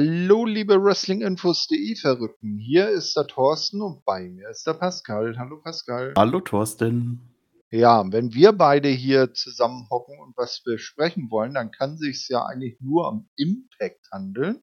[0.00, 2.56] Hallo, liebe Wrestlinginfos.de Verrückten.
[2.56, 5.36] Hier ist der Thorsten und bei mir ist der Pascal.
[5.36, 6.14] Hallo, Pascal.
[6.16, 7.34] Hallo Thorsten.
[7.72, 12.46] Ja, wenn wir beide hier zusammen hocken und was besprechen wollen, dann kann sich's ja
[12.46, 14.62] eigentlich nur am Impact handeln.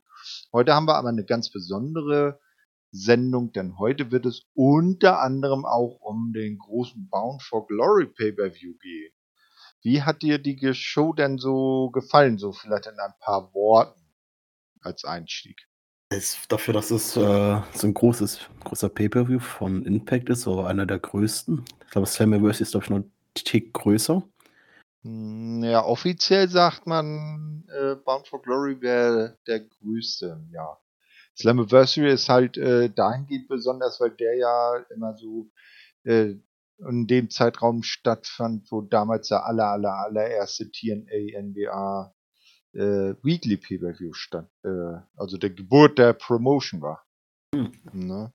[0.54, 2.40] Heute haben wir aber eine ganz besondere
[2.92, 8.76] Sendung, denn heute wird es unter anderem auch um den großen Bound for Glory Pay-Per-View
[8.78, 9.12] gehen.
[9.82, 12.38] Wie hat dir die Show denn so gefallen?
[12.38, 14.05] So vielleicht in ein paar Worten
[14.86, 15.68] als Einstieg.
[16.12, 20.86] Ist dafür, dass es äh, so ein großes, großer Pay-Per-View von Impact ist, so einer
[20.86, 21.66] der größten.
[21.84, 24.24] Ich glaube, Slammiverse ist, glaube ich, noch ein Tick größer.
[25.04, 30.78] Hm, ja, offiziell sagt man, äh, Bound for Glory wäre der größte, ja.
[31.38, 35.50] Slammiversary ist halt äh, dahingehend besonders, weil der ja immer so
[36.04, 36.36] äh,
[36.80, 42.15] in dem Zeitraum stattfand, wo damals der aller, aller, allererste TNA, NBA
[42.76, 47.06] äh, Weekly Pay-Per-View stand, äh, also der Geburt der Promotion war.
[47.54, 47.72] Hm.
[47.94, 48.34] Ne?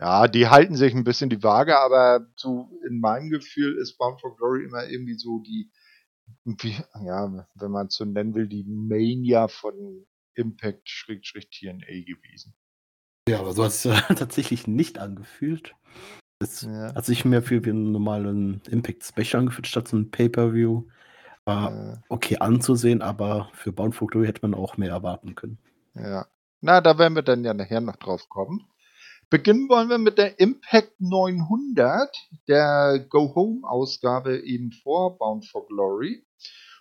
[0.00, 4.20] Ja, die halten sich ein bisschen die Waage, aber so in meinem Gefühl ist Bound
[4.20, 5.70] for Glory immer irgendwie so die,
[6.44, 12.54] wie, ja, wenn man es so nennen will, die Mania von Impact-TNA gewesen.
[13.28, 15.74] Ja, aber so hat es ja tatsächlich nicht angefühlt.
[16.40, 16.94] Es ja.
[16.94, 20.84] hat sich mehr für wie einen normalen Impact Special angefühlt, statt so ein Pay-Per-View.
[21.48, 22.02] War ja.
[22.10, 25.58] okay anzusehen, aber für Bound for Glory hätte man auch mehr erwarten können.
[25.94, 26.26] Ja.
[26.60, 28.66] Na, da werden wir dann ja nachher noch drauf kommen.
[29.30, 32.14] Beginnen wollen wir mit der Impact 900,
[32.48, 36.22] der Go-Home-Ausgabe eben vor Bound for Glory.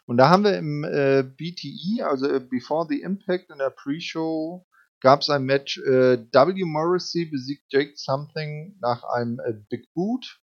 [0.05, 4.65] Und da haben wir im äh, BTE, also äh, Before the Impact in der Pre-Show,
[4.99, 5.77] gab es ein Match.
[5.77, 6.65] Äh, W.
[6.65, 10.41] Morrissey besiegt Jake Something nach einem äh, Big Boot.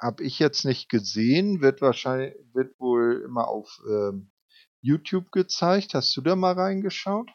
[0.00, 4.30] Habe ich jetzt nicht gesehen, wird wahrscheinlich wird wohl immer auf ähm,
[4.80, 5.94] YouTube gezeigt.
[5.94, 7.30] Hast du da mal reingeschaut?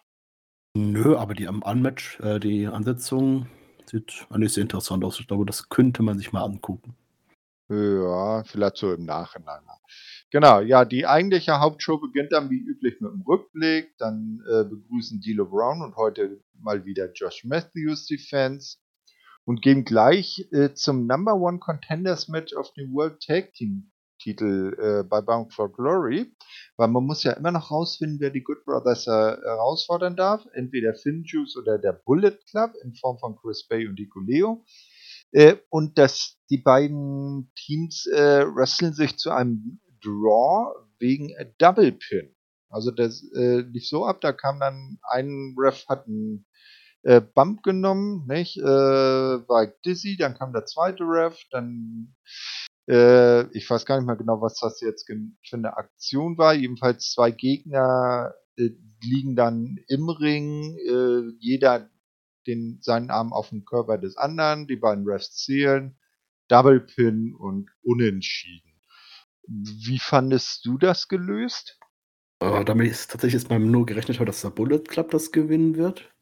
[0.75, 3.47] Nö, aber die am Unmatch, äh, die Ansetzung
[3.85, 5.19] sieht eigentlich sehr interessant aus.
[5.19, 6.95] Ich glaube, das könnte man sich mal angucken.
[7.69, 9.61] Ja, vielleicht so im Nachhinein.
[10.31, 13.97] Genau, ja, die eigentliche Hauptshow beginnt dann wie üblich mit dem Rückblick.
[13.97, 18.81] Dann äh, begrüßen D'Lo Brown und heute mal wieder Josh Matthews die Fans
[19.45, 24.75] und gehen gleich äh, zum Number One Contenders Match auf dem World Tag Team Titel
[24.79, 26.33] äh, bei Bound for Glory,
[26.77, 30.93] weil man muss ja immer noch rausfinden, wer die Good Brothers äh, herausfordern darf, entweder
[30.95, 34.65] Finn Juice oder der Bullet Club in Form von Chris Bay und Dico Leo.
[35.31, 42.35] Äh, und dass die beiden Teams äh, wresteln sich zu einem Draw wegen Double Pin.
[42.69, 46.45] Also das äh, lief so ab, da kam dann ein Ref hat einen
[47.05, 48.57] äh, Bump genommen, nicht?
[48.57, 52.15] Äh, war dizzy, dann kam der zweite Ref, dann
[52.89, 56.53] äh, ich weiß gar nicht mehr genau, was das jetzt für eine Aktion war.
[56.53, 58.71] Jedenfalls zwei Gegner äh,
[59.03, 61.89] liegen dann im Ring, äh, jeder
[62.47, 65.97] den seinen Arm auf dem Körper des anderen, die beiden Refs zählen,
[66.47, 68.81] Double Pin und Unentschieden.
[69.47, 71.79] Wie fandest du das gelöst?
[72.43, 76.14] Uh, damit ist tatsächlich jetzt mal nur gerechnet dass der Bullet Club das gewinnen wird.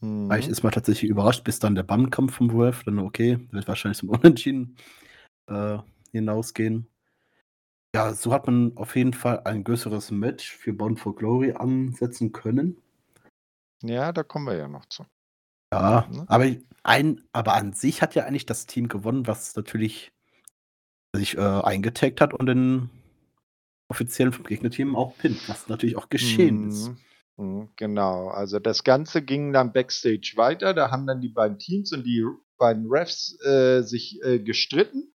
[0.00, 0.32] Mhm.
[0.32, 3.98] Ich ist mal tatsächlich überrascht, bis dann der Bandkampf vom Wolf, dann okay, wird wahrscheinlich
[3.98, 4.76] zum Unentschieden
[5.46, 5.78] äh,
[6.12, 6.86] hinausgehen.
[7.94, 12.32] Ja, so hat man auf jeden Fall ein größeres Match für Bound for Glory ansetzen
[12.32, 12.76] können.
[13.82, 15.04] Ja, da kommen wir ja noch zu.
[15.72, 16.24] Ja, ne?
[16.28, 16.46] aber,
[16.82, 20.12] ein, aber an sich hat ja eigentlich das Team gewonnen, was natürlich
[21.14, 22.90] sich äh, eingetaggt hat und den
[23.88, 26.68] offiziellen vom Gegnerteam auch pinnt, was natürlich auch geschehen mhm.
[26.68, 26.92] ist.
[27.40, 30.74] Mhm, genau, also das Ganze ging dann backstage weiter.
[30.74, 32.24] Da haben dann die beiden Teams und die
[32.58, 35.12] beiden Refs äh, sich äh, gestritten.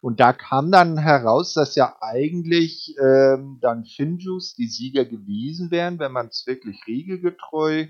[0.00, 5.98] Und da kam dann heraus, dass ja eigentlich ähm, dann Finjus die Sieger gewesen wären,
[5.98, 7.86] wenn man es wirklich regelgetreu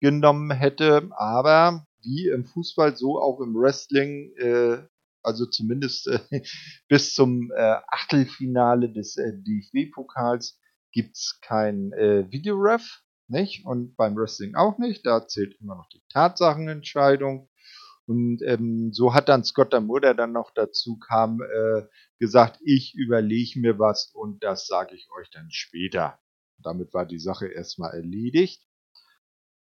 [0.00, 1.10] genommen hätte.
[1.16, 4.78] Aber wie im Fußball, so auch im Wrestling, äh,
[5.22, 6.20] also zumindest äh,
[6.88, 9.32] bis zum äh, Achtelfinale des äh,
[10.92, 13.64] DFB-Pokals, gibt's kein äh, Videoref, nicht?
[13.66, 15.04] Und beim Wrestling auch nicht.
[15.06, 17.48] Da zählt immer noch die Tatsachenentscheidung.
[18.06, 21.82] Und ähm, so hat dann Scott Damour, der dann noch dazu kam, äh,
[22.18, 26.18] gesagt, ich überlege mir was und das sage ich euch dann später.
[26.58, 28.62] Damit war die Sache erstmal erledigt.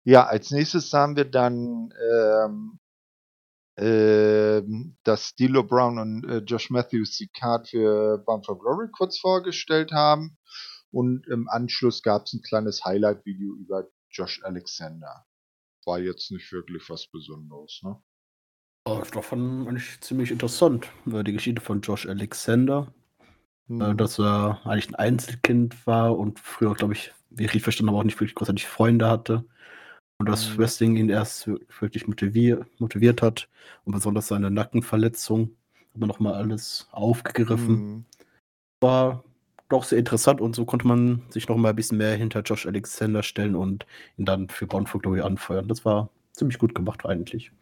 [0.04, 2.78] Ja, als nächstes haben wir dann ähm,
[3.76, 4.62] äh,
[5.04, 9.92] dass D'Lo Brown und äh, Josh Matthews die Card für Bound for Glory kurz vorgestellt
[9.92, 10.38] haben.
[10.92, 15.26] Und im Anschluss gab es ein kleines Highlight-Video über Josh Alexander.
[15.84, 18.00] War jetzt nicht wirklich was Besonderes, ne?
[18.86, 20.88] Oh, das war fand ich ziemlich interessant.
[21.04, 22.92] Die Geschichte von Josh Alexander.
[23.68, 23.96] hm.
[23.96, 28.04] dass er eigentlich ein Einzelkind war und früher, glaube ich, wie ich verstanden habe, auch
[28.04, 29.44] nicht wirklich großartig Freunde hatte.
[30.18, 30.58] Und dass hm.
[30.58, 31.48] Wrestling ihn erst
[31.80, 33.48] wirklich motivier motiviert hat
[33.84, 35.56] und besonders seine Nackenverletzung
[35.90, 37.76] hat man nochmal alles aufgegriffen.
[37.76, 38.04] Hm.
[38.80, 39.24] War
[39.68, 42.66] doch sehr interessant und so konnte man sich noch mal ein bisschen mehr hinter Josh
[42.66, 43.86] Alexander stellen und
[44.16, 45.68] ihn dann für Bound Glory anfeuern.
[45.68, 47.52] Das war ziemlich gut gemacht eigentlich.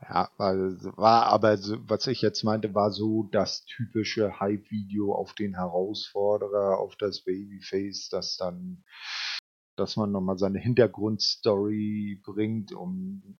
[0.00, 1.58] Ja, war aber,
[1.88, 8.10] was ich jetzt meinte, war so das typische Hype-Video auf den Herausforderer, auf das Babyface,
[8.10, 8.84] das dann,
[9.76, 13.38] dass man nochmal seine Hintergrundstory bringt, um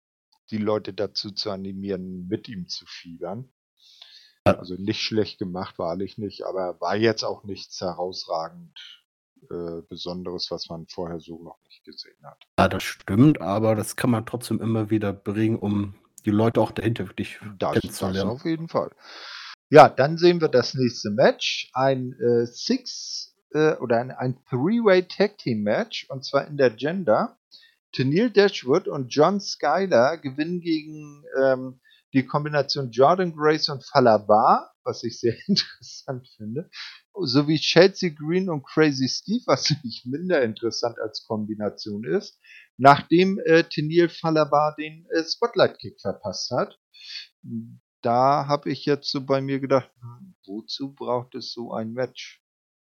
[0.50, 3.50] die Leute dazu zu animieren, mit ihm zu fiebern.
[4.44, 8.78] Also nicht schlecht gemacht, wahrlich nicht, aber war jetzt auch nichts herausragend
[9.50, 12.42] äh, Besonderes, was man vorher so noch nicht gesehen hat.
[12.58, 15.94] Ja, das stimmt, aber das kann man trotzdem immer wieder bringen, um
[16.26, 18.30] die Leute auch dahinter wirklich das, kennenzulernen.
[18.30, 18.90] Das auf jeden Fall.
[19.70, 21.70] Ja, dann sehen wir das nächste Match.
[21.72, 26.70] Ein äh, Six äh, oder ein, ein Three-Way Tag Team Match und zwar in der
[26.70, 27.38] Gender.
[27.92, 31.80] Tennille Dashwood und John Skyler gewinnen gegen ähm,
[32.14, 36.70] die Kombination Jordan Grace und Falabar, was ich sehr interessant finde,
[37.12, 42.40] sowie Chelsea Green und Crazy Steve, was nicht minder interessant als Kombination ist,
[42.76, 46.78] nachdem äh, Tenil Falabar den äh, Spotlight-Kick verpasst hat.
[48.00, 52.42] Da habe ich jetzt so bei mir gedacht, hm, wozu braucht es so ein Match?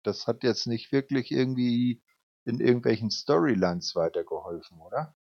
[0.04, 2.04] Das hat jetzt nicht wirklich irgendwie
[2.46, 5.16] in irgendwelchen Storylines weitergeholfen, oder?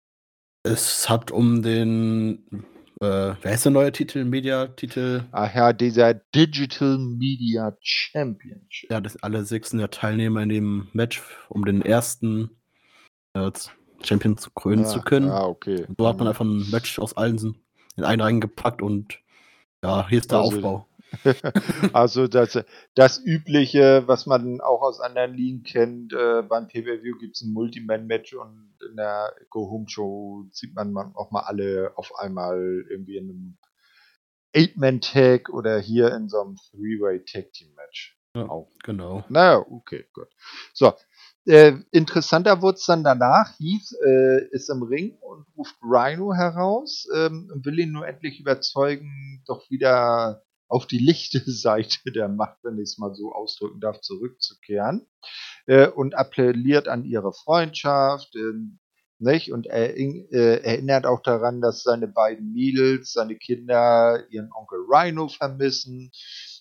[0.63, 2.65] Es hat um den
[3.01, 4.23] äh, wer ist der neue Titel?
[4.23, 5.25] Media-Titel?
[5.31, 8.89] Ach ja, dieser Digital Media Championship.
[8.89, 12.51] Ja, das alle sechs sind ja Teilnehmer in dem Match, um den ersten
[13.33, 13.51] äh,
[14.03, 15.29] Champion zu krönen ja, zu können.
[15.29, 15.85] Ah, okay.
[15.97, 17.55] so hat man einfach ein Match aus allen
[17.97, 19.19] in einen reingepackt und
[19.83, 20.87] ja, hier ist der also, Aufbau.
[21.93, 22.63] also das,
[22.93, 27.53] das Übliche, was man auch aus anderen Ligen kennt, äh, beim Pay-Per-View gibt es ein
[27.53, 33.57] Multiman-Match und in der Go-Home-Show sieht man auch mal alle auf einmal irgendwie in einem
[34.53, 38.17] Eight-Man-Tag oder hier in so einem Three-Way-Tag-Team-Match.
[38.35, 38.69] Ja, auch.
[38.83, 39.23] Genau.
[39.29, 40.27] Naja, okay, gut.
[40.73, 40.93] So,
[41.45, 43.53] äh, interessanter wurde es dann danach.
[43.59, 48.39] Heath äh, ist im Ring und ruft Rhino heraus ähm, und will ihn nur endlich
[48.39, 53.79] überzeugen, doch wieder auf die lichte Seite der Macht, wenn ich es mal so ausdrücken
[53.79, 55.07] darf, zurückzukehren
[55.67, 58.35] äh, und appelliert an ihre Freundschaft.
[58.35, 58.53] Äh,
[59.19, 59.51] nicht?
[59.51, 65.27] Und er äh, erinnert auch daran, dass seine beiden Mädels, seine Kinder ihren Onkel Rhino
[65.29, 66.11] vermissen.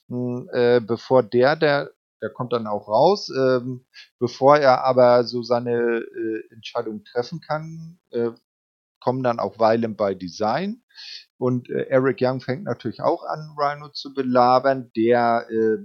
[0.09, 1.91] Hm, äh, bevor der, der,
[2.21, 3.85] der kommt dann auch raus, ähm,
[4.19, 8.31] bevor er aber so seine äh, Entscheidung treffen kann, äh,
[9.05, 10.83] kommen dann auch Weilen bei Design.
[11.37, 14.91] Und äh, Eric Young fängt natürlich auch an, Rhino zu belabern.
[14.97, 15.85] Der äh,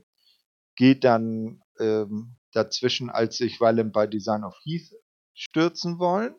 [0.77, 4.94] geht dann ähm, dazwischen, als sich Weilen bei Design auf Heath
[5.33, 6.33] stürzen wollen.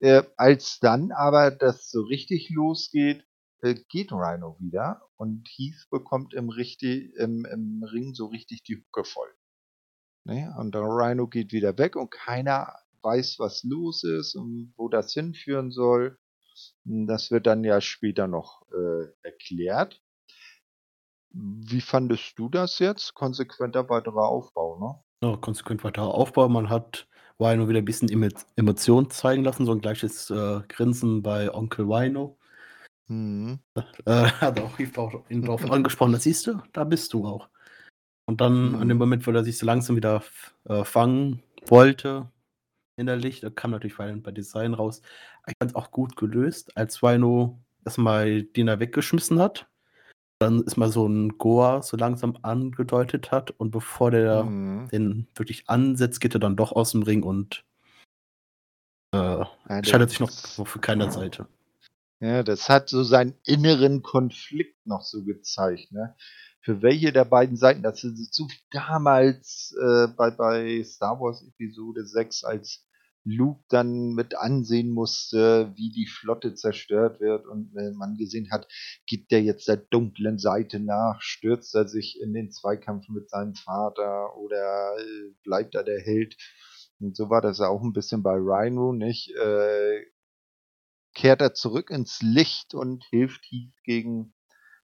[0.00, 3.24] Äh, als dann aber das so richtig losgeht,
[3.60, 8.82] äh, geht Rhino wieder und Heath bekommt im, richtig, im, im Ring so richtig die
[8.82, 9.32] Hucke voll.
[10.24, 10.52] Ne?
[10.58, 15.12] Und der Rhino geht wieder weg und keiner weiß, was los ist und wo das
[15.12, 16.18] hinführen soll.
[16.84, 20.00] Das wird dann ja später noch äh, erklärt.
[21.30, 23.14] Wie fandest du das jetzt?
[23.14, 25.28] Konsequenter weiterer Aufbau, ne?
[25.28, 26.48] Ja, konsequent weiterer Aufbau.
[26.48, 27.06] Man hat
[27.38, 28.10] Wino wieder ein bisschen
[28.56, 32.38] Emotionen zeigen lassen, so ein gleiches äh, Grinsen bei Onkel Wino.
[33.08, 33.58] Mhm.
[34.04, 37.48] Äh, hat auch, auch ihn darauf angesprochen, das siehst du, da bist du auch.
[38.26, 38.74] Und dann mhm.
[38.76, 39.02] an dem mhm.
[39.02, 40.22] Moment, wo er sich so langsam wieder
[40.64, 42.31] äh, fangen wollte,
[42.96, 43.40] innerlich.
[43.40, 45.02] Da kam natürlich Violent bei Design raus.
[45.46, 49.68] Ich fand es auch gut gelöst, als Wino erstmal Dina weggeschmissen hat.
[50.38, 54.88] Dann ist mal so ein Goa so langsam angedeutet hat und bevor der mhm.
[54.88, 57.64] den wirklich ansetzt, geht er dann doch aus dem Ring und
[59.14, 61.46] äh, entscheidet sich noch für keiner Seite.
[62.20, 66.14] Ja, das hat so seinen inneren Konflikt noch so gezeigt, ne?
[66.64, 72.06] Für welche der beiden Seiten, das so wie damals äh, bei, bei Star Wars Episode
[72.06, 72.86] 6, als
[73.24, 78.66] Luke dann mit ansehen musste, wie die Flotte zerstört wird und äh, man gesehen hat,
[79.06, 83.54] gibt er jetzt der dunklen Seite nach, stürzt er sich in den Zweikampf mit seinem
[83.54, 86.36] Vater oder äh, bleibt er der Held?
[86.98, 89.30] Und so war das auch ein bisschen bei Rhino, nicht?
[89.36, 90.04] Äh,
[91.14, 94.34] kehrt er zurück ins Licht und hilft Heath gegen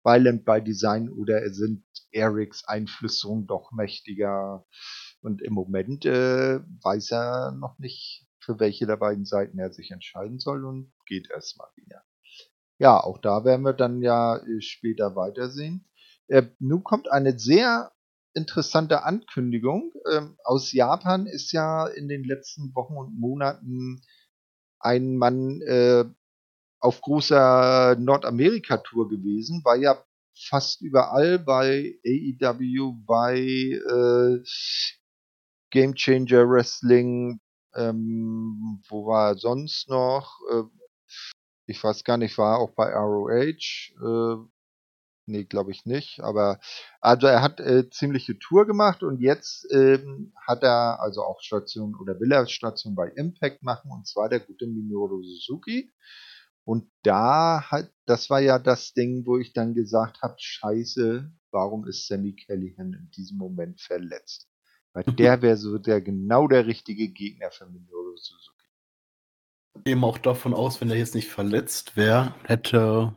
[0.05, 4.65] Violent by Design oder sind Erics Einflüsterungen doch mächtiger?
[5.21, 9.89] Und im Moment äh, weiß er noch nicht, für welche der beiden Seiten er sich
[9.89, 12.03] entscheiden soll und geht erstmal wieder.
[12.77, 15.89] Ja, auch da werden wir dann ja äh, später weitersehen.
[16.27, 17.91] Äh, nun kommt eine sehr
[18.35, 19.93] interessante Ankündigung.
[20.11, 24.01] Ähm, aus Japan ist ja in den letzten Wochen und Monaten
[24.79, 26.05] ein Mann äh,
[26.85, 29.97] auf großer Nordamerika-Tour gewesen, war ja
[30.49, 34.43] fast überall bei AEW, bei äh,
[35.71, 37.39] Game Changer Wrestling,
[37.75, 40.39] ähm, wo war er sonst noch?
[40.51, 40.63] Äh,
[41.65, 43.91] ich weiß gar nicht, war auch bei ROH.
[43.99, 44.47] Äh,
[45.25, 46.19] nee, glaube ich nicht.
[46.21, 46.59] Aber
[47.01, 51.95] also er hat äh, ziemliche Tour gemacht und jetzt ähm, hat er also auch Station
[51.95, 55.91] oder will er Station bei Impact machen und zwar der gute Minoru Suzuki.
[56.65, 61.87] Und da hat, das war ja das Ding, wo ich dann gesagt habe, scheiße, warum
[61.87, 64.49] ist Sammy Callahan in diesem Moment verletzt?
[64.93, 68.55] Weil der wäre so der genau der richtige Gegner für Minoru Suzuki.
[69.85, 73.13] Eben auch davon aus, wenn er jetzt nicht verletzt wäre, hätte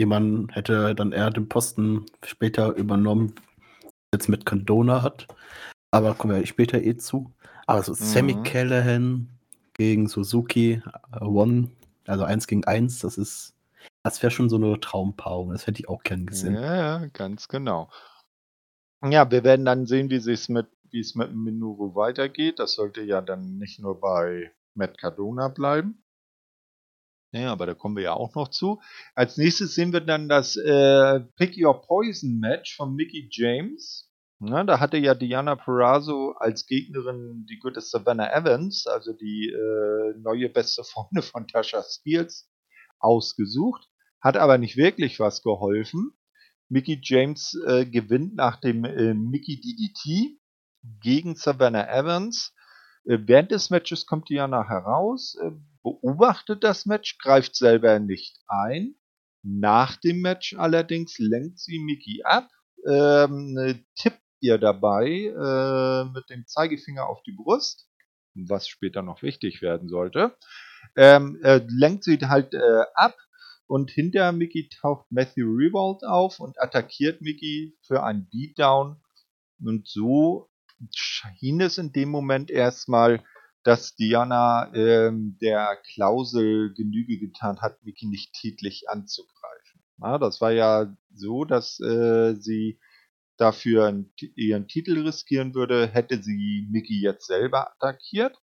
[0.00, 3.34] jemand, hätte dann er den Posten später übernommen,
[4.12, 5.28] jetzt mit Condona hat.
[5.92, 7.32] Aber kommen wir später eh zu.
[7.66, 7.96] Aber so mhm.
[7.96, 9.28] Sammy Callahan
[9.74, 10.82] gegen Suzuki
[11.20, 11.70] uh, One,
[12.06, 13.54] also eins gegen eins, das ist,
[14.02, 15.50] das wäre schon so eine Traumpaarung.
[15.50, 16.54] Das hätte ich auch gern gesehen.
[16.54, 17.90] Ja, ganz genau.
[19.02, 22.58] Ja, wir werden dann sehen, wie es mit, wie mit Minoru weitergeht.
[22.58, 26.02] Das sollte ja dann nicht nur bei Matt Cardona bleiben.
[27.32, 28.80] Ja, aber da kommen wir ja auch noch zu.
[29.14, 34.08] Als nächstes sehen wir dann das äh, Pick Your Poison Match von Mickey James.
[34.46, 40.18] Ja, da hatte ja Diana Perazzo als Gegnerin die gute Savannah Evans, also die äh,
[40.18, 42.50] neue beste Freundin von Tasha Spears,
[42.98, 43.88] ausgesucht.
[44.20, 46.12] Hat aber nicht wirklich was geholfen.
[46.68, 50.38] Mickey James äh, gewinnt nach dem äh, Mickey DDT
[51.00, 52.54] gegen Savannah Evans.
[53.04, 58.94] Äh, während des Matches kommt Diana heraus, äh, beobachtet das Match, greift selber nicht ein.
[59.42, 62.48] Nach dem Match allerdings lenkt sie Mickey ab,
[62.86, 67.88] ähm, tippt ihr dabei äh, mit dem Zeigefinger auf die Brust,
[68.34, 70.36] was später noch wichtig werden sollte.
[70.96, 73.16] Ähm, äh, lenkt sie halt äh, ab
[73.66, 79.00] und hinter Mickey taucht Matthew Revolt auf und attackiert Mickey für einen Beatdown.
[79.64, 80.50] Und so
[80.94, 83.24] schien es in dem Moment erstmal,
[83.62, 89.82] dass Diana ähm, der Klausel Genüge getan hat, Mickey nicht tätlich anzugreifen.
[90.02, 92.78] Ja, das war ja so, dass äh, sie
[93.36, 94.04] dafür
[94.36, 98.38] ihren Titel riskieren würde, hätte sie Mickey jetzt selber attackiert.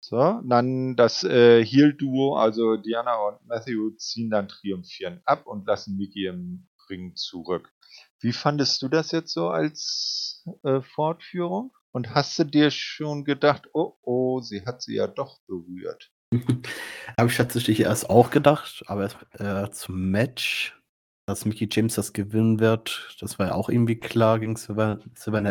[0.00, 5.96] So, dann das äh, Heel-Duo, also Diana und Matthew, ziehen dann triumphierend ab und lassen
[5.96, 7.72] Mickey im Ring zurück.
[8.18, 11.72] Wie fandest du das jetzt so als äh, Fortführung?
[11.92, 16.10] Und hast du dir schon gedacht, oh oh, sie hat sie ja doch berührt?
[17.18, 20.80] Habe ich tatsächlich erst auch gedacht, aber äh, zum Match,
[21.32, 24.98] dass Mickey James das gewinnen wird, das war ja auch irgendwie klar gegen Savannah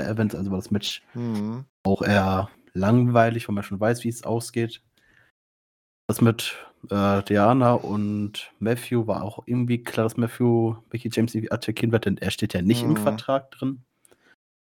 [0.04, 1.66] Evans, also war das Match mhm.
[1.84, 4.84] auch eher langweilig, weil man schon weiß, wie es ausgeht.
[6.08, 6.56] Das mit
[6.90, 12.06] äh, Diana und Matthew war auch irgendwie klar, dass Matthew Mickey James irgendwie attackieren wird,
[12.06, 12.92] denn er steht ja nicht mhm.
[12.92, 13.84] im Vertrag drin.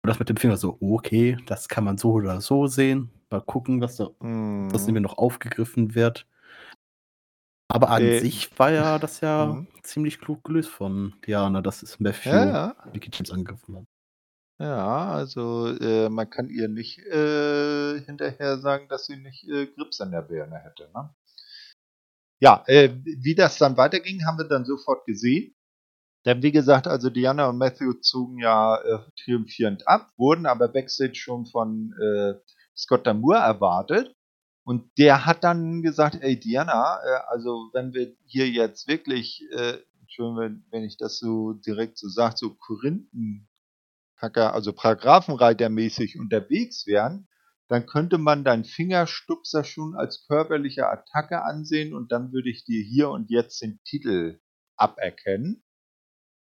[0.03, 3.11] Und das mit dem Finger so, okay, das kann man so oder so sehen.
[3.31, 4.73] Mal gucken, was da mhm.
[4.73, 6.27] was irgendwie noch aufgegriffen wird.
[7.71, 9.67] Aber an äh, sich war ja das ja mhm.
[9.83, 12.77] ziemlich klug gelöst von Diana, dass es Matthew ja, ja.
[12.93, 13.85] Mickey James angegriffen hat.
[14.59, 20.01] Ja, also äh, man kann ihr nicht äh, hinterher sagen, dass sie nicht äh, Grips
[20.03, 20.91] an der Birne hätte.
[20.95, 21.15] Ne?
[22.41, 25.55] Ja, äh, wie das dann weiterging, haben wir dann sofort gesehen.
[26.27, 31.15] Denn wie gesagt, also Diana und Matthew zogen ja äh, triumphierend ab, wurden aber backstage
[31.15, 32.35] schon von äh,
[32.77, 34.15] Scott Damour erwartet.
[34.71, 39.79] Und der hat dann gesagt, ey Diana, äh, also wenn wir hier jetzt wirklich, äh,
[40.07, 43.49] schön, wenn, ich das so direkt so sage, so Korinthen
[44.21, 47.27] also Paragraphenreitermäßig unterwegs wären,
[47.67, 52.81] dann könnte man deinen Fingerstupser schon als körperliche Attacke ansehen und dann würde ich dir
[52.81, 54.39] hier und jetzt den Titel
[54.77, 55.65] aberkennen.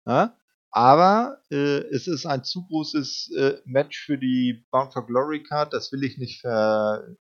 [0.06, 0.36] Ja?
[0.70, 5.72] Aber äh, es ist ein zu großes äh, Match für die Bound for Glory Card,
[5.72, 7.16] das will ich nicht, ver,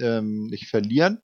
[0.00, 1.22] ähm, nicht verlieren.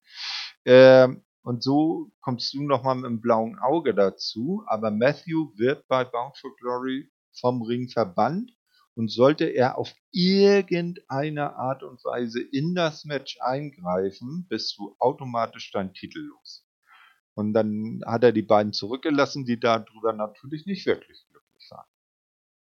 [0.65, 4.65] Ähm, und so kommst du nochmal mit einem blauen Auge dazu.
[4.67, 8.51] Aber Matthew wird bei Bound for Glory vom Ring verbannt
[8.97, 15.71] und sollte er auf irgendeine Art und Weise in das Match eingreifen, bist du automatisch
[15.71, 16.67] dein Titel los.
[17.35, 21.87] Und dann hat er die beiden zurückgelassen, die darüber natürlich nicht wirklich glücklich waren.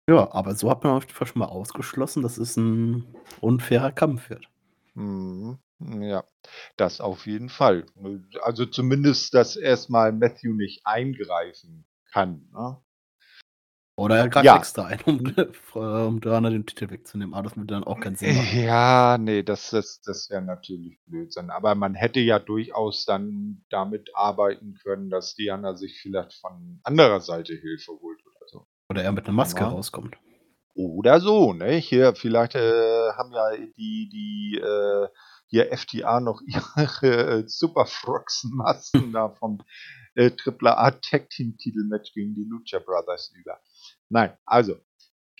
[0.09, 3.05] Ja, aber so hat man auf jeden Fall schon mal ausgeschlossen, dass es ein
[3.41, 4.49] unfairer Kampf wird.
[4.99, 5.59] Mhm.
[6.03, 6.25] Ja,
[6.77, 7.87] das auf jeden Fall.
[8.43, 12.49] Also zumindest, dass erstmal Matthew nicht eingreifen kann.
[12.53, 12.79] Ne?
[13.97, 14.57] Oder er greift ja.
[14.57, 15.19] extra ein, um,
[15.75, 17.33] um Dörner den Titel wegzunehmen.
[17.33, 18.59] Aber das würde dann auch keinen Sinn machen.
[18.61, 21.51] Ja, nee, das, das, das wäre natürlich Blödsinn.
[21.51, 27.21] Aber man hätte ja durchaus dann damit arbeiten können, dass Diana sich vielleicht von anderer
[27.21, 28.67] Seite Hilfe holt oder so.
[28.89, 29.69] Oder er mit einer Maske ja.
[29.69, 30.17] rauskommt.
[30.75, 31.73] Oder so, ne?
[31.77, 35.09] Hier, vielleicht äh, haben ja die, die, äh,
[35.49, 39.63] hier FTA noch ihre äh, Super Frogs-Masken da vom
[40.15, 40.31] äh,
[40.63, 43.59] A Tag Team Titelmatch gegen die Lucha Brothers über.
[44.09, 44.77] Nein, also,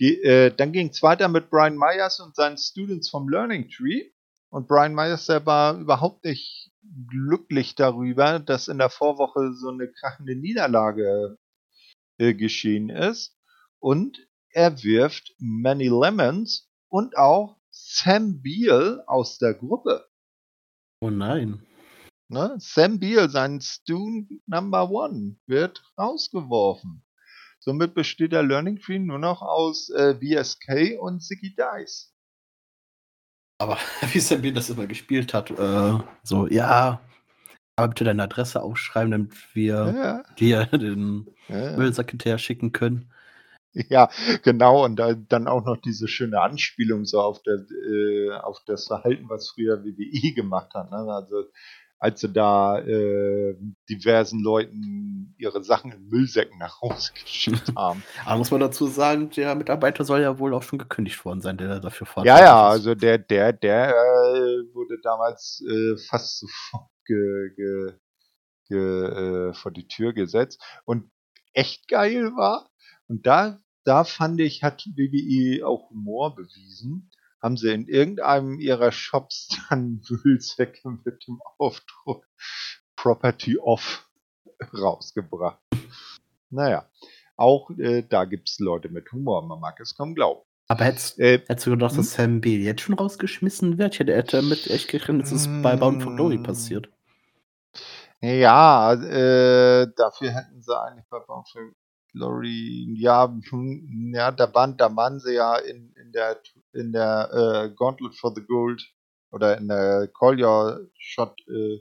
[0.01, 4.11] äh, dann ging es weiter mit Brian Myers und seinen Students vom Learning Tree.
[4.51, 6.73] Und Brian Myers, der war überhaupt nicht
[7.09, 11.39] glücklich darüber, dass in der Vorwoche so eine krachende Niederlage
[12.19, 13.37] äh, geschehen ist.
[13.79, 20.09] Und er wirft Manny Lemons und auch Sam Beal aus der Gruppe.
[21.01, 21.65] Oh nein.
[22.29, 22.57] Ne?
[22.59, 27.03] Sam Beal, sein Student Number One, wird rausgeworfen.
[27.61, 32.15] Somit besteht der Learning Tree nur noch aus äh, VSK und Ziggy Dice.
[33.61, 33.79] Aber
[34.13, 37.01] wie Sam Beal das immer gespielt hat, äh, so, ja,
[37.77, 40.23] aber bitte deine Adresse aufschreiben, damit wir ja.
[40.35, 41.77] dir den ja.
[41.77, 43.13] Müllsekretär schicken können.
[43.89, 44.11] Ja,
[44.43, 48.87] genau, und da, dann auch noch diese schöne Anspielung so auf, der, äh, auf das
[48.87, 50.91] Verhalten, was früher WWE gemacht hat.
[50.91, 50.97] Ne?
[50.97, 51.45] Also
[52.01, 53.57] als sie da äh,
[53.89, 58.05] diversen Leuten ihre Sachen in Müllsäcken nach Hause geschickt haben.
[58.25, 61.57] Aber muss man dazu sagen, der Mitarbeiter soll ja wohl auch schon gekündigt worden sein,
[61.57, 66.89] der dafür verantwortlich Ja, ja, also der, der, der äh, wurde damals äh, fast sofort
[67.05, 67.93] ge, ge,
[68.69, 70.63] ge, äh, vor die Tür gesetzt.
[70.85, 71.11] Und
[71.53, 72.69] echt geil war,
[73.09, 73.59] und da,
[73.89, 77.11] da fand ich, hat WWE auch Humor bewiesen
[77.43, 82.27] haben sie in irgendeinem ihrer Shops dann Müllsäcke mit dem Aufdruck
[82.97, 84.09] Property Off
[84.75, 85.61] rausgebracht.
[86.51, 86.89] Naja,
[87.37, 90.43] auch äh, da gibt es Leute mit Humor, man mag es kaum glauben.
[90.67, 92.25] Aber hättest, äh, hättest du gedacht, dass hm?
[92.25, 92.59] Sam B.
[92.59, 93.95] jetzt schon rausgeschmissen wird?
[93.95, 96.43] Ich hätte, hätte mit echt gerechnet, dass es bei Bound for Glory hm.
[96.43, 96.91] passiert.
[98.21, 101.63] Ja, äh, dafür hätten sie eigentlich bei Bound for
[102.13, 106.41] Glory, ja, hm, ja, da waren, da waren sie ja in, in der,
[106.73, 108.83] in der äh, Gauntlet for the Gold
[109.31, 111.81] oder in der Call Your Shot äh,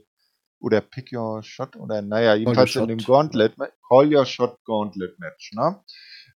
[0.60, 3.54] oder Pick Your Shot oder naja, jedenfalls in dem Gauntlet,
[3.88, 5.80] Call Your Shot Gauntlet Match, ne?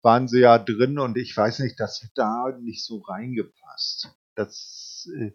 [0.02, 4.10] Waren sie ja drin und ich weiß nicht, das hätte da nicht so reingepasst.
[4.34, 5.32] Das äh,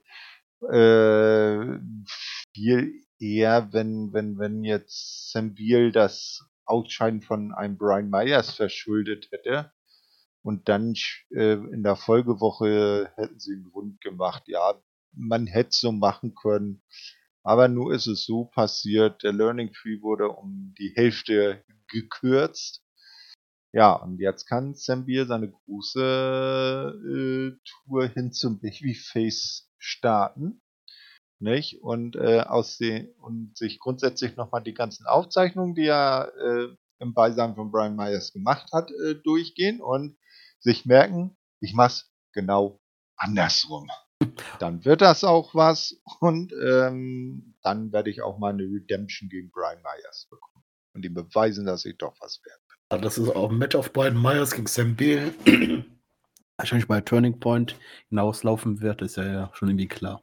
[0.76, 1.80] äh
[2.54, 9.30] viel eher, wenn, wenn, wenn jetzt Sam Beal das Ausscheiden von einem Brian Myers verschuldet
[9.32, 9.72] hätte.
[10.42, 10.94] Und dann
[11.32, 14.44] äh, in der Folgewoche hätten sie einen Grund gemacht.
[14.48, 14.80] Ja,
[15.12, 16.84] man hätte so machen können.
[17.44, 19.24] Aber nur ist es so passiert.
[19.24, 22.84] Der Learning Tree wurde um die Hälfte gekürzt.
[23.74, 30.62] Ja, und jetzt kann Sam Beer seine große äh, Tour hin zum Babyface starten
[31.46, 31.82] nicht?
[31.82, 36.68] Und äh, aus den und sich grundsätzlich nochmal die ganzen Aufzeichnungen, die er äh,
[37.00, 40.18] im Beisein von Brian Myers gemacht hat, äh, durchgehen und
[40.60, 42.82] sich merken, ich mach's genau
[43.16, 43.88] andersrum.
[44.60, 49.52] Dann wird das auch was und ähm, dann werde ich auch mal eine Redemption gegen
[49.52, 53.02] Brian Myers bekommen und ihm beweisen, dass ich doch was wert bin.
[53.02, 55.34] Das ist auch ein Match auf Brian Myers gegen Sam Beal.
[56.58, 57.78] Wahrscheinlich bei Turning Point
[58.10, 60.22] hinauslaufen wird, ist ja, ja schon irgendwie klar.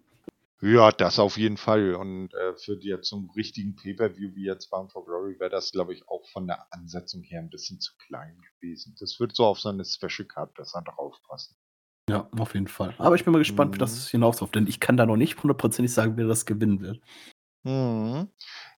[0.63, 1.97] Ja, das auf jeden Fall.
[1.97, 5.73] Und äh, für die jetzt zum richtigen Pay-Per-View wie jetzt Bound for Glory wäre das,
[5.73, 8.95] glaube ich, auch von der Ansetzung her ein bisschen zu klein gewesen.
[9.01, 11.57] Das wird so auf so eine Special Card besser draufpassen.
[12.09, 12.95] Ja, auf jeden Fall.
[12.99, 13.75] Aber ich bin mal gespannt, mhm.
[13.75, 17.01] wie das hinausläuft, denn ich kann da noch nicht hundertprozentig sagen, wer das gewinnen wird.
[17.65, 18.29] Mhm.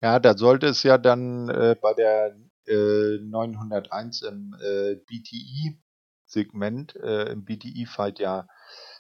[0.02, 7.32] Ja, da sollte es ja dann äh, bei der äh, 901 im äh, BTI-Segment, äh,
[7.32, 8.48] im BTI-Fight ja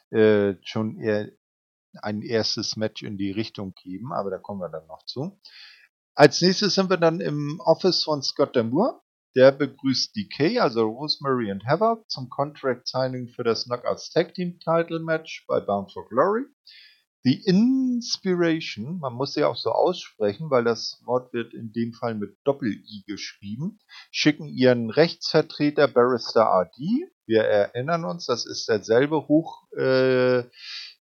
[0.09, 1.31] äh, schon eher
[2.01, 5.39] ein erstes Match in die Richtung geben, aber da kommen wir dann noch zu.
[6.15, 9.01] Als nächstes sind wir dann im Office von Scott Damour.
[9.36, 14.60] Der begrüßt DK, also Rosemary und Heather, zum Contract Signing für das Knockouts Tag Team
[14.60, 16.43] Title Match bei Bound for Glory.
[17.23, 22.15] The Inspiration, man muss sie auch so aussprechen, weil das Wort wird in dem Fall
[22.15, 23.79] mit Doppel-I geschrieben,
[24.12, 26.77] schicken ihren Rechtsvertreter Barrister RD.
[27.25, 30.43] Wir erinnern uns, das ist derselbe hoch äh,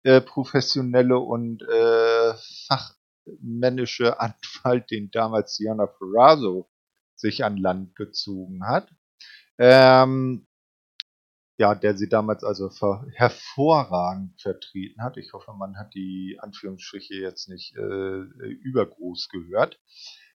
[0.05, 2.35] äh, professionelle und äh,
[2.67, 6.69] fachmännische Anwalt, den damals Diana Ferrazzo
[7.15, 8.91] sich an Land gezogen hat.
[9.59, 10.47] Ähm,
[11.59, 12.71] ja, der sie damals also
[13.15, 15.17] hervorragend vertreten hat.
[15.17, 18.23] Ich hoffe, man hat die Anführungsstriche jetzt nicht äh,
[18.63, 19.79] übergroß gehört.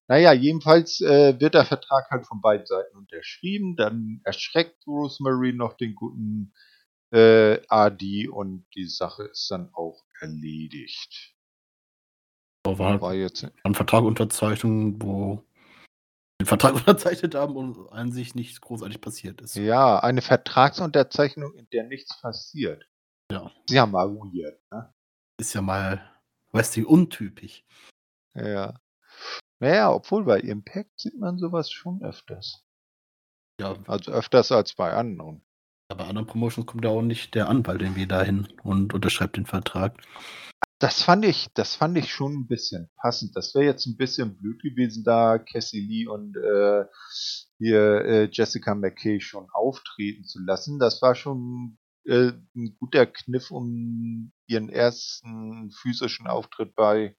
[0.08, 3.76] Naja, jedenfalls äh, wird der Vertrag halt von beiden Seiten unterschrieben.
[3.76, 6.54] Dann erschreckt Rosemary noch den guten
[7.12, 11.36] äh, AD und die Sache ist dann auch erledigt.
[12.66, 15.46] War, war jetzt ein Vertrag unterzeichnet, wo
[16.42, 19.56] den Vertrag unterzeichnet haben und an sich nichts großartig passiert ist.
[19.56, 22.88] Ja, eine Vertragsunterzeichnung, in der nichts passiert.
[23.32, 23.52] Ja.
[23.66, 24.94] Ist ja mal weird, ne?
[25.40, 26.02] Ist ja mal,
[26.52, 27.66] weißt du, untypisch.
[28.34, 28.80] Ja.
[29.60, 32.64] Naja, obwohl bei Impact sieht man sowas schon öfters.
[33.60, 33.76] Ja.
[33.88, 35.42] Also öfters als bei anderen.
[35.90, 39.46] Ja, bei anderen Promotions kommt ja auch nicht der Anwalt irgendwie dahin und unterschreibt den
[39.46, 40.02] Vertrag.
[40.80, 43.36] Das fand ich, das fand ich schon ein bisschen passend.
[43.36, 46.86] Das wäre jetzt ein bisschen blöd gewesen, da Cassie Lee und äh,
[47.58, 50.78] hier äh, Jessica McKay schon auftreten zu lassen.
[50.78, 57.16] Das war schon äh, ein guter Kniff, um ihren ersten physischen Auftritt bei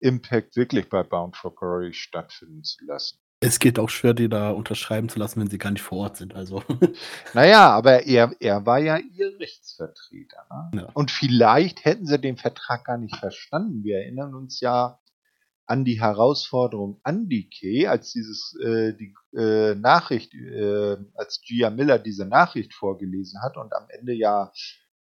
[0.00, 3.18] Impact wirklich bei Bound for Glory stattfinden zu lassen.
[3.40, 6.16] Es geht auch schwer, die da unterschreiben zu lassen, wenn sie gar nicht vor Ort
[6.16, 6.34] sind.
[6.34, 6.62] Also.
[7.34, 10.46] Naja, aber er, er war ja ihr Rechtsvertreter.
[10.72, 10.80] Ne?
[10.80, 10.88] Ja.
[10.94, 13.84] Und vielleicht hätten sie den Vertrag gar nicht verstanden.
[13.84, 14.98] Wir erinnern uns ja
[15.66, 21.68] an die Herausforderung an die Kay, als dieses äh, die äh, Nachricht, äh, als Gia
[21.70, 24.50] Miller diese Nachricht vorgelesen hat und am Ende ja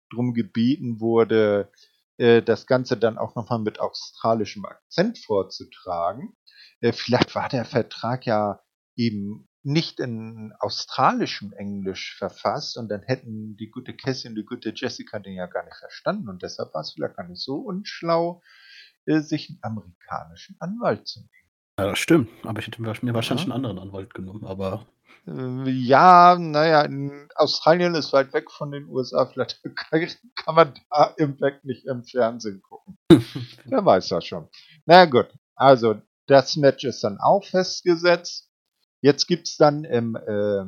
[0.10, 1.70] drum gebeten wurde,
[2.18, 6.34] äh, das Ganze dann auch nochmal mit australischem Akzent vorzutragen.
[6.84, 8.60] Äh, vielleicht war der Vertrag ja
[8.96, 14.74] eben nicht in australischem Englisch verfasst und dann hätten die gute Cassie und die gute
[14.76, 18.42] Jessica den ja gar nicht verstanden und deshalb war es vielleicht gar nicht so unschlau,
[19.06, 21.52] äh, sich einen amerikanischen Anwalt zu nehmen.
[21.80, 23.54] Ja, das stimmt, aber ich hätte mir wahrscheinlich ja.
[23.54, 24.86] einen anderen Anwalt genommen, aber
[25.26, 26.86] äh, ja, naja,
[27.36, 29.26] Australien ist weit weg von den USA.
[29.26, 29.62] Vielleicht
[30.36, 32.98] kann man da Impact nicht im Fernsehen gucken.
[33.64, 34.50] Wer weiß das schon.
[34.86, 38.50] Na gut, also das Match ist dann auch festgesetzt.
[39.02, 40.66] Jetzt gibt's dann im äh,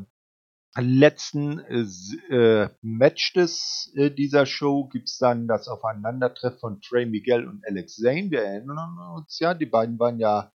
[0.81, 7.65] letzten äh, Match des, äh, dieser Show gibt's dann das Aufeinandertreffen von Trey Miguel und
[7.65, 8.29] Alex Zane.
[8.29, 10.51] Wir erinnern uns ja, die beiden waren ja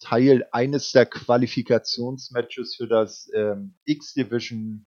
[0.00, 4.86] Teil eines der Qualifikationsmatches für das ähm, X-Division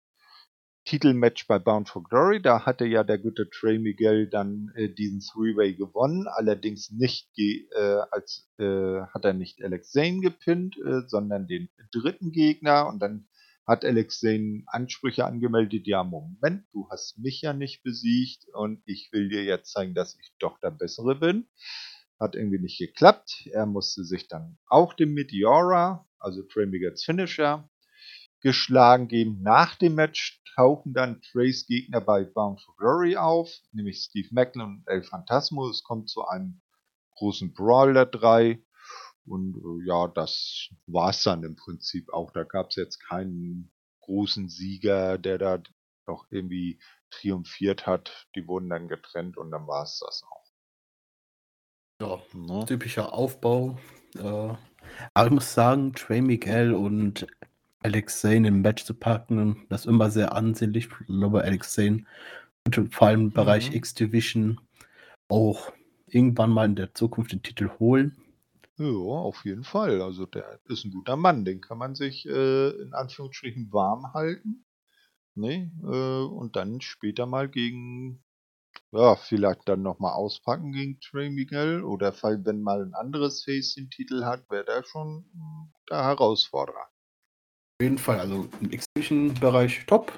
[0.85, 2.43] Titelmatch bei Bound for Glory.
[2.43, 8.01] Da hatte ja der gute Trey Miguel dann äh, diesen Three-Way gewonnen, allerdings nicht äh,
[8.11, 13.29] als äh, hat er nicht Alex Zane gepinnt, äh, sondern den dritten Gegner und dann
[13.67, 19.11] hat Alex Zane Ansprüche angemeldet, ja Moment, du hast mich ja nicht besiegt und ich
[19.13, 21.47] will dir jetzt zeigen, dass ich doch der Bessere bin.
[22.19, 23.49] Hat irgendwie nicht geklappt.
[23.53, 27.69] Er musste sich dann auch dem Meteora, also Trey Miguels Finisher,
[28.43, 29.41] geschlagen geben.
[29.43, 34.63] Nach dem Match tauchen dann Trays Gegner bei Bound for Glory auf, nämlich Steve Macklin
[34.63, 35.69] und El Phantasmo.
[35.69, 36.61] Es kommt zu einem
[37.17, 38.63] großen Brawl der drei.
[39.25, 42.33] Und äh, ja, das war's dann im Prinzip auch.
[42.33, 45.63] Da gab's jetzt keinen großen Sieger, der da
[46.07, 48.27] noch irgendwie triumphiert hat.
[48.35, 50.43] Die wurden dann getrennt und dann war's das auch.
[52.01, 52.67] Ja, ne?
[52.67, 53.79] typischer Aufbau.
[54.17, 54.55] Äh,
[55.15, 57.27] aber ich muss sagen, Trey Miguel und
[57.83, 60.89] Alex Zane im Match zu packen, das ist immer sehr ansehnlich.
[61.01, 62.05] Ich glaube, Alex Zane
[62.65, 63.77] wird vor allem im Bereich mhm.
[63.77, 64.61] X-Division
[65.29, 65.73] auch
[66.07, 68.17] irgendwann mal in der Zukunft den Titel holen.
[68.77, 70.01] Ja, auf jeden Fall.
[70.03, 74.65] Also der ist ein guter Mann, den kann man sich äh, in Anführungsstrichen warm halten.
[75.35, 75.71] Ne?
[75.83, 78.23] Äh, und dann später mal gegen
[78.93, 83.89] ja, vielleicht dann nochmal auspacken gegen Trey Miguel oder wenn mal ein anderes Face den
[83.91, 85.25] Titel hat, wäre der schon
[85.91, 86.92] der Herausforderer.
[87.83, 90.13] Jeden Fall, also im X-Division-Bereich top.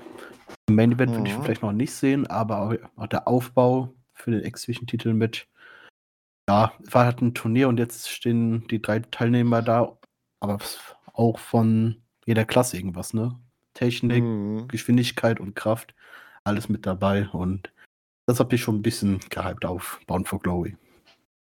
[0.69, 1.17] Im Main Event mhm.
[1.17, 5.49] würde ich vielleicht noch nicht sehen, aber auch der Aufbau für den X-Division-Titel mit.
[6.47, 9.97] Ja, war halt ein Turnier und jetzt stehen die drei Teilnehmer da,
[10.41, 10.59] aber
[11.15, 13.41] auch von jeder Klasse irgendwas, ne?
[13.73, 14.69] Technik, mhm.
[14.69, 15.95] Geschwindigkeit und Kraft,
[16.45, 17.73] alles mit dabei und
[18.27, 20.77] das hat mich schon ein bisschen gehypt auf Bound for Glory.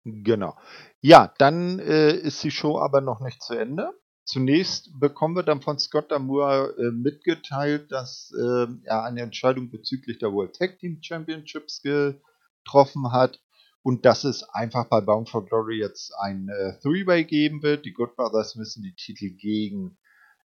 [0.05, 0.55] Genau.
[1.01, 3.91] Ja, dann äh, ist die Show aber noch nicht zu Ende.
[4.25, 10.17] Zunächst bekommen wir dann von Scott Damour äh, mitgeteilt, dass äh, er eine Entscheidung bezüglich
[10.17, 13.39] der World Tag Team Championships getroffen hat
[13.83, 17.85] und dass es einfach bei Bound for Glory jetzt ein äh, Three-Way geben wird.
[17.85, 19.99] Die Good Brothers müssen die Titel gegen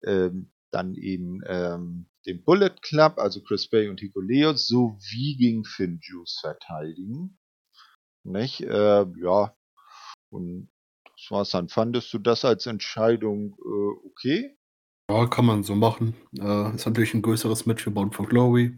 [0.04, 6.00] ähm, dann eben ähm, den Bullet Club, also Chris Bay und Hikuleo, sowie gegen Finn
[6.02, 7.38] Juice verteidigen.
[8.24, 8.62] Nicht?
[8.62, 9.56] Äh, ja,
[10.30, 10.70] und
[11.28, 11.68] das war's dann.
[11.68, 14.56] Fandest du das als Entscheidung äh, okay?
[15.10, 16.16] Ja, kann man so machen.
[16.38, 18.78] Äh, ist natürlich ein größeres Match für Bound for Glory.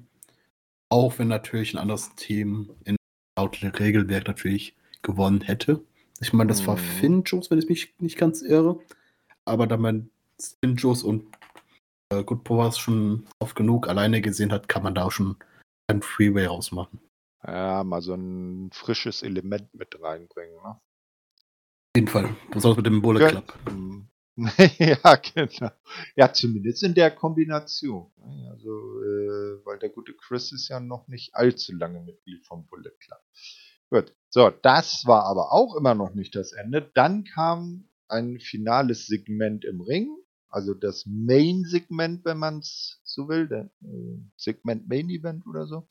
[0.89, 2.95] Auch wenn natürlich ein anderes Team in
[3.37, 5.83] laut Regelwerk natürlich gewonnen hätte.
[6.19, 6.67] Ich meine, das mhm.
[6.67, 8.79] war Finn Juice, wenn ich mich nicht ganz irre.
[9.45, 10.09] aber da man
[10.41, 11.25] Stinjos und
[12.09, 15.37] äh, Good Powers schon oft genug alleine gesehen hat, kann man da auch schon
[15.87, 16.99] ein Freeway rausmachen.
[17.45, 20.79] Ja, mal so ein frisches Element mit reinbringen, ne?
[21.99, 22.33] Jeden Fall.
[22.49, 23.53] Besonders mit dem Bullet Club.
[24.77, 25.71] ja, genau.
[26.15, 28.09] Ja, zumindest in der Kombination.
[28.49, 28.69] Also,
[29.03, 33.19] äh, weil der gute Chris ist ja noch nicht allzu lange Mitglied vom Bullet Club.
[33.89, 34.15] Gut.
[34.29, 36.89] So, das war aber auch immer noch nicht das Ende.
[36.93, 40.07] Dann kam ein finales Segment im Ring.
[40.47, 43.49] Also das Main-Segment, wenn man es so will.
[43.49, 45.85] Der äh, Segment Main Event oder so.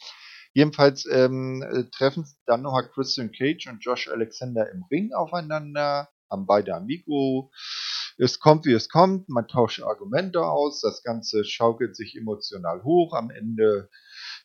[0.55, 6.47] Jedenfalls ähm, äh, treffen dann nochmal Christian Cage und Josh Alexander im Ring aufeinander, haben
[6.47, 7.51] beide am Mikro.
[8.19, 13.15] Es kommt, wie es kommt, man tauscht Argumente aus, das Ganze schaukelt sich emotional hoch.
[13.15, 13.89] Am Ende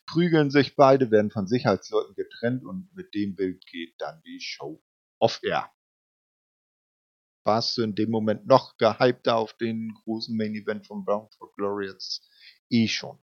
[0.06, 4.82] prügeln sich beide, werden von Sicherheitsleuten getrennt und mit dem Bild geht dann die Show
[5.18, 5.70] off-air.
[7.44, 11.82] Warst du in dem Moment noch gehypter auf den großen Main Event von Brown for
[11.82, 12.30] jetzt
[12.70, 13.23] eh schon?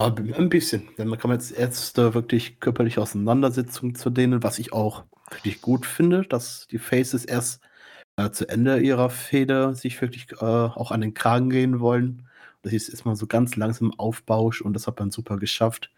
[0.00, 5.04] Ein bisschen, denn man kann jetzt erste wirklich körperliche Auseinandersetzungen zu denen, was ich auch
[5.28, 7.60] wirklich gut finde, dass die Faces erst
[8.16, 12.28] äh, zu Ende ihrer Fehde sich wirklich äh, auch an den Kragen gehen wollen.
[12.62, 15.90] Das ist erstmal so ganz langsam Aufbausch und das hat man super geschafft.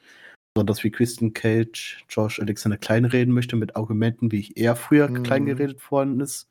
[0.57, 5.09] So dass wie Christian Cage Josh Alexander kleinreden möchte mit Argumenten, wie ich eher früher
[5.09, 5.23] mhm.
[5.25, 6.49] klein geredet worden ist.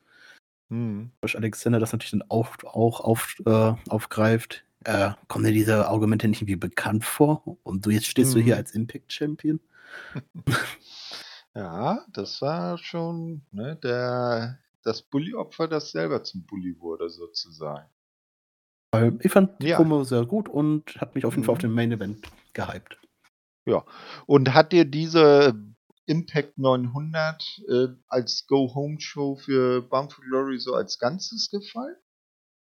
[0.70, 1.10] Mhm.
[1.24, 4.64] Josh Alexander das natürlich dann auch, auch auf, äh, aufgreift.
[4.86, 7.58] Äh, kommen dir diese Argumente nicht irgendwie bekannt vor?
[7.64, 8.40] Und du jetzt stehst mhm.
[8.40, 8.60] du hier mhm.
[8.60, 9.60] als Impact Champion?
[11.56, 17.90] ja, das war schon ne, der, das Bully-Opfer, das selber zum Bully wurde, sozusagen.
[19.20, 19.76] Ich fand die ja.
[19.76, 21.44] Promo sehr gut und hat mich auf jeden.
[21.44, 21.68] Fall auf mhm.
[21.68, 22.98] den Main Event gehypt.
[23.66, 23.86] Ja.
[24.26, 25.54] Und hat dir diese
[26.08, 31.96] Impact 900 äh, als Go-Home-Show für Bound for Glory so als Ganzes gefallen?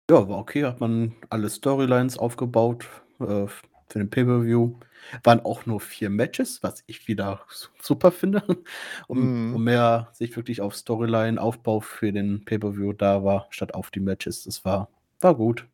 [0.10, 0.64] Ja, war okay.
[0.64, 2.86] Hat man alle Storylines aufgebaut
[3.20, 4.76] äh, für den Pay-Per-View.
[5.24, 7.42] Waren auch nur vier Matches, was ich wieder
[7.82, 8.44] super finde.
[9.08, 9.56] um, mm.
[9.56, 14.44] um mehr sich wirklich auf Storyline-Aufbau für den Pay-Per-View da war, statt auf die Matches.
[14.44, 14.90] Das war,
[15.20, 15.68] war gut.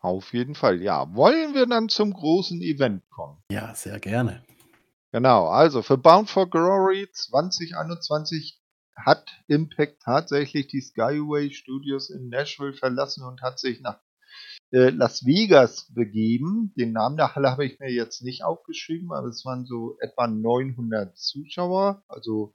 [0.00, 1.14] Auf jeden Fall, ja.
[1.14, 3.38] Wollen wir dann zum großen Event kommen?
[3.50, 4.42] Ja, sehr gerne.
[5.12, 8.61] Genau, also für Bound for Glory 2021
[8.96, 14.00] hat Impact tatsächlich die Skyway Studios in Nashville verlassen und hat sich nach
[14.70, 16.72] äh, Las Vegas begeben.
[16.76, 20.26] Den Namen der Halle habe ich mir jetzt nicht aufgeschrieben, aber es waren so etwa
[20.26, 22.52] 900 Zuschauer, also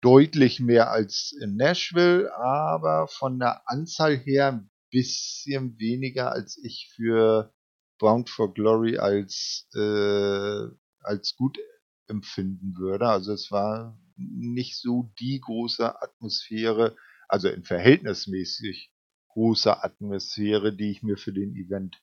[0.00, 7.52] deutlich mehr als in Nashville, aber von der Anzahl her bisschen weniger, als ich für
[7.98, 10.66] Bound for Glory als, äh,
[11.02, 11.58] als gut
[12.06, 13.08] empfinden würde.
[13.08, 16.96] Also es war nicht so die große Atmosphäre,
[17.28, 18.92] also in verhältnismäßig
[19.28, 22.02] großer Atmosphäre, die ich mir für den Event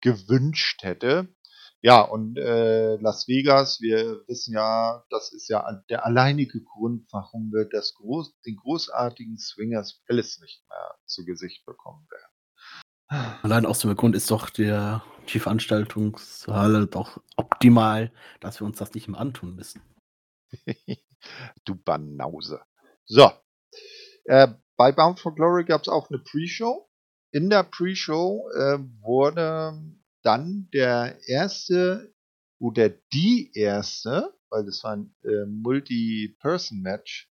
[0.00, 1.28] gewünscht hätte.
[1.80, 7.52] Ja, und äh, Las Vegas, wir wissen ja, das ist ja der alleinige Grund, warum
[7.52, 13.40] wir das groß, den großartigen Swingers Palace nicht mehr zu Gesicht bekommen werden.
[13.42, 18.94] Allein aus dem Grund ist doch der, die Veranstaltungshalle doch optimal, dass wir uns das
[18.94, 19.82] nicht mehr antun müssen.
[21.64, 22.60] du Banause.
[23.06, 23.30] So.
[24.24, 26.88] Äh, bei Bound for Glory gab es auch eine Pre-Show.
[27.32, 29.80] In der Pre-Show äh, wurde
[30.22, 32.14] dann der erste
[32.58, 37.30] oder die erste, weil das war ein äh, Multi-Person-Match,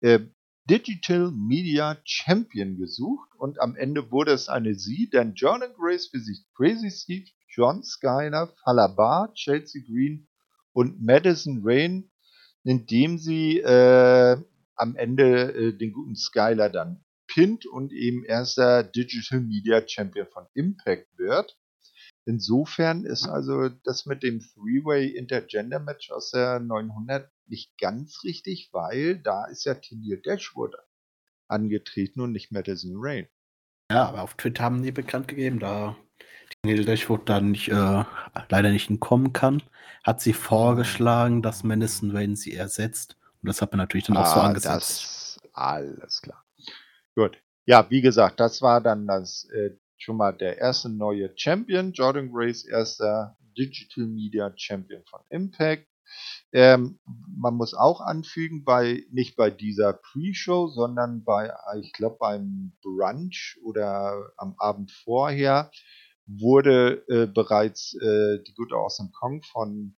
[0.00, 0.20] äh,
[0.68, 6.44] Digital Media Champion gesucht und am Ende wurde es eine sie, denn Jordan Grace sich
[6.54, 10.28] Crazy Steve, John Skyler, Falabar, Chelsea Green
[10.72, 12.10] und Madison Rain,
[12.64, 14.36] indem sie äh,
[14.76, 20.46] am Ende äh, den guten Skyler dann pinnt und eben erster Digital Media Champion von
[20.54, 21.58] Impact wird.
[22.24, 28.68] Insofern ist also das mit dem Three-Way Intergender Match aus der 900 nicht ganz richtig,
[28.72, 30.74] weil da ist ja Tennille Dashwood
[31.48, 33.28] angetreten und nicht Madison Rain.
[33.90, 35.96] Ja, aber auf Twitter haben die bekannt gegeben, da
[36.62, 38.04] Tennille Dashwood dann nicht, äh,
[38.48, 39.62] leider nicht entkommen kann,
[40.02, 43.16] hat sie vorgeschlagen, dass Madison Rain sie ersetzt.
[43.42, 44.74] Und das hat man natürlich dann ah, auch so ah, angesetzt.
[44.74, 46.44] Das, alles klar.
[47.14, 47.38] Gut.
[47.66, 52.32] Ja, wie gesagt, das war dann das äh, schon mal der erste neue Champion, Jordan
[52.32, 55.86] Grace, erster Digital Media Champion von Impact.
[56.52, 56.98] Ähm,
[57.36, 63.58] man muss auch anfügen, bei nicht bei dieser Pre-Show, sondern bei, ich glaube, beim Brunch
[63.62, 65.70] oder am Abend vorher
[66.28, 69.94] wurde äh, bereits äh, die gute Awesome Kong von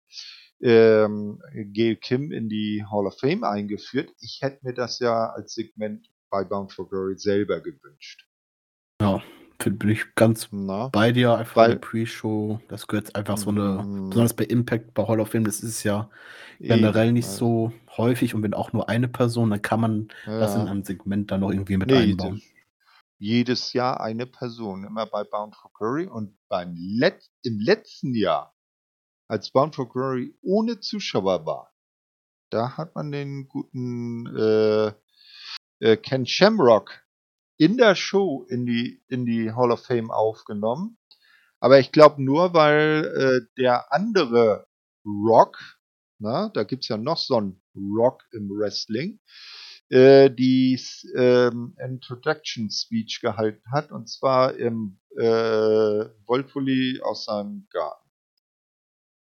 [0.60, 1.40] ähm,
[1.72, 4.10] Gail Kim in die Hall of Fame eingeführt.
[4.20, 8.26] Ich hätte mir das ja als Segment bei Bound for Glory selber gewünscht.
[9.00, 9.22] Ja,
[9.64, 10.88] bin ich ganz Na?
[10.88, 11.36] bei dir.
[11.36, 14.10] Einfach Weil, eine Pre-Show, das gehört einfach so eine, mm.
[14.10, 16.10] besonders bei Impact, bei Hall of Fame, das ist ja
[16.60, 20.40] generell nicht so häufig und wenn auch nur eine Person, dann kann man ja.
[20.40, 22.42] das in einem Segment dann noch irgendwie mit nee, einbauen.
[23.18, 28.54] Jedes Jahr eine Person, immer bei Bound for Curry und beim Let im letzten Jahr,
[29.28, 31.74] als Bound for Glory ohne Zuschauer war,
[32.50, 34.92] da hat man den guten äh,
[35.80, 37.04] äh, Ken Shamrock
[37.58, 40.96] in der Show in die, in die Hall of Fame aufgenommen.
[41.60, 44.68] Aber ich glaube nur, weil äh, der andere
[45.04, 45.58] Rock,
[46.20, 49.20] na, da gibt's ja noch so einen Rock im Wrestling,
[49.90, 50.80] äh, die
[51.16, 55.24] ähm, Introduction Speech gehalten hat, und zwar im äh,
[56.26, 58.08] Wolfuli aus seinem Garten.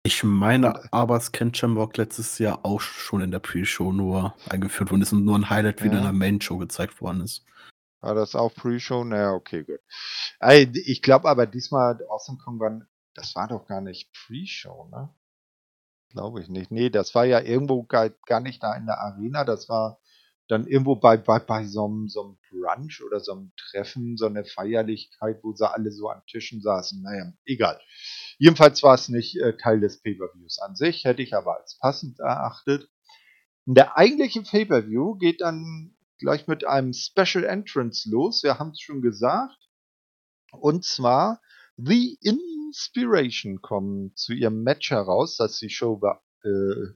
[0.05, 4.91] Ich meine aber, es kennt Shamrock letztes Jahr auch schon in der Pre-Show nur eingeführt
[4.91, 7.45] worden ist und nur ein Highlight wieder in der Main-Show gezeigt worden ist.
[8.01, 9.05] War das auch Pre-Show?
[9.05, 9.79] Naja, okay, gut.
[10.85, 12.81] Ich glaube aber diesmal Awesome Kong war,
[13.13, 15.09] das war doch gar nicht Pre-Show, ne?
[16.09, 16.69] Glaube ich nicht.
[16.69, 20.01] Nee, das war ja irgendwo gar, gar nicht da in der Arena, das war
[20.47, 24.25] dann irgendwo bei, bei, bei so, einem, so einem Brunch oder so einem Treffen, so
[24.25, 27.01] eine Feierlichkeit, wo sie alle so an Tischen saßen.
[27.01, 27.79] Naja, egal.
[28.37, 32.19] Jedenfalls war es nicht äh, Teil des Pay-Per-Views an sich, hätte ich aber als passend
[32.19, 32.89] erachtet.
[33.65, 38.43] Der eigentliche Pay-Per-View geht dann gleich mit einem Special Entrance los.
[38.43, 39.57] Wir haben es schon gesagt.
[40.51, 41.41] Und zwar
[41.77, 46.01] The Inspiration kommen zu ihrem Match heraus, das die Show
[46.43, 46.49] äh,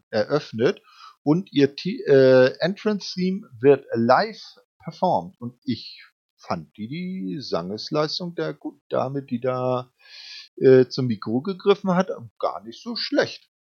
[0.09, 0.81] eröffnet.
[1.27, 1.75] Und ihr
[2.07, 4.41] äh, Entrance-Theme wird live
[4.81, 5.35] performt.
[5.41, 6.01] Und ich
[6.37, 9.91] fand die, die Sangesleistung der guten Dame, die da
[10.55, 13.51] äh, zum Mikro gegriffen hat, gar nicht so schlecht.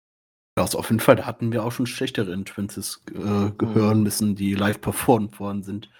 [0.57, 4.37] Ja, also auf jeden Fall, da hatten wir auch schon schlechtere Entrances äh, gehören müssen,
[4.37, 5.91] die live performt worden sind.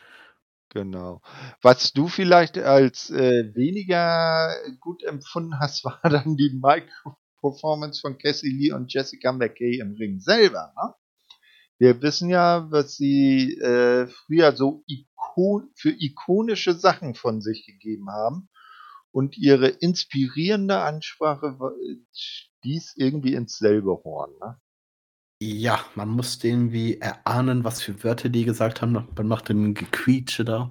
[0.69, 1.21] Genau.
[1.63, 8.53] Was du vielleicht als äh, weniger gut empfunden hast, war dann die Mic-Performance von Cassie
[8.53, 10.73] Lee und Jessica McKay im Ring selber.
[10.77, 10.95] Ne?
[11.79, 18.11] Wir wissen ja, was sie äh, früher so ikon für ikonische Sachen von sich gegeben
[18.11, 18.49] haben
[19.13, 21.59] und ihre inspirierende Ansprache
[22.13, 24.33] stieß irgendwie ins selbe Horn.
[24.41, 24.61] Ne?
[25.43, 28.93] Ja, man musste irgendwie erahnen, was für Wörter die gesagt haben.
[28.93, 30.71] Man macht ein Gequietsche da.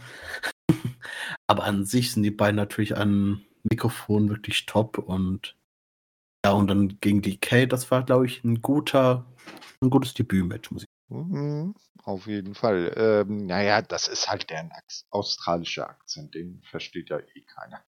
[1.47, 5.55] Aber an sich sind die beiden natürlich an Mikrofon wirklich top und
[6.45, 9.25] ja, und dann gegen die Kate, das war, glaube ich, ein guter,
[9.81, 12.93] ein gutes Debütmatch, muss ich mhm, Auf jeden Fall.
[12.97, 14.69] Ähm, naja, das ist halt der
[15.09, 17.83] australische Akzent, den versteht ja eh keiner.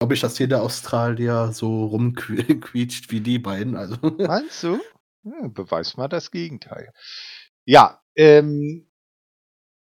[0.00, 3.76] Ob ich, dass jeder Australier so rumquietscht wie die beiden.
[3.76, 3.96] Also.
[4.18, 4.80] Meinst du?
[5.24, 6.92] Ja, beweis mal das Gegenteil.
[7.66, 8.88] Ja, ähm,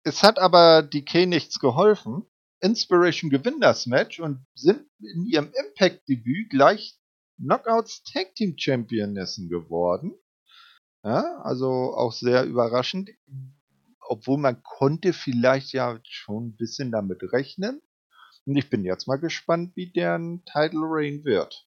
[0.02, 2.24] es hat aber DK nichts geholfen.
[2.60, 6.98] Inspiration gewinnen das Match und sind in ihrem Impact-Debüt gleich
[7.36, 10.14] Knockouts Tag Team Championessen geworden.
[11.04, 13.10] Ja, also auch sehr überraschend.
[14.00, 17.80] Obwohl man konnte vielleicht ja schon ein bisschen damit rechnen.
[18.46, 21.66] Und ich bin jetzt mal gespannt, wie deren Title Reign wird.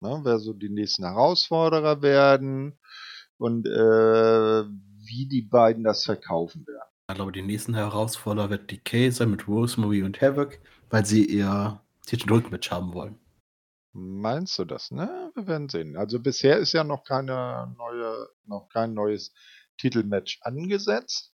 [0.00, 2.78] Ne, wer so die nächsten Herausforderer werden
[3.38, 4.64] und äh,
[5.04, 6.88] wie die beiden das verkaufen werden.
[7.10, 10.58] Ich glaube, die nächsten Herausforderer wird Decay sein mit Rosemary und Havoc,
[10.90, 13.18] weil sie ihr Titelrückmatch haben wollen.
[13.92, 14.90] Meinst du das?
[14.90, 15.32] Ne?
[15.34, 15.96] Wir werden sehen.
[15.96, 19.32] Also bisher ist ja noch keine neue, noch kein neues
[19.78, 21.32] Titelmatch angesetzt.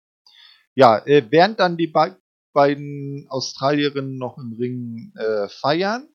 [0.74, 2.18] Ja, äh, während dann die beiden
[2.56, 6.08] beiden Australierinnen noch im Ring äh, feiern.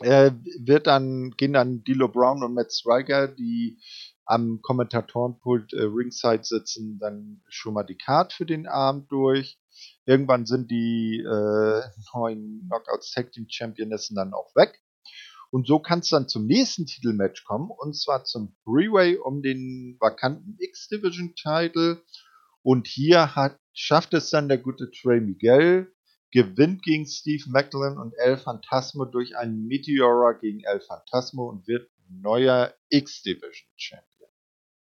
[0.00, 0.30] Äh,
[0.64, 3.78] wird dann, gehen dann Dilo Brown und Matt Striker, die
[4.24, 9.58] am Kommentatorenpult äh, Ringside sitzen, dann schon mal die Card für den Abend durch.
[10.06, 11.82] Irgendwann sind die äh,
[12.14, 14.80] neuen Knockouts Tag Team Championessen dann auch weg.
[15.50, 19.96] Und so kann es dann zum nächsten Titelmatch kommen, und zwar zum Freeway um den
[19.98, 22.02] vakanten X-Division Title.
[22.62, 25.92] Und hier hat, schafft es dann der gute Trey Miguel,
[26.30, 31.90] gewinnt gegen Steve Macklin und El Phantasmo durch einen Meteora gegen El Phantasmo und wird
[32.08, 34.30] neuer X-Division Champion.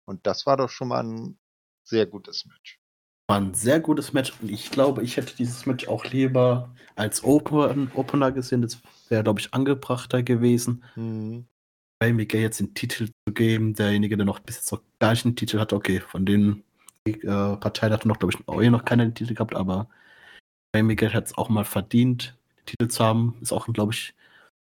[0.06, 1.38] Und das war doch schon mal ein
[1.82, 2.80] sehr gutes Match.
[3.26, 7.24] War ein sehr gutes Match und ich glaube, ich hätte dieses Match auch lieber als
[7.24, 8.62] Open Opener gesehen.
[8.62, 10.84] Das wäre, glaube ich, angebrachter gewesen.
[10.94, 11.46] Mhm.
[12.02, 15.36] Miguel jetzt den Titel zu geben, derjenige, der noch bis jetzt noch gar nicht einen
[15.36, 16.62] Titel hatte, okay, von die
[17.06, 19.88] äh, Partei hatte noch, glaube ich, auch eh noch keinen Titel gehabt, aber
[20.74, 23.36] Miguel hat es auch mal verdient, den Titel zu haben.
[23.40, 24.14] Ist auch, glaube ich,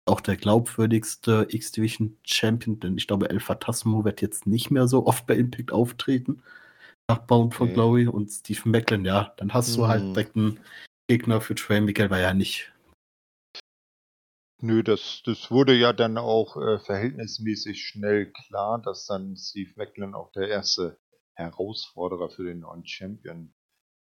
[0.05, 5.05] auch der glaubwürdigste X-Division Champion, denn ich glaube, El Phantasmo wird jetzt nicht mehr so
[5.07, 6.43] oft bei Impact auftreten.
[7.09, 7.73] Nach Bound for okay.
[7.73, 9.75] Glory und Steve Macklin, ja, dann hast mhm.
[9.75, 10.13] du halt mhm.
[10.13, 10.59] direkt einen
[11.09, 12.73] Gegner für Trey Miguel, war ja nicht
[14.65, 20.13] Nö, das, das wurde ja dann auch äh, verhältnismäßig schnell klar, dass dann Steve Macklin
[20.13, 20.97] auch der erste
[21.33, 23.53] Herausforderer für den neuen Champion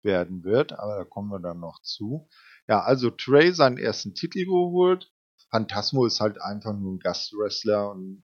[0.04, 2.30] werden wird, aber da kommen wir dann noch zu.
[2.68, 5.12] Ja, also Trey seinen ersten Titel geholt.
[5.50, 8.24] Phantasmo ist halt einfach nur ein Gastwrestler und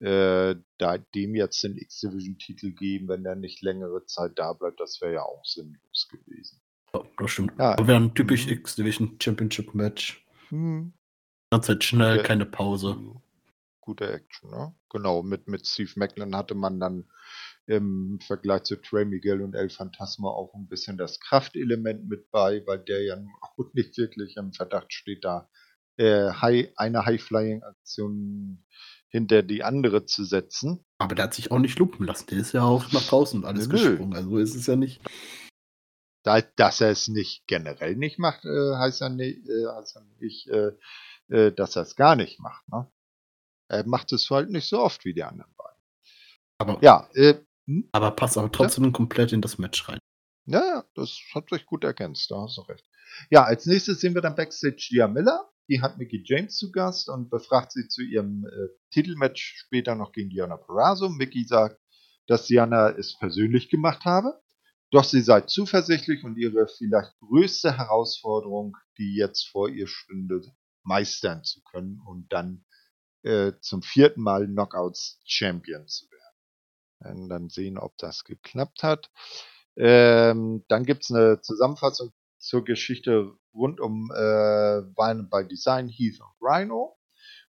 [0.00, 5.00] äh, da dem jetzt den X-Division-Titel geben, wenn er nicht längere Zeit da bleibt, das
[5.00, 6.60] wäre ja auch sinnlos gewesen.
[6.94, 7.52] Ja, das stimmt.
[7.58, 8.52] Ja, aber wäre ein typisch mhm.
[8.52, 10.24] X-Division Championship Match.
[10.50, 10.92] Mhm.
[11.50, 12.96] Ganz halt schnell, Gute, keine Pause.
[13.80, 14.74] Gute Action, ne?
[14.90, 17.10] Genau, mit, mit Steve Macklin hatte man dann
[17.66, 22.62] im Vergleich zu Trey Miguel und El Phantasma auch ein bisschen das Kraftelement mit bei,
[22.66, 25.48] weil der ja auch nicht wirklich im Verdacht steht, da
[25.96, 28.64] äh, high, eine High-Flying-Aktion
[29.08, 30.84] hinter die andere zu setzen.
[30.98, 32.26] Aber der hat sich auch nicht lumpen lassen.
[32.30, 33.72] Der ist ja auch nach draußen und alles Nö.
[33.72, 34.14] gesprungen.
[34.14, 35.00] Also ist es ja nicht.
[36.24, 40.02] Da, dass er es nicht generell nicht macht, äh, heißt ja nicht, äh, heißt ja
[40.18, 40.72] nicht äh,
[41.28, 42.66] äh, dass er es gar nicht macht.
[42.68, 42.90] Ne?
[43.68, 45.82] Er macht es halt nicht so oft wie die anderen beiden.
[46.58, 47.34] Aber ja, äh,
[47.66, 47.88] hm?
[47.92, 48.90] Aber passt aber trotzdem ja.
[48.90, 49.98] komplett in das Match rein.
[50.46, 52.88] Ja, das hat sich gut ergänzt, da hast du recht.
[53.30, 55.50] Ja, als nächstes sehen wir dann Backstage Gia Miller.
[55.68, 60.12] Die hat Mickey James zu Gast und befragt sie zu ihrem äh, Titelmatch später noch
[60.12, 61.08] gegen Diana Perazzo.
[61.10, 61.78] Mickey sagt,
[62.26, 64.40] dass Diana es persönlich gemacht habe,
[64.90, 70.40] doch sie sei zuversichtlich und ihre vielleicht größte Herausforderung, die jetzt vor ihr stünde,
[70.82, 72.64] meistern zu können und dann
[73.22, 76.18] äh, zum vierten Mal Knockouts Champion zu werden.
[77.20, 79.10] Wir dann sehen, ob das geklappt hat.
[79.76, 86.32] Ähm, dann gibt's eine Zusammenfassung zur Geschichte rund um äh, Wine by Design, Heath und
[86.40, 86.96] Rhino.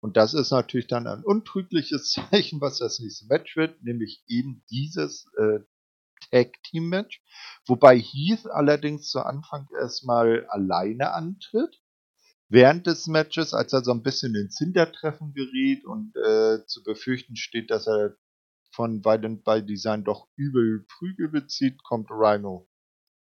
[0.00, 4.64] Und das ist natürlich dann ein untrügliches Zeichen, was das nächste Match wird, nämlich eben
[4.70, 5.60] dieses äh,
[6.30, 7.22] Tag Team Match.
[7.66, 11.80] Wobei Heath allerdings zu Anfang erstmal alleine antritt.
[12.48, 17.34] Während des Matches, als er so ein bisschen ins Hintertreffen gerät und äh, zu befürchten
[17.34, 18.16] steht, dass er
[18.70, 22.68] von Violent by Design doch übel Prügel bezieht, kommt Rhino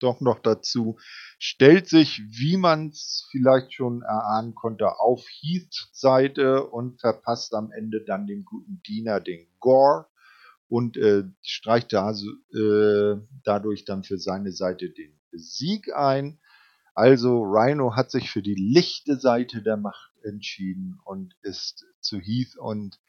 [0.03, 0.97] doch noch dazu,
[1.39, 7.71] stellt sich, wie man es vielleicht schon erahnen konnte, auf Heaths Seite und verpasst am
[7.71, 10.07] Ende dann dem guten Diener den Gore
[10.67, 16.39] und äh, streicht da, äh, dadurch dann für seine Seite den Sieg ein.
[16.95, 22.55] Also Rhino hat sich für die lichte Seite der Macht entschieden und ist zu Heath
[22.57, 22.99] und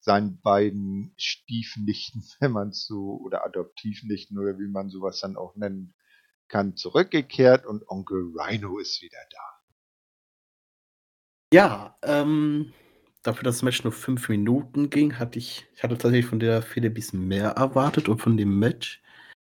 [0.00, 5.94] seinen beiden Stiefnichten, wenn man so, oder Adoptivnichten oder wie man sowas dann auch nennen
[6.50, 9.38] kann, zurückgekehrt und Onkel Rhino ist wieder da.
[11.52, 12.72] Ja, ähm,
[13.22, 16.62] dafür, dass das Match nur fünf Minuten ging, hatte ich, ich hatte tatsächlich von der
[16.62, 19.02] Fehde ein bisschen mehr erwartet und von dem Match.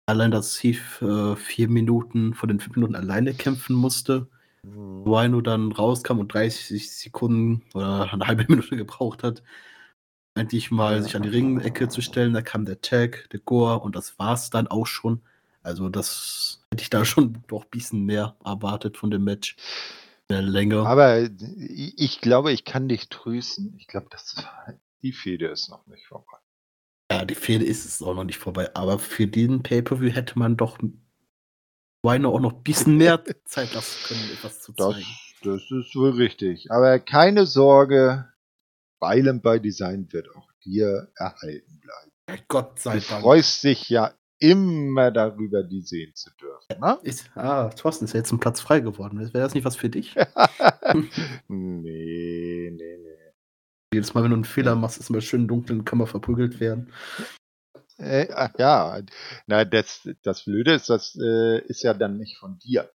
[0.07, 4.29] Allein, dass Heath äh, vier Minuten von den fünf Minuten alleine kämpfen musste.
[4.63, 5.05] Mhm.
[5.07, 9.43] Rhino dann rauskam und 30 Sekunden oder eine halbe Minute gebraucht hat,
[10.35, 12.35] endlich mal sich an die Ringecke zu stellen.
[12.35, 15.23] Da kam der Tag, der Gore und das war's dann auch schon.
[15.65, 19.57] Also das hätte ich da schon doch ein bisschen mehr erwartet von dem Match.
[20.31, 20.87] Der Länge.
[20.87, 23.75] Aber ich glaube, ich kann dich trösten.
[23.79, 24.37] Ich glaube, das,
[25.03, 26.39] die Fehde ist noch nicht vorbei.
[27.13, 28.75] Ja, die Fehde ist es auch noch nicht vorbei.
[28.75, 30.79] Aber für den Pay-Per-View hätte man doch
[32.03, 35.05] Wino auch noch ein bisschen mehr Zeit lassen können, etwas zu zeigen.
[35.43, 36.71] Das, das ist wohl richtig.
[36.71, 38.33] Aber keine Sorge,
[39.01, 42.45] Weilen bei Design wird auch dir erhalten bleiben.
[42.49, 43.09] Gott sei Dank.
[43.09, 46.81] Du freust dich ja immer darüber, die sehen zu dürfen.
[46.81, 46.99] Ne?
[47.03, 49.19] Ist, ah, Thorsten, ist ja jetzt ein Platz frei geworden.
[49.19, 50.15] Wäre das nicht was für dich?
[51.49, 53.15] nee, nee, nee.
[53.93, 56.93] Jedes Mal, wenn du einen Fehler machst, ist immer schön in dunklen Kammer verprügelt werden.
[57.97, 58.27] Äh,
[58.59, 59.01] ja,
[59.47, 62.91] na, das, das Blöde ist, das äh, ist ja dann nicht von dir.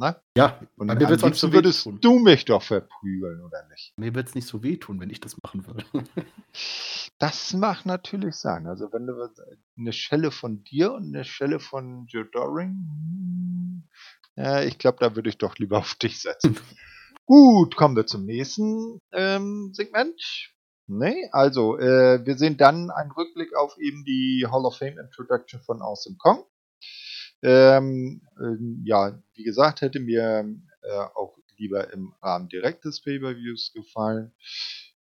[0.00, 0.16] Ne?
[0.34, 1.98] Ja, und mir am liebsten so würdest tun.
[2.00, 3.92] du mich doch verprügeln, oder nicht?
[3.98, 5.84] Mir wird es nicht so wehtun, wenn ich das machen würde.
[7.18, 8.66] das mag natürlich sein.
[8.66, 9.28] Also wenn du
[9.76, 13.84] eine Schelle von dir und eine Schelle von Joe Doring,
[14.36, 16.58] ja, ich glaube, da würde ich doch lieber auf dich setzen.
[17.26, 20.50] Gut, kommen wir zum nächsten ähm, Segment.
[20.86, 25.60] Nee, also äh, wir sehen dann einen Rückblick auf eben die Hall of Fame Introduction
[25.60, 26.44] von Awesome Kong.
[27.42, 30.44] Ähm, äh, ja, wie gesagt, hätte mir
[30.82, 34.32] äh, auch lieber im Rahmen direkt des Pay-Per-Views gefallen.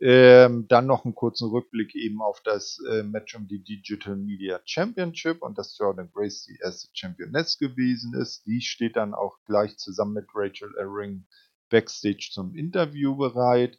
[0.01, 4.61] Ähm, dann noch einen kurzen Rückblick eben auf das äh, Match um die Digital Media
[4.64, 8.47] Championship und dass Jordan Grace die erste Championess gewesen ist.
[8.47, 11.26] Die steht dann auch gleich zusammen mit Rachel Erring
[11.68, 13.78] backstage zum Interview bereit,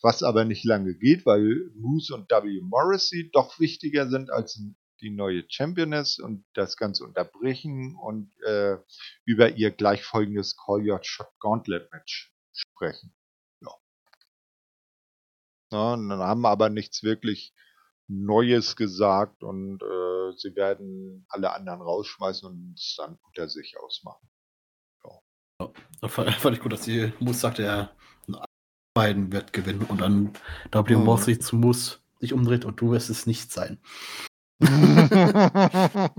[0.00, 2.60] was aber nicht lange geht, weil Moose und W.
[2.62, 8.76] Morrissey doch wichtiger sind als ein die neue Championess und das Ganze unterbrechen und äh,
[9.24, 13.14] über ihr gleich folgendes Call Your Shot Gauntlet Match sprechen.
[13.60, 13.70] Ja.
[15.72, 17.52] Ja, und dann haben aber nichts wirklich
[18.08, 24.28] Neues gesagt und äh, sie werden alle anderen rausschmeißen und es dann unter sich ausmachen.
[25.04, 25.72] Ja.
[26.02, 27.96] ja fand, fand ich gut, dass die Moose sagte, er
[28.96, 30.32] beiden wird gewinnen und dann
[30.72, 30.96] W.
[30.96, 31.04] Mhm.
[31.04, 33.78] Mosley zu Moose sich umdreht und du wirst es nicht sein.
[34.60, 36.10] ja,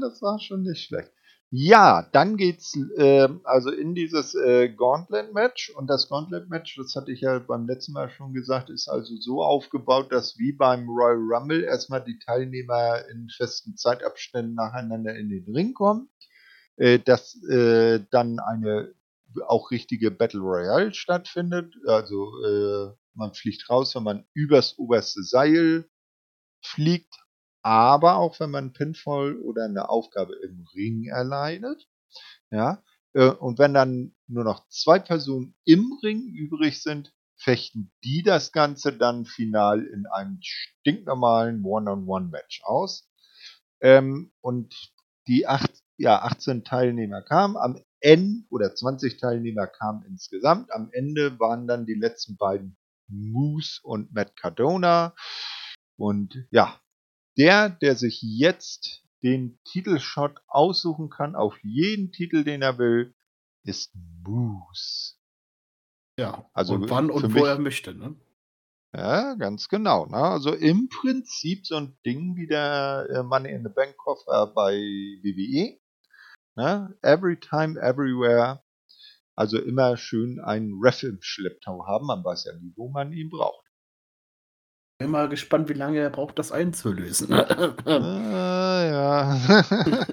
[0.00, 1.10] das war schon nicht schlecht.
[1.50, 5.70] Ja, dann geht's äh, also in dieses äh, Gauntlet-Match.
[5.70, 9.42] Und das Gauntlet-Match, das hatte ich ja beim letzten Mal schon gesagt, ist also so
[9.42, 15.46] aufgebaut, dass wie beim Royal Rumble erstmal die Teilnehmer in festen Zeitabständen nacheinander in den
[15.54, 16.10] Ring kommen,
[16.76, 18.92] äh, dass äh, dann eine
[19.46, 25.88] auch richtige Battle Royale stattfindet, also äh, man fliegt raus, wenn man übers oberste Seil
[26.62, 27.14] fliegt,
[27.62, 31.88] aber auch wenn man Pinfall oder eine Aufgabe im Ring erleidet.
[32.50, 32.82] Ja,
[33.14, 38.52] äh, und wenn dann nur noch zwei Personen im Ring übrig sind, fechten die das
[38.52, 43.08] Ganze dann final in einem stinknormalen One-on-One-Match aus.
[43.80, 44.74] Ähm, und
[45.28, 47.56] die acht, ja, 18 Teilnehmer kamen.
[47.56, 50.72] Am Ende, oder 20 Teilnehmer kamen insgesamt.
[50.72, 52.76] Am Ende waren dann die letzten beiden
[53.08, 55.14] Moose und Matt Cardona.
[55.96, 56.80] Und ja,
[57.38, 63.14] der, der sich jetzt den Titelshot aussuchen kann auf jeden Titel, den er will,
[63.64, 65.14] ist Moose.
[66.18, 68.16] Ja, also und wann und wo er möchte, ne?
[68.94, 70.06] Ja, ganz genau.
[70.06, 70.16] Ne?
[70.16, 74.72] Also im Prinzip so ein Ding wie der äh, Money in the Bank Koffer bei
[74.72, 75.78] WWE.
[76.56, 76.98] Ne?
[77.02, 78.62] Every time, everywhere.
[79.36, 82.06] Also immer schön einen Ref im Schlepptau haben.
[82.06, 83.67] Man weiß ja nie, wo man ihn braucht.
[84.98, 87.32] Bin mal gespannt, wie lange er braucht, das einzulösen.
[87.32, 89.36] ah, ja.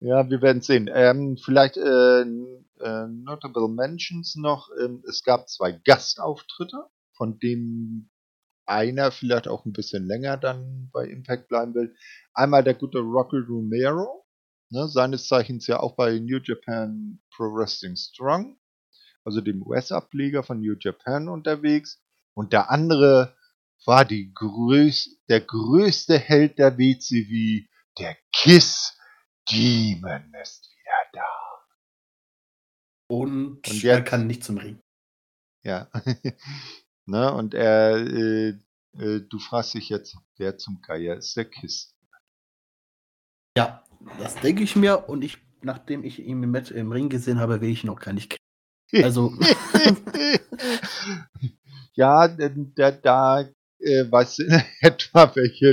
[0.00, 0.88] ja, wir werden sehen.
[0.92, 4.70] Ähm, vielleicht äh, äh, Notable Mentions noch.
[4.80, 6.84] Ähm, es gab zwei Gastauftritte,
[7.16, 8.08] von denen
[8.66, 11.92] einer vielleicht auch ein bisschen länger dann bei Impact bleiben will.
[12.34, 14.24] Einmal der gute Rocky Romero,
[14.70, 18.60] ne, seines Zeichens ja auch bei New Japan Pro Wrestling Strong,
[19.24, 22.00] also dem US-Ableger von New Japan unterwegs.
[22.34, 23.34] Und der andere
[23.84, 27.66] war die größ der größte Held der WCW,
[27.98, 28.96] der Kiss
[29.50, 31.24] Demon ist wieder da.
[33.10, 34.80] Und, und er kann nicht zum Ring.
[35.62, 35.90] Ja.
[37.06, 38.48] ne, und er, äh,
[38.98, 41.94] äh, du fragst dich jetzt, wer zum Geier ist der Kiss?
[43.56, 43.84] Ja,
[44.18, 47.70] das denke ich mir und ich, nachdem ich ihn im, im Ring gesehen habe, will
[47.70, 48.38] ich ihn auch gar nicht
[48.90, 49.04] kennen.
[49.04, 49.36] Also.
[51.94, 53.48] ja, da, da
[53.88, 55.70] äh, weißt in etwa, welche,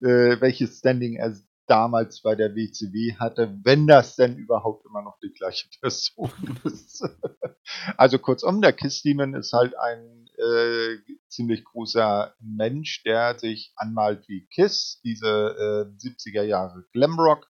[0.00, 1.34] äh, welches Standing er
[1.66, 6.30] damals bei der WCW hatte, wenn das denn überhaupt immer noch die gleiche Person
[6.64, 7.04] ist.
[7.96, 14.28] also kurzum, der Kiss Demon ist halt ein äh, ziemlich großer Mensch, der sich anmalt
[14.28, 15.26] wie Kiss, diese
[15.96, 17.50] äh, 70er Jahre Glamrock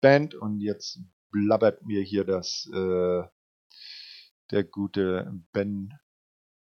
[0.00, 1.00] Band und jetzt
[1.30, 3.22] blabbert mir hier das äh,
[4.50, 5.92] der gute Ben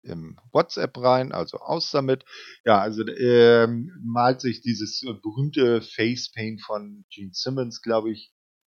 [0.03, 2.25] im WhatsApp rein, also aus damit.
[2.65, 8.33] Ja, also ähm, malt sich dieses berühmte Facepaint von Gene Simmons, glaube ich,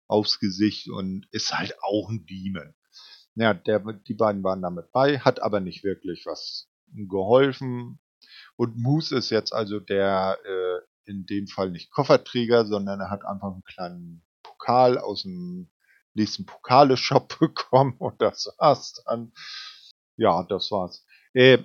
[0.06, 2.74] aufs Gesicht und ist halt auch ein Demon.
[3.36, 7.98] Ja, der, die beiden waren damit bei, hat aber nicht wirklich was geholfen.
[8.56, 13.24] Und Moose ist jetzt also der äh, in dem Fall nicht Kofferträger, sondern er hat
[13.24, 15.70] einfach einen kleinen Pokal aus dem
[16.14, 19.32] nächsten Pokale-Shop bekommen und das war's dann.
[20.16, 21.04] Ja, das war's.
[21.34, 21.64] Äh,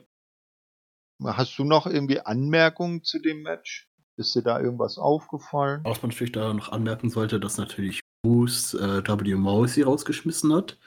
[1.24, 3.88] hast du noch irgendwie Anmerkungen zu dem Match?
[4.18, 5.82] Ist dir da irgendwas aufgefallen?
[5.86, 9.36] Was man natürlich da noch anmerken sollte, dass natürlich Bruce äh, W.
[9.36, 10.78] Morrissey rausgeschmissen hat.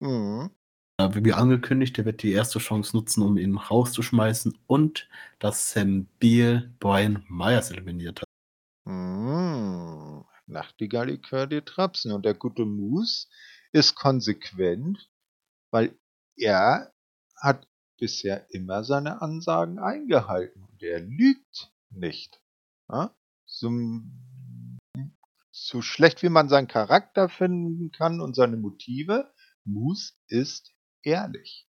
[0.00, 0.50] Mhm.
[1.00, 5.08] Äh, wie angekündigt, der wird die erste Chance nutzen, um ihn rauszuschmeißen und
[5.38, 8.28] dass Sam Beal Brian Myers eliminiert hat.
[8.84, 10.24] Mhm.
[10.46, 12.12] Nachtigall, ich höre dir trapsen.
[12.12, 13.28] Und der gute Moose
[13.72, 15.10] ist konsequent,
[15.70, 15.96] weil
[16.36, 16.92] er
[17.36, 17.66] hat
[17.98, 22.40] bisher immer seine Ansagen eingehalten und er lügt nicht.
[22.90, 23.14] Ja?
[23.44, 23.70] So,
[25.50, 29.32] so, schlecht wie man seinen Charakter finden kann und seine Motive,
[29.64, 30.72] Moose ist
[31.02, 31.68] ehrlich.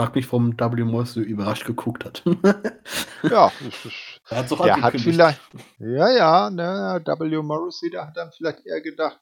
[0.00, 0.84] Frag mich, warum W.
[0.84, 2.22] Morris so überrascht geguckt hat.
[3.22, 3.52] ja,
[4.30, 5.40] er hat doch der hat vielleicht,
[5.78, 7.42] ja, ja, ne, W.
[7.42, 9.20] Morrissey, da hat dann vielleicht eher gedacht,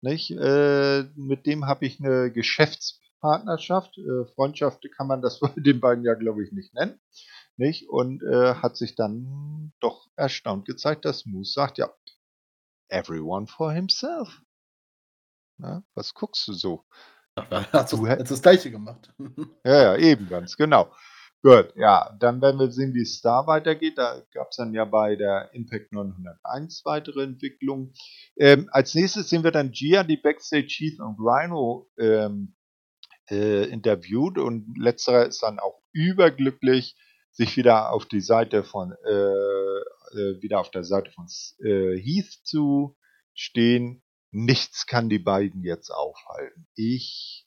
[0.00, 3.98] nicht, äh, mit dem habe ich eine Geschäfts Partnerschaft.
[3.98, 7.00] Äh, Freundschaft kann man das bei den beiden ja, glaube ich, nicht nennen.
[7.56, 7.88] Nicht?
[7.88, 11.90] Und äh, hat sich dann doch erstaunt gezeigt, dass Moose sagt, ja,
[12.88, 14.40] everyone for himself.
[15.58, 16.84] Na, was guckst du so?
[17.34, 19.12] Er hat du, jetzt das gleiche gemacht.
[19.64, 20.92] ja, ja, eben ganz, genau.
[21.42, 23.96] Gut, ja, dann werden wir sehen, wie es da weitergeht.
[23.96, 27.94] Da gab es dann ja bei der Impact 901 weitere Entwicklungen.
[28.36, 32.54] Ähm, als nächstes sehen wir dann Gia, die Backstage Heath und Rhino ähm,
[33.30, 36.96] äh, interviewt und letzterer ist dann auch überglücklich,
[37.30, 39.80] sich wieder auf die Seite von äh,
[40.12, 41.26] äh, wieder auf der Seite von
[41.60, 42.96] äh, Heath zu
[43.34, 44.02] stehen.
[44.32, 46.66] Nichts kann die beiden jetzt aufhalten.
[46.74, 47.46] Ich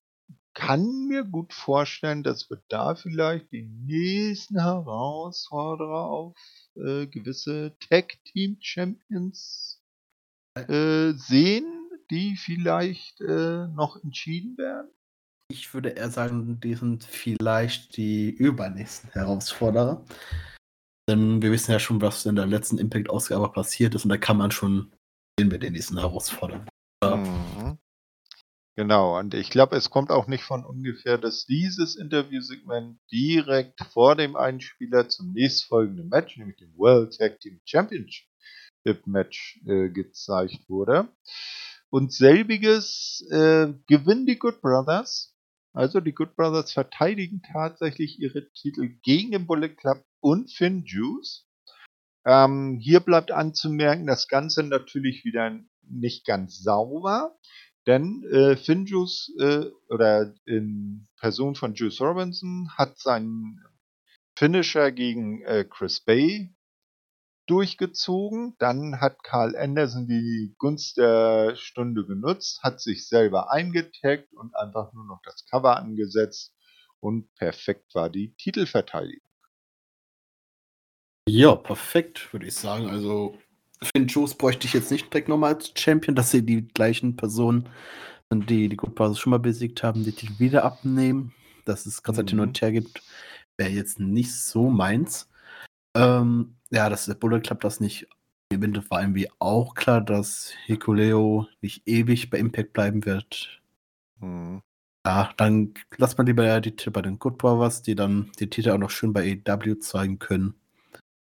[0.54, 6.38] kann mir gut vorstellen, dass wir da vielleicht die nächsten Herausforderer auf
[6.76, 9.82] äh, gewisse Tag Team Champions
[10.56, 11.66] äh, sehen,
[12.12, 14.92] die vielleicht äh, noch entschieden werden.
[15.54, 20.04] Ich würde eher sagen, die sind vielleicht die übernächsten Herausforderer.
[21.08, 24.38] Denn wir wissen ja schon, was in der letzten Impact-Ausgabe passiert ist und da kann
[24.38, 24.92] man schon
[25.40, 26.66] sehen wir den nächsten Herausforderer.
[27.04, 27.78] Mhm.
[28.76, 34.16] Genau, und ich glaube, es kommt auch nicht von ungefähr, dass dieses Interviewsegment direkt vor
[34.16, 38.26] dem Einspieler zum nächstfolgenden Match, nämlich dem World Tag Team Championship
[39.06, 41.10] Match, äh, gezeigt wurde.
[41.92, 45.33] Und selbiges äh, gewinnen die Good Brothers.
[45.74, 51.48] Also die Good Brothers verteidigen tatsächlich ihre Titel gegen den Bullet Club und Finn Juice.
[52.26, 57.36] Ähm, hier bleibt anzumerken, das Ganze natürlich wieder nicht ganz sauber.
[57.86, 63.60] Denn äh, Finjus äh, oder in Person von Juice Robinson hat seinen
[64.38, 66.54] Finisher gegen äh, Chris Bay
[67.48, 68.56] durchgezogen.
[68.60, 74.94] Dann hat Carl Anderson die Gunst der Stunde genutzt, hat sich selber eingetaggt und einfach
[74.94, 76.54] nur noch das Cover angesetzt.
[77.00, 79.28] Und perfekt war die Titelverteidigung.
[81.28, 82.88] Ja, perfekt, würde ich sagen.
[82.88, 83.38] Also
[83.82, 87.70] Finn Juice bräuchte ich jetzt nicht direkt nochmal als Champion, dass sie die gleichen Personen
[88.30, 91.34] sind, die die Brothers schon mal besiegt haben, die Titel wieder abnehmen.
[91.66, 92.28] Dass es gerade mhm.
[92.28, 93.02] hin und her gibt,
[93.58, 95.30] wäre jetzt nicht so meins.
[95.96, 98.08] Ähm, ja, dass der Bullet Club das nicht
[98.50, 103.62] gewinnt, war irgendwie auch klar, dass Hikuleo nicht ewig bei Impact bleiben wird.
[104.20, 104.62] Mhm.
[105.06, 108.72] Ja, dann lass man lieber die Titel bei den Good Brothers, die dann die Titel
[108.72, 110.56] auch noch schön bei AEW zeigen können.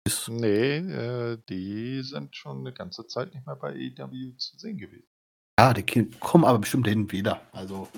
[0.06, 4.76] Ist nee, äh, die sind schon eine ganze Zeit nicht mehr bei AEW zu sehen
[4.76, 5.08] gewesen.
[5.58, 7.40] Ja, die kommen aber bestimmt hin wieder.
[7.52, 7.88] Also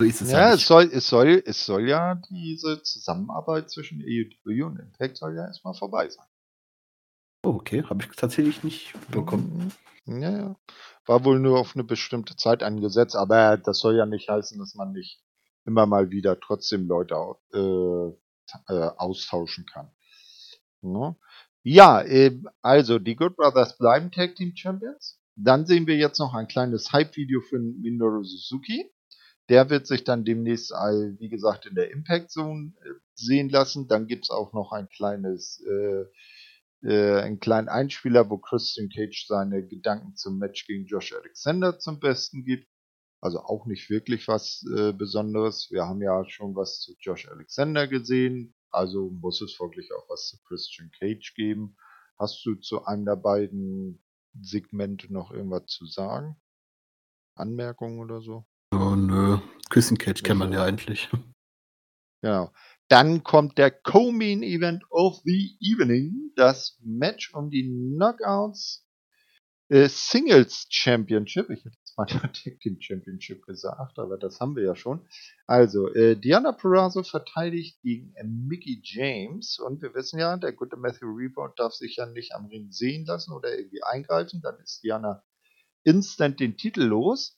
[0.00, 0.38] so ist es ja.
[0.38, 5.34] Ja, es soll, es soll, es soll ja diese Zusammenarbeit zwischen AEW und Impact soll
[5.34, 6.26] ja erstmal vorbei sein.
[7.44, 9.72] Oh, okay, habe ich tatsächlich nicht bekommen.
[10.06, 10.56] Ja, ja.
[11.06, 14.74] War wohl nur auf eine bestimmte Zeit angesetzt, aber das soll ja nicht heißen, dass
[14.74, 15.22] man nicht
[15.64, 17.14] immer mal wieder trotzdem Leute
[17.52, 19.90] äh, äh, austauschen kann.
[20.80, 21.16] Ne?
[21.62, 25.20] Ja, äh, also die Good Brothers bleiben Tag Team Champions.
[25.36, 28.90] Dann sehen wir jetzt noch ein kleines Hype-Video für Minoru Suzuki.
[29.48, 33.88] Der wird sich dann demnächst, wie gesagt, in der Impact Zone äh, sehen lassen.
[33.88, 36.04] Dann gibt's auch noch ein kleines, äh,
[36.82, 41.98] äh, einen kleinen Einspieler, wo Christian Cage seine Gedanken zum Match gegen Josh Alexander zum
[41.98, 42.68] Besten gibt.
[43.20, 45.68] Also auch nicht wirklich was äh, Besonderes.
[45.70, 48.54] Wir haben ja schon was zu Josh Alexander gesehen.
[48.70, 51.76] Also muss es folglich auch was zu Christian Cage geben.
[52.18, 54.04] Hast du zu einem der beiden
[54.40, 56.36] Segmente noch irgendwas zu sagen?
[57.34, 58.47] Anmerkungen oder so?
[58.72, 59.38] Oh, nö.
[59.70, 61.08] Christian Cage kennt man ja eigentlich.
[62.22, 62.52] Genau.
[62.88, 68.88] Dann kommt der Co-Main Event of the Evening, das Match um die Knockouts
[69.68, 71.50] äh, Singles Championship.
[71.50, 75.06] Ich hätte jetzt mal Tag Team Championship gesagt, aber das haben wir ja schon.
[75.46, 80.76] Also, äh, Diana Perazzo verteidigt gegen äh, Mickey James und wir wissen ja, der gute
[80.76, 84.82] Matthew Rebound darf sich ja nicht am Ring sehen lassen oder irgendwie eingreifen, dann ist
[84.82, 85.22] Diana
[85.84, 87.37] instant den Titel los.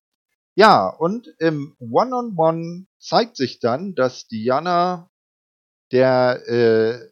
[0.60, 5.10] Ja, und im One-on-One -on -One zeigt sich dann, dass Diana
[5.90, 7.10] der äh,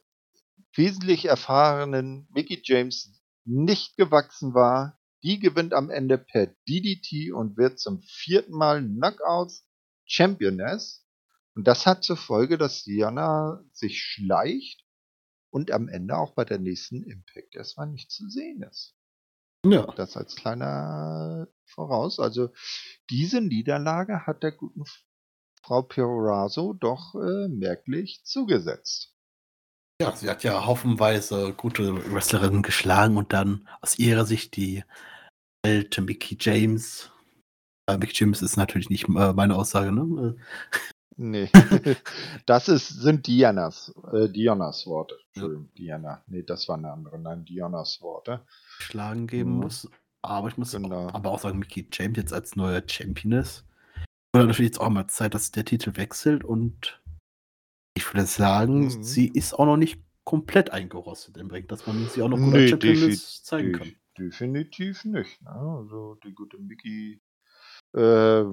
[0.76, 3.11] wesentlich erfahrenen Mickey James
[3.46, 9.66] nicht gewachsen war, die gewinnt am Ende per DDT und wird zum vierten Mal Knockouts
[10.05, 11.07] Championess.
[11.55, 14.84] Und das hat zur Folge, dass Diana sich schleicht
[15.49, 18.97] und am Ende auch bei der nächsten Impact erstmal nicht zu sehen ist.
[19.66, 19.86] Ja.
[19.96, 22.20] Das als kleiner Voraus.
[22.20, 22.50] Also
[23.11, 24.84] diese Niederlage hat der guten
[25.62, 29.14] Frau Peroraso doch äh, merklich zugesetzt.
[30.00, 34.84] Ja, sie hat ja haufenweise gute Wrestlerinnen geschlagen und dann aus ihrer Sicht die
[35.64, 37.11] alte Mickey James.
[37.90, 40.36] Äh, Mickey James ist natürlich nicht äh, meine Aussage, ne?
[41.21, 41.51] Nee.
[42.47, 45.16] das ist, sind Dianas, äh, Dianas Worte.
[45.35, 45.99] Entschuldigung, ja.
[45.99, 46.23] Diana.
[46.29, 47.19] Nee, das war eine andere.
[47.19, 48.47] Nein, Dianas Worte.
[48.79, 49.61] Schlagen geben mhm.
[49.61, 49.91] muss.
[50.23, 51.09] Aber ich muss genau.
[51.09, 53.64] aber auch sagen, Mickey James jetzt als neuer Champion ist.
[54.33, 57.03] Oder natürlich jetzt auch mal Zeit, dass der Titel wechselt und
[57.97, 59.03] Ich würde sagen, mhm.
[59.03, 62.53] sie ist auch noch nicht komplett eingerostet im Ring, dass man sie auch noch gut
[62.53, 63.93] nee, als zeigen kann.
[64.16, 65.43] Definitiv nicht.
[65.43, 65.51] Ne?
[65.51, 67.21] Also die gute Mickey,
[67.95, 68.45] äh,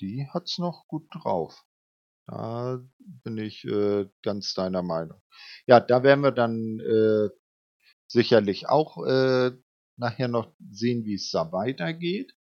[0.00, 1.64] die hat's noch gut drauf.
[2.26, 5.20] Da bin ich äh, ganz deiner Meinung.
[5.66, 7.28] Ja, da werden wir dann äh,
[8.06, 9.52] sicherlich auch äh,
[9.96, 12.34] nachher noch sehen, wie es da weitergeht.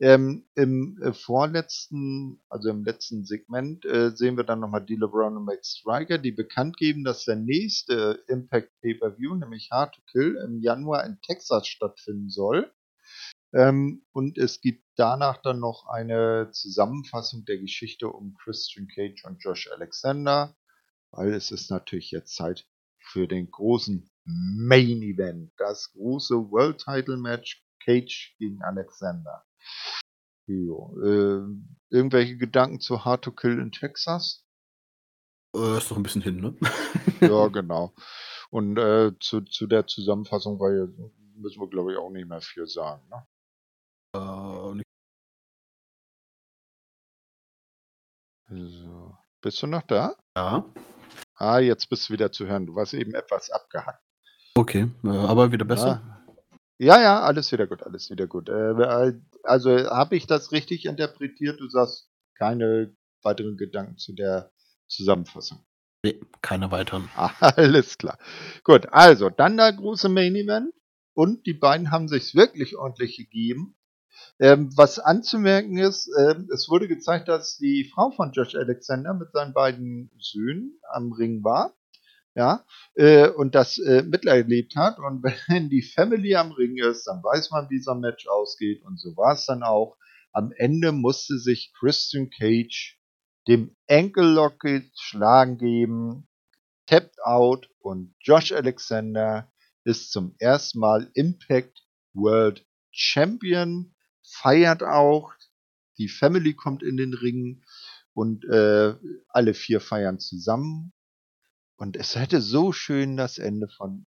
[0.00, 5.36] Ähm, Im äh, vorletzten, also im letzten Segment, äh, sehen wir dann nochmal D'Lo Brown
[5.36, 10.36] und Max Striker, die bekannt geben, dass der nächste Impact Pay-Per-View, nämlich Hard to Kill,
[10.44, 12.72] im Januar in Texas stattfinden soll.
[13.52, 19.42] Ähm, und es gibt danach dann noch eine Zusammenfassung der Geschichte um Christian Cage und
[19.42, 20.56] Josh Alexander,
[21.10, 22.66] weil es ist natürlich jetzt Zeit
[23.00, 29.44] für den großen Main Event, das große World Title Match Cage gegen Alexander.
[30.46, 34.44] Jo, äh, irgendwelche Gedanken zu Hard to Kill in Texas?
[35.54, 36.56] Äh, ist doch ein bisschen hin, ne?
[37.20, 37.94] ja, genau.
[38.50, 40.92] Und äh, zu, zu der Zusammenfassung weil
[41.36, 43.26] müssen wir, glaube ich, auch nicht mehr viel sagen, ne?
[48.50, 49.16] So.
[49.42, 50.16] Bist du noch da?
[50.36, 50.64] Ja.
[51.36, 52.66] Ah, jetzt bist du wieder zu hören.
[52.66, 54.02] Du warst eben etwas abgehackt.
[54.54, 56.02] Okay, äh, aber wieder besser.
[56.04, 56.16] Ja.
[56.82, 58.48] Ja, ja, alles wieder gut, alles wieder gut.
[58.48, 61.60] Äh, also habe ich das richtig interpretiert?
[61.60, 64.50] Du sagst keine weiteren Gedanken zu der
[64.88, 65.62] Zusammenfassung.
[66.02, 67.10] Nee, keine weiteren.
[67.40, 68.18] alles klar.
[68.64, 70.72] Gut, also dann der große Main Event
[71.14, 73.76] und die beiden haben sich wirklich ordentlich gegeben.
[74.38, 79.32] Ähm, was anzumerken ist, äh, es wurde gezeigt, dass die Frau von Josh Alexander mit
[79.32, 81.74] seinen beiden Söhnen am Ring war
[82.34, 82.64] ja,
[82.94, 84.98] äh, und das äh, miterlebt hat.
[84.98, 88.82] Und wenn die Family am Ring ist, dann weiß man, wie so ein Match ausgeht.
[88.82, 89.96] Und so war es dann auch.
[90.32, 92.98] Am Ende musste sich Christian Cage
[93.48, 94.62] dem Ankle Lock
[94.94, 96.28] schlagen geben,
[96.86, 99.50] tapped out und Josh Alexander
[99.84, 103.94] ist zum ersten Mal Impact World Champion,
[104.30, 105.32] feiert auch,
[105.98, 107.62] die Family kommt in den Ring
[108.14, 108.94] und äh,
[109.28, 110.92] alle vier feiern zusammen
[111.76, 114.06] und es hätte so schön das Ende von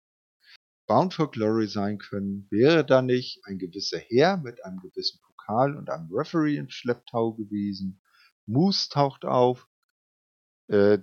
[0.88, 5.76] Bound for Glory sein können, wäre da nicht ein gewisser Herr mit einem gewissen Pokal
[5.76, 8.02] und einem Referee im Schlepptau gewesen.
[8.46, 9.68] Moose taucht auf,
[10.66, 10.98] äh,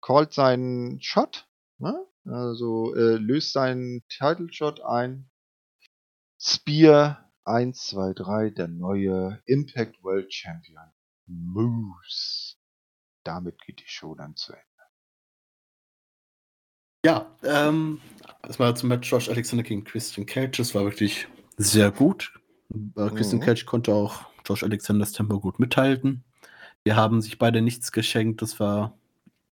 [0.00, 1.48] callt seinen Shot,
[1.78, 2.06] ne?
[2.24, 5.28] also äh, löst seinen Title Shot ein.
[6.38, 10.82] Spear 1, 2, 3, der neue Impact World Champion
[11.26, 12.56] Moose.
[13.24, 14.64] Damit geht die Show dann zu Ende.
[17.04, 18.00] Ja, ähm,
[18.42, 20.56] das war zum Match Josh Alexander gegen Christian Cage.
[20.58, 22.32] Das war wirklich sehr gut.
[22.96, 23.44] Äh, Christian mhm.
[23.44, 26.24] Cage konnte auch Josh Alexanders Tempo gut mithalten.
[26.82, 28.42] Wir haben sich beide nichts geschenkt.
[28.42, 28.96] Das war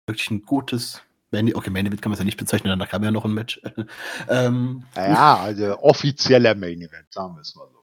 [0.06, 1.02] wirklich ein gutes.
[1.32, 3.60] Okay, Main Event kann man es ja nicht bezeichnen, danach kam ja noch ein Match.
[4.28, 7.73] ähm, ja, also offizieller Main Event, sagen wir es mal so.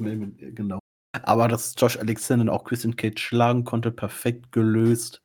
[0.00, 0.78] Main Event, genau.
[1.12, 5.22] Aber dass Josh Alexander auch Christian Cage schlagen konnte, perfekt gelöst.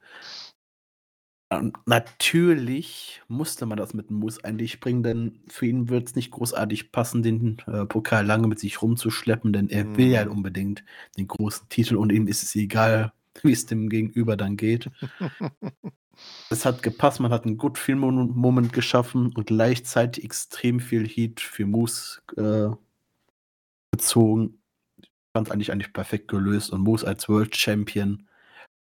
[1.51, 6.15] Ähm, natürlich musste man das mit dem Moose eigentlich bringen, denn für ihn wird es
[6.15, 9.97] nicht großartig passen, den äh, Pokal lange mit sich rumzuschleppen, denn er mhm.
[9.97, 10.31] will ja mhm.
[10.31, 10.83] unbedingt
[11.17, 13.13] den großen Titel und ihm ist es egal,
[13.43, 14.89] wie es dem Gegenüber dann geht.
[16.49, 21.67] es hat gepasst, man hat einen gut Film-Moment geschaffen und gleichzeitig extrem viel Heat für
[21.67, 22.75] Moose äh,
[23.98, 24.62] gezogen.
[25.36, 28.28] Fand eigentlich, eigentlich perfekt gelöst und Moose als World Champion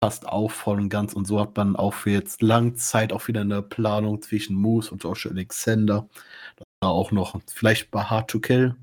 [0.01, 1.13] passt auch voll und ganz.
[1.13, 4.91] Und so hat man auch für jetzt lang Zeit auch wieder eine Planung zwischen Moose
[4.91, 6.09] und Josh Alexander.
[6.57, 8.75] Das war auch noch vielleicht bei Hard to Kill.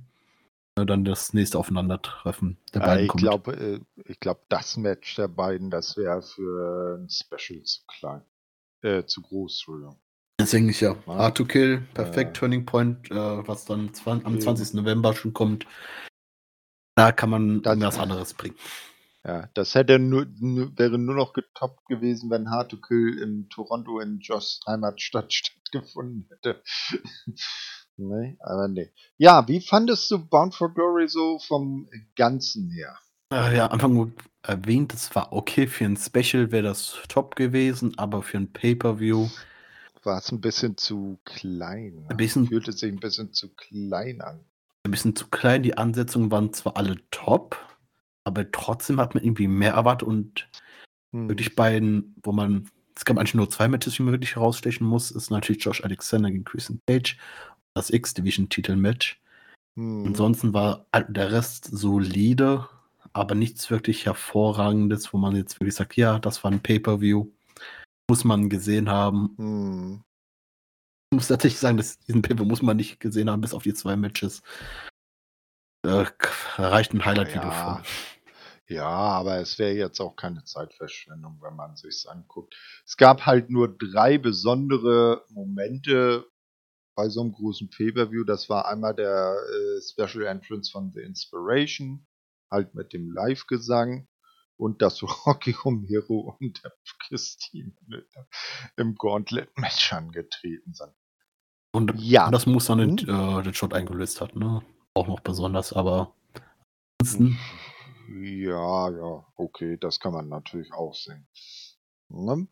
[0.78, 3.06] Äh, dann das nächste Aufeinandertreffen der beiden.
[3.06, 7.82] ich glaube, äh, ich glaube, das Match der beiden, das wäre für ein Special zu
[7.88, 8.22] klein.
[8.84, 10.00] Äh, zu groß, Entschuldigung.
[10.40, 10.96] Deswegen ich ja.
[11.08, 14.76] Hard to Kill, perfekt äh, Turning Point, äh, was dann am 20.
[14.76, 15.66] November schon kommt.
[16.98, 18.56] Da kann man dann was anderes bringen.
[19.24, 24.00] Ja, das hätte nur, wäre nur noch getoppt gewesen, wenn Hard to Kill in Toronto
[24.00, 26.64] in Joss Heimatstadt stattgefunden hätte.
[27.98, 28.91] nee, aber nee.
[29.18, 32.98] Ja, wie fandest du Bound for Glory so vom Ganzen her?
[33.32, 38.24] Äh, ja, Anfang erwähnt, es war okay, für ein Special wäre das top gewesen, aber
[38.24, 39.30] für ein Pay-Per-View
[40.04, 42.08] war es ein bisschen zu klein.
[42.10, 44.43] Ein bisschen, fühlte sich ein bisschen zu klein an.
[44.88, 47.58] Ein bisschen zu klein, die Ansetzungen waren zwar alle top,
[48.24, 50.50] aber trotzdem hat man irgendwie mehr erwartet und
[51.12, 51.28] hm.
[51.28, 55.12] wirklich beiden, wo man, es gab eigentlich nur zwei Matches, die man wirklich herausstechen muss,
[55.12, 57.18] ist natürlich Josh Alexander gegen Christian Cage,
[57.74, 59.22] das X-Division-Titel-Match.
[59.76, 60.06] Hm.
[60.08, 62.70] Ansonsten war der Rest solide,
[63.12, 67.28] aber nichts wirklich hervorragendes, wo man jetzt wirklich sagt, ja, das war ein Pay-Per-View.
[68.10, 69.34] muss man gesehen haben.
[69.36, 70.02] Hm.
[71.10, 73.74] Ich muss tatsächlich sagen, dass diesen Paper muss man nicht gesehen haben, bis auf die
[73.74, 74.41] zwei Matches.
[75.82, 76.05] Da
[76.58, 77.84] reicht ein Highlight-Video ja.
[78.70, 82.58] Ja, aber es wäre jetzt auch keine Zeitverschwendung, wenn man sich's anguckt.
[82.86, 86.26] Es gab halt nur drei besondere Momente
[86.97, 88.26] bei so einem großen Pay-Per-View.
[88.26, 92.05] Das war einmal der äh, Special Entrance von The Inspiration,
[92.51, 94.10] halt mit dem Live-Gesang
[94.58, 96.74] und dass Rocky Romero und der
[97.08, 97.74] Christine
[98.76, 100.93] im Gauntlet-Match angetreten sind.
[101.74, 102.32] Und ja.
[102.32, 103.39] das muss dann hm?
[103.39, 104.64] äh, den Shot eingelöst hat, ne?
[104.93, 106.16] Auch noch besonders, aber
[106.99, 107.38] ansonsten.
[108.10, 111.28] Ja, ja, okay, das kann man natürlich auch sehen.
[112.10, 112.47] Ne?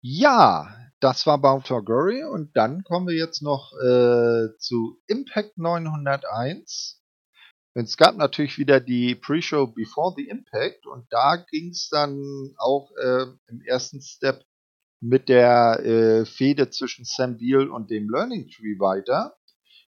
[0.00, 5.58] Ja, das war Bound for Glory und dann kommen wir jetzt noch äh, zu Impact
[5.58, 6.95] 901.
[7.78, 12.90] Es gab natürlich wieder die Pre-Show Before the Impact und da ging es dann auch
[12.96, 14.46] äh, im ersten Step
[15.00, 19.36] mit der äh, Fehde zwischen Sam Beal und dem Learning Tree weiter.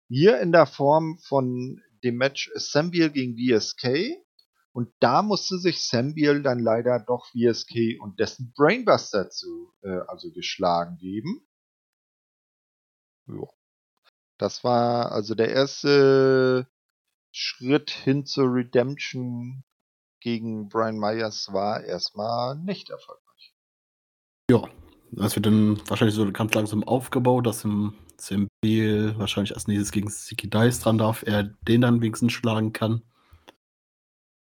[0.08, 4.18] Hier in der Form von dem Match Sam Beal gegen VSK.
[4.72, 10.00] Und da musste sich Sam Beal dann leider doch VSK und dessen Brainbuster zu, äh,
[10.08, 11.46] also geschlagen geben.
[13.28, 13.48] Jo.
[14.38, 16.66] Das war also der erste
[17.38, 19.62] Schritt hin zur Redemption
[20.20, 23.54] gegen Brian Myers war erstmal nicht erfolgreich.
[24.50, 24.62] Ja,
[25.12, 30.08] das wird dann wahrscheinlich so ganz langsam aufgebaut, dass im CMB wahrscheinlich als nächstes gegen
[30.08, 33.02] Siki Dice dran darf, er den dann wenigstens schlagen kann.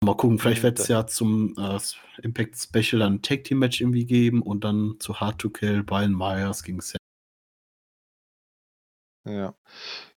[0.04, 1.78] Mal gucken, vielleicht wird es ja zum äh,
[2.24, 6.16] Impact Special ein Tag Team Match irgendwie geben und dann zu Hard to Kill Brian
[6.16, 6.98] Myers gegen Sam.
[9.28, 9.54] Ja.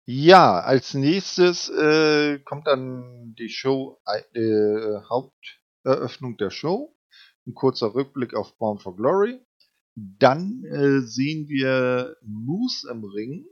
[0.07, 4.01] Ja, als nächstes äh, kommt dann die Show,
[4.35, 6.97] äh, Haupteröffnung der Show.
[7.47, 9.41] Ein kurzer Rückblick auf Bound for Glory.
[9.95, 13.47] Dann äh, sehen wir Moose im Ring,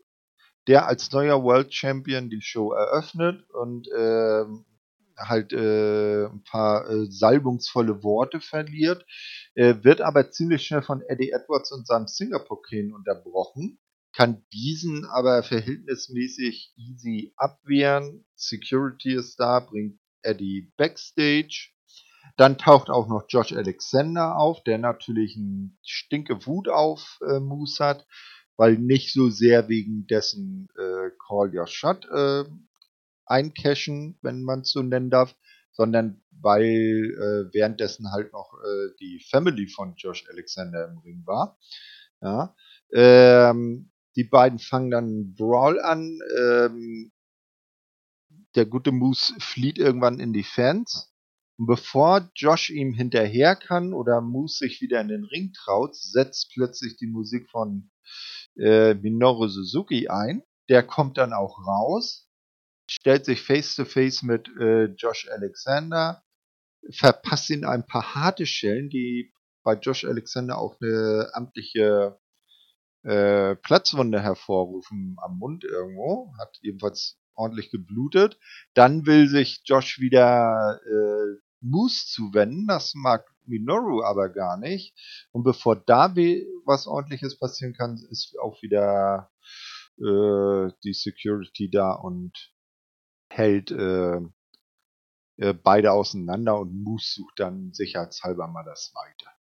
[0.67, 4.45] der als neuer World Champion die Show eröffnet und äh,
[5.19, 9.05] halt äh, ein paar äh, salbungsvolle Worte verliert,
[9.55, 13.79] äh, wird aber ziemlich schnell von Eddie Edwards und seinem Singapore-King unterbrochen
[14.13, 18.25] kann diesen aber verhältnismäßig easy abwehren.
[18.35, 21.71] Security ist da, bringt Eddie backstage.
[22.37, 27.85] Dann taucht auch noch Josh Alexander auf, der natürlich einen stinke Wut auf äh, Moose
[27.85, 28.07] hat,
[28.57, 32.45] weil nicht so sehr wegen dessen äh, Call Your Shot äh,
[33.27, 35.35] eincashen, wenn man es so nennen darf,
[35.73, 41.59] sondern weil äh, währenddessen halt noch äh, die Family von Josh Alexander im Ring war.
[42.21, 42.55] Ja.
[42.93, 46.19] Ähm, die beiden fangen dann einen Brawl an.
[46.39, 47.13] Ähm,
[48.55, 51.15] der gute Moose flieht irgendwann in die Fans.
[51.59, 56.53] Und bevor Josh ihm hinterher kann oder Moose sich wieder in den Ring traut, setzt
[56.55, 57.91] plötzlich die Musik von
[58.57, 60.43] äh, Minoru Suzuki ein.
[60.69, 62.29] Der kommt dann auch raus,
[62.91, 66.23] stellt sich face to face mit äh, Josh Alexander,
[66.91, 69.33] verpasst ihn ein paar harte Schellen, die
[69.63, 72.19] bei Josh Alexander auch eine amtliche
[73.03, 78.39] äh, Platzwunde hervorrufen am Mund irgendwo, hat jedenfalls ordentlich geblutet.
[78.75, 84.95] Dann will sich Josh wieder äh, Moose zuwenden, das mag Minoru aber gar nicht.
[85.33, 86.15] Und bevor da
[86.65, 89.31] was ordentliches passieren kann, ist auch wieder
[89.99, 92.53] äh, die Security da und
[93.29, 94.21] hält äh,
[95.37, 99.40] äh, beide auseinander und Moose sucht dann sicherheitshalber mal das Weite.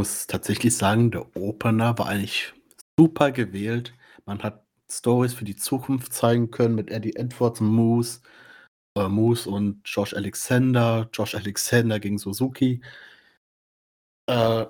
[0.00, 2.54] Muss tatsächlich sagen, der Opener war eigentlich
[2.98, 3.92] super gewählt.
[4.24, 8.20] Man hat Stories für die Zukunft zeigen können mit Eddie Edwards und Moose,
[8.96, 12.80] äh, Moose und Josh Alexander, Josh Alexander gegen Suzuki.
[14.24, 14.64] Äh,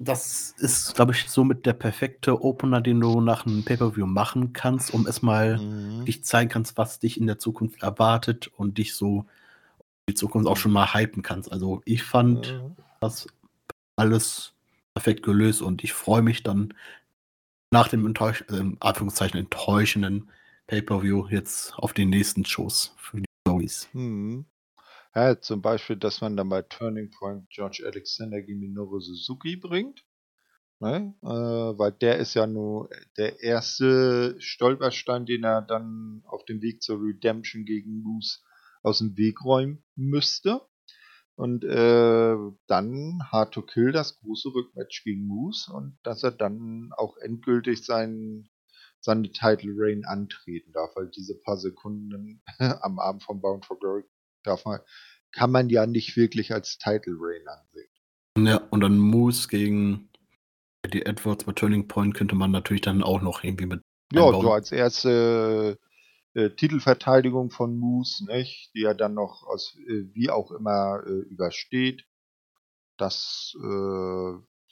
[0.00, 4.92] das ist, glaube ich, somit der perfekte Opener, den du nach einem Pay-Per-View machen kannst,
[4.92, 6.06] um erstmal mhm.
[6.06, 9.26] dich zeigen kannst, was dich in der Zukunft erwartet und dich so
[10.08, 11.52] die Zukunft auch schon mal hypen kannst.
[11.52, 12.76] Also ich fand mhm.
[12.98, 13.28] das
[13.94, 14.51] alles
[14.94, 16.74] perfekt gelöst und ich freue mich dann
[17.70, 20.30] nach dem enttäusch äh, Anführungszeichen enttäuschenden
[20.66, 23.88] Pay-Per-View jetzt auf die nächsten Shows für die Stories.
[23.92, 24.46] Hm.
[25.14, 30.04] Ja, zum Beispiel, dass man dann bei Turning Point George Alexander gegen Minoru Suzuki bringt.
[30.80, 31.14] Ne?
[31.22, 36.82] Äh, weil der ist ja nur der erste Stolperstein, den er dann auf dem Weg
[36.82, 38.40] zur Redemption gegen Moose
[38.82, 40.60] aus dem Weg räumen müsste.
[41.34, 46.90] Und äh, dann Hard to Kill das große Rückmatch gegen Moose und dass er dann
[46.96, 48.48] auch endgültig seinen
[49.02, 52.40] seine Title Reign antreten darf, weil diese paar Sekunden
[52.82, 54.04] am Abend von Bound for Glory
[54.44, 54.80] darf man,
[55.32, 57.90] kann man ja nicht wirklich als Title Reign ansehen.
[58.38, 60.08] Ja, und dann Moose gegen
[60.82, 63.82] Eddie Edwards bei Turning Point könnte man natürlich dann auch noch irgendwie mit.
[64.12, 64.42] Ja, einbauen.
[64.42, 65.78] so als erste
[66.34, 68.72] äh, Titelverteidigung von Moose, nicht?
[68.74, 72.06] Die er dann noch aus äh, wie auch immer äh, übersteht.
[72.96, 73.62] Das äh,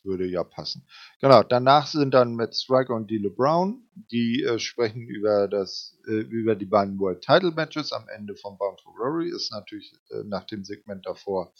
[0.03, 0.87] würde ja passen.
[1.21, 6.21] Genau, danach sind dann Matt Striker und D'Lo Brown, die äh, sprechen über das äh,
[6.21, 9.29] über die beiden World Title Matches am Ende von Bound for Glory.
[9.29, 9.93] Ist natürlich
[10.25, 11.53] nach dem Segment davor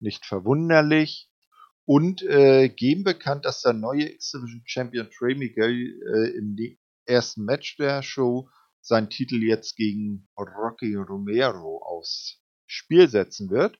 [0.00, 1.28] nicht verwunderlich.
[1.86, 6.56] Und geben bekannt, dass der neue X-Division Champion Trey Miguel im
[7.04, 8.48] ersten Match der Show
[8.80, 13.78] seinen Titel jetzt gegen Rocky Romero aufs Spiel setzen wird.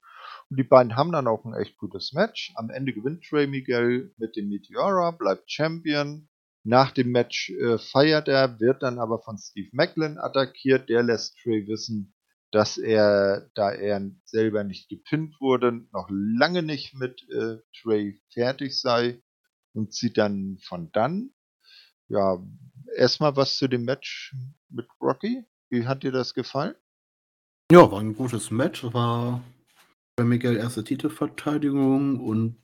[0.51, 2.53] Und die beiden haben dann auch ein echt gutes Match.
[2.57, 6.29] Am Ende gewinnt Trey Miguel mit dem Meteora, bleibt Champion.
[6.65, 10.89] Nach dem Match äh, feiert er, wird dann aber von Steve Macklin attackiert.
[10.89, 12.15] Der lässt Trey wissen,
[12.51, 18.79] dass er, da er selber nicht gepinnt wurde, noch lange nicht mit äh, Trey fertig
[18.79, 19.23] sei
[19.73, 21.31] und zieht dann von dann.
[22.09, 22.45] Ja,
[22.97, 24.35] erstmal was zu dem Match
[24.69, 25.45] mit Rocky.
[25.69, 26.75] Wie hat dir das gefallen?
[27.71, 28.85] Ja, war ein gutes Match.
[28.93, 29.41] War
[30.17, 32.57] bei Miguel erste Titelverteidigung und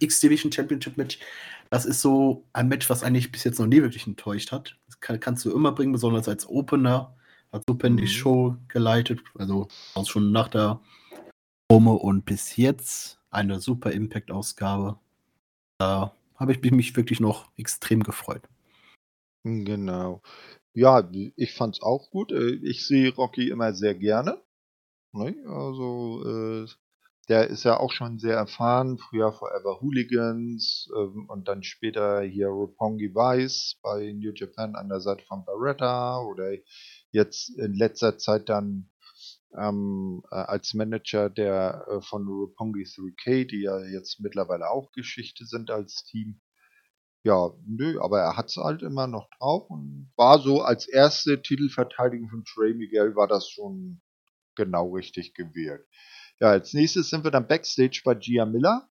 [0.00, 1.18] X-Division Championship Match.
[1.70, 4.76] Das ist so ein Match, was eigentlich bis jetzt noch nie wirklich enttäuscht hat.
[4.86, 7.16] Das kann, kannst du immer bringen, besonders als Opener.
[7.52, 8.08] Hat super in die mhm.
[8.08, 10.80] Show geleitet, also auch schon nach der
[11.68, 14.98] Promo und bis jetzt eine super Impact-Ausgabe.
[15.78, 18.42] Da habe ich mich wirklich noch extrem gefreut.
[19.44, 20.22] Genau.
[20.74, 22.32] Ja, ich fand's auch gut.
[22.32, 24.42] Äh, ich sehe Rocky immer sehr gerne.
[25.12, 25.36] Ne?
[25.46, 26.66] Also, äh,
[27.28, 28.98] der ist ja auch schon sehr erfahren.
[28.98, 35.00] Früher Forever Hooligans ähm, und dann später hier Roppongi Vice bei New Japan an der
[35.00, 36.52] Seite von Barretta oder
[37.12, 38.90] jetzt in letzter Zeit dann
[39.56, 45.70] ähm, äh, als Manager der von Roppongi 3K, die ja jetzt mittlerweile auch Geschichte sind
[45.70, 46.40] als Team.
[47.24, 52.28] Ja, nö, aber er hat's halt immer noch drauf und war so als erste Titelverteidigung
[52.28, 54.02] von Trey Miguel war das schon
[54.56, 55.86] genau richtig gewählt.
[56.38, 58.90] Ja, als nächstes sind wir dann Backstage bei Gia Miller.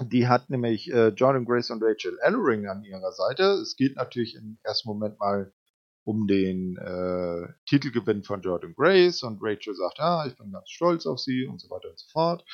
[0.00, 3.42] Die hat nämlich äh, Jordan Grace und Rachel Ellering an ihrer Seite.
[3.60, 5.52] Es geht natürlich im ersten Moment mal
[6.04, 11.06] um den äh, Titelgewinn von Jordan Grace und Rachel sagt, ja, ich bin ganz stolz
[11.06, 12.44] auf sie und so weiter und so fort.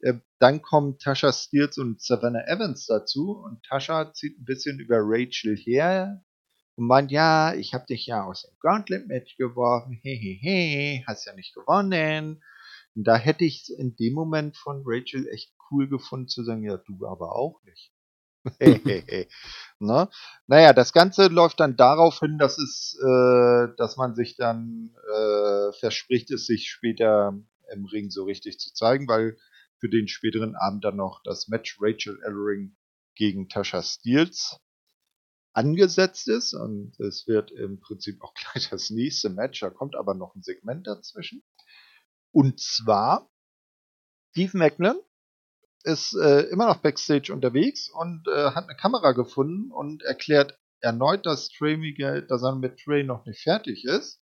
[0.00, 4.98] Äh, dann kommen Tasha Steels und Savannah Evans dazu und Tasha zieht ein bisschen über
[5.00, 6.24] Rachel her
[6.76, 11.54] und meint, ja, ich habe dich ja aus dem Gauntlet-Match geworfen, hehehe, hast ja nicht
[11.54, 12.42] gewonnen.
[12.94, 16.76] Und da hätte ich in dem Moment von Rachel echt cool gefunden zu sagen, ja,
[16.76, 17.92] du aber auch nicht.
[19.78, 20.08] ne?
[20.46, 25.72] Naja, das Ganze läuft dann darauf hin, dass es, äh, dass man sich dann äh,
[25.78, 27.38] verspricht, es sich später
[27.72, 29.36] im Ring so richtig zu zeigen, weil
[29.78, 32.76] für den späteren Abend dann noch das Match Rachel Ellering
[33.14, 34.58] gegen Tasha Steels
[35.52, 40.14] angesetzt ist und es wird im Prinzip auch gleich das nächste Match, da kommt aber
[40.14, 41.42] noch ein Segment dazwischen.
[42.30, 43.30] Und zwar
[44.30, 45.00] Steve Macklin
[45.86, 51.24] ist äh, immer noch backstage unterwegs und äh, hat eine Kamera gefunden und erklärt erneut,
[51.24, 54.20] dass Trey Miguel, dass er mit Trey noch nicht fertig ist.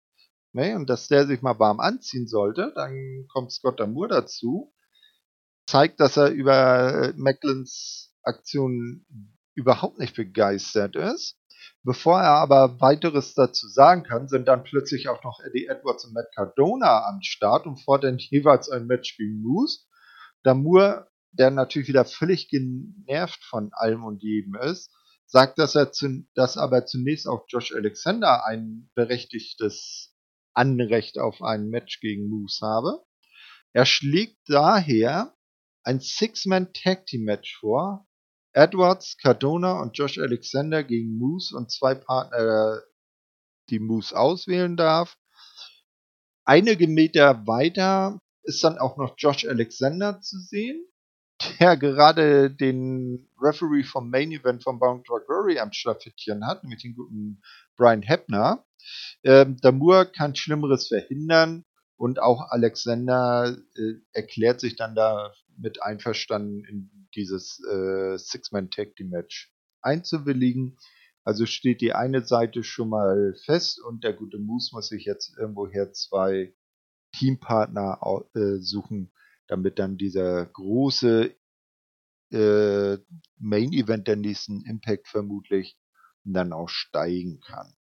[0.52, 2.72] Ne, und dass der sich mal warm anziehen sollte.
[2.74, 4.74] Dann kommt Scott Damour dazu,
[5.68, 9.06] zeigt, dass er über äh, Macklins Aktion
[9.54, 11.38] überhaupt nicht begeistert ist.
[11.84, 16.14] Bevor er aber weiteres dazu sagen kann, sind dann plötzlich auch noch Eddie Edwards und
[16.14, 19.82] Matt Cardona am Start und fordern jeweils ein Match gegen Moose.
[20.44, 24.92] Damour der natürlich wieder völlig genervt von allem und jedem ist,
[25.26, 30.16] sagt, dass er zu, dass aber zunächst auch Josh Alexander ein berechtigtes
[30.54, 33.04] Anrecht auf ein Match gegen Moose habe.
[33.74, 35.36] Er schlägt daher
[35.84, 38.08] ein Six-Man Tag Team Match vor.
[38.54, 42.82] Edwards, Cardona und Josh Alexander gegen Moose und zwei Partner,
[43.70, 45.16] die Moose auswählen darf.
[46.46, 50.89] Einige Meter weiter ist dann auch noch Josh Alexander zu sehen
[51.60, 56.82] der gerade den Referee vom Main Event von Bound for Glory am Schlafittchen hat, nämlich
[56.82, 57.42] den guten
[57.78, 58.66] Brian Heppner.
[59.24, 61.66] Ähm, Damur kann Schlimmeres verhindern
[61.98, 70.78] und auch Alexander äh, erklärt sich dann da mit einverstanden in dieses äh, Six-Man-Tag-Team-Match einzuwilligen.
[71.24, 75.38] Also steht die eine Seite schon mal fest und der gute Moose muss sich jetzt
[75.38, 76.54] irgendwoher zwei
[77.14, 78.00] Teampartner
[78.36, 79.12] äh, suchen,
[79.50, 81.36] damit dann dieser große
[82.32, 82.98] äh,
[83.38, 85.78] Main Event der nächsten Impact vermutlich
[86.24, 87.74] dann auch steigen kann.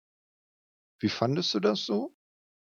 [1.00, 2.16] Wie fandest du das so?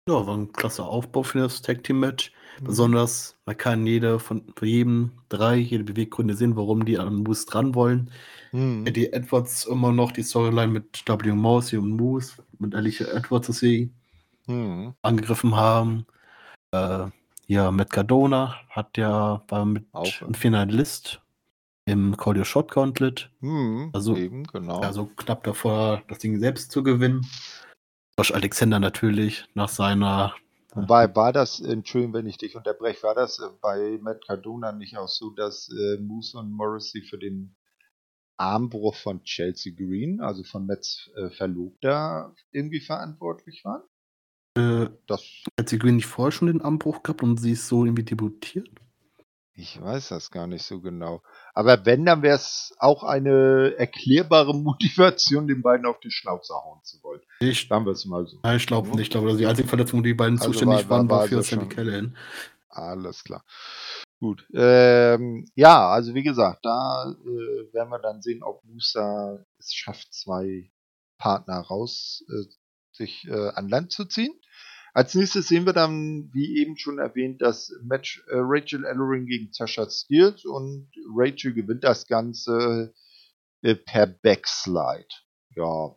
[0.09, 2.33] Ja, war ein klasse Aufbau für das Tag Team Match.
[2.61, 2.65] Mhm.
[2.65, 7.47] Besonders, man kann jede von, von jedem drei, jede Beweggründe sehen, warum die an Moose
[7.47, 8.11] dran wollen.
[8.53, 8.87] Mhm.
[8.87, 11.33] Eddie Edwards immer noch die Storyline mit W.
[11.33, 13.93] Mousy und Moose, mit Alicia Edwards, dass sie
[14.47, 14.95] mhm.
[15.03, 16.07] angegriffen haben.
[16.73, 17.09] Äh,
[17.53, 21.21] ja, Matt Cardona hat ja, war mit ein Finalist
[21.85, 23.31] im Your Shot Gauntlet.
[23.41, 24.81] Mhm, also, eben, genau.
[24.81, 27.27] Also knapp davor, das Ding selbst zu gewinnen.
[28.19, 30.35] Josh Alexander natürlich nach seiner.
[30.75, 34.97] Wobei war das, Entschuldigung, wenn ich dich unterbreche, war das äh, bei Matt Cardona nicht
[34.97, 37.55] auch so, dass äh, Moose und Morrissey für den
[38.39, 43.83] Armbruch von Chelsea Green, also von Matts äh, Verlobter, irgendwie verantwortlich waren?
[44.57, 45.25] Äh, das
[45.59, 48.69] hat sie nicht vorher schon den Armbruch gehabt und sie ist so irgendwie debütiert?
[49.55, 51.23] Ich weiß das gar nicht so genau.
[51.53, 56.83] Aber wenn, dann wäre es auch eine erklärbare Motivation, den beiden auf die Schnauze hauen
[56.85, 57.21] zu wollen.
[57.41, 58.39] Ich, Sagen wir es mal so.
[58.43, 59.01] Nein, ich glaube nicht.
[59.01, 61.29] Ich glaube, das ist die einzige Verletzung, die beiden also zuständig war, waren, war, war
[61.29, 62.17] für Sandy Callahan.
[62.69, 63.45] Alles klar.
[64.19, 64.47] Gut.
[64.55, 70.15] Ähm, ja, also wie gesagt, da äh, werden wir dann sehen, ob Musa es schafft,
[70.15, 70.71] zwei
[71.19, 72.45] Partner raus äh,
[72.93, 74.33] sich äh, an Land zu ziehen.
[74.95, 79.51] Als nächstes sehen wir dann, wie eben schon erwähnt, das Match äh, Rachel Ellering gegen
[79.51, 82.93] Tasha Steels und Rachel gewinnt das Ganze
[83.63, 85.09] äh, per Backslide.
[85.57, 85.97] Ja,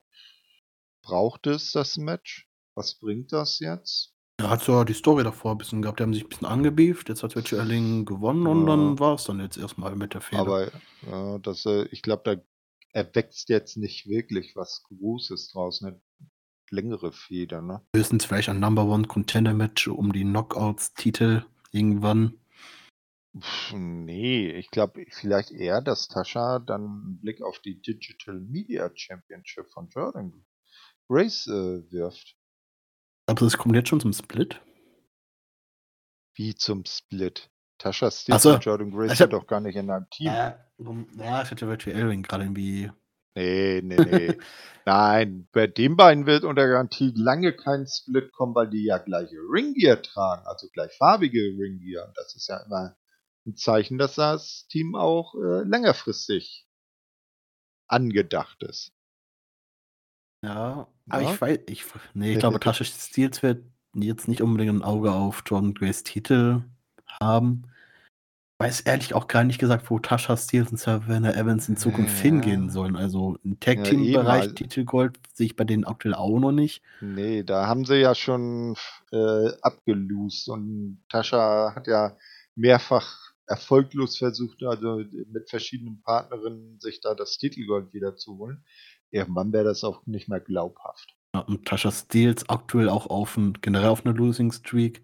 [1.02, 2.48] braucht es das Match?
[2.74, 4.14] Was bringt das jetzt?
[4.38, 7.08] Er hat ja die Story davor ein bisschen gehabt, die haben sich ein bisschen angebieft,
[7.10, 8.52] jetzt hat Rachel Ellering gewonnen ja.
[8.52, 10.42] und dann war es dann jetzt erstmal mit der Fehler.
[10.42, 10.72] Aber
[11.10, 12.42] ja, das, äh, ich glaube, da
[12.94, 15.82] erwächst jetzt nicht wirklich was Großes draus.
[15.82, 16.02] Ne?
[16.72, 17.82] Längere Feder, ne?
[17.96, 22.40] Höchstens vielleicht ein Number One Contender Match um die Knockouts-Titel irgendwann.
[23.38, 28.90] Pff, nee, ich glaube vielleicht eher, dass Tascha dann einen Blick auf die Digital Media
[28.94, 30.46] Championship von Jordan
[31.10, 32.38] Grace äh, wirft.
[33.28, 34.62] Aber das kommt jetzt schon zum Split?
[36.36, 37.50] Wie zum Split?
[37.78, 40.28] Tascha Steve so, und Jordan Grace sind doch gar nicht in einem Team.
[40.28, 40.58] Ja,
[41.18, 42.90] ja ich hatte virtuell gerade irgendwie
[43.36, 44.38] Nee, nee, nee.
[44.86, 49.38] Nein, bei den beiden wird unter Garantie lange kein Split kommen, weil die ja gleiche
[49.52, 52.14] Ringgear tragen, also gleichfarbige Ringgear.
[52.16, 52.96] Das ist ja immer
[53.46, 56.68] ein Zeichen, dass das Team auch äh, längerfristig
[57.88, 58.92] angedacht ist.
[60.44, 61.34] Ja, aber ja?
[61.34, 63.66] ich weiß, ich, nee, ich glaube, Tasha Steels wird
[63.96, 66.62] jetzt nicht unbedingt ein Auge auf Jordan Grace Titel
[67.20, 67.64] haben
[68.58, 72.24] weiß ehrlich auch gar nicht gesagt, wo Tasha Steels und Savannah Evans in Zukunft ja.
[72.24, 72.96] hingehen sollen.
[72.96, 76.82] Also im Tag Team Bereich ja, Titelgold sehe ich bei denen aktuell auch noch nicht.
[77.02, 78.76] Nee, da haben sie ja schon
[79.12, 82.16] äh, abgelost und Tasha hat ja
[82.56, 88.64] mehrfach erfolglos versucht, also mit verschiedenen Partnerinnen sich da das Titelgold wieder zu holen.
[89.12, 91.16] Irgendwann wäre das auch nicht mehr glaubhaft.
[91.36, 95.04] Ja, und Tasha Steels aktuell auch auf ein, generell auf einer Losing Streak.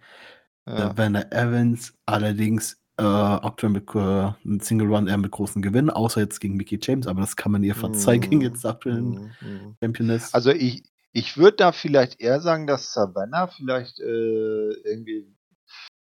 [0.68, 0.78] Ja.
[0.78, 4.32] Savannah Evans allerdings äh, aktuell mit äh,
[4.64, 7.64] Single Run eher mit großen Gewinnen, außer jetzt gegen Mickey James, aber das kann man
[7.64, 10.34] ihr verzeihen gegen jetzt aktuellen mm, Championess.
[10.34, 15.36] Also ich, ich würde da vielleicht eher sagen, dass Savannah vielleicht äh, irgendwie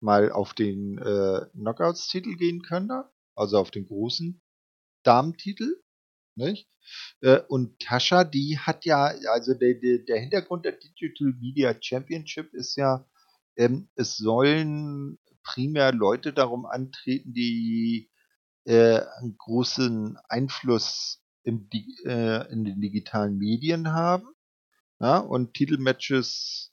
[0.01, 3.05] mal auf den äh, Knockouts-Titel gehen könnte,
[3.35, 4.40] also auf den großen
[5.02, 5.82] Damentitel.
[6.36, 6.69] Nicht?
[7.20, 12.55] Äh, und Tascha, die hat ja, also der, der, der Hintergrund der Digital Media Championship
[12.55, 13.05] ist ja,
[13.56, 15.19] ähm, es sollen
[15.49, 18.11] primär Leute darum antreten, die
[18.65, 21.69] äh, einen großen Einfluss im,
[22.05, 24.29] äh, in den digitalen Medien haben.
[25.01, 26.73] Ja, und Titelmatches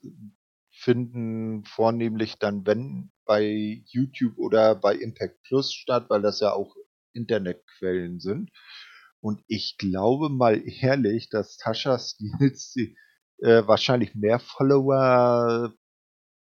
[0.71, 6.75] finden vornehmlich dann, wenn bei YouTube oder bei Impact Plus statt, weil das ja auch
[7.13, 8.51] Internetquellen sind.
[9.21, 12.75] Und ich glaube mal ehrlich, dass Tascha Steels
[13.39, 15.73] äh, wahrscheinlich mehr Follower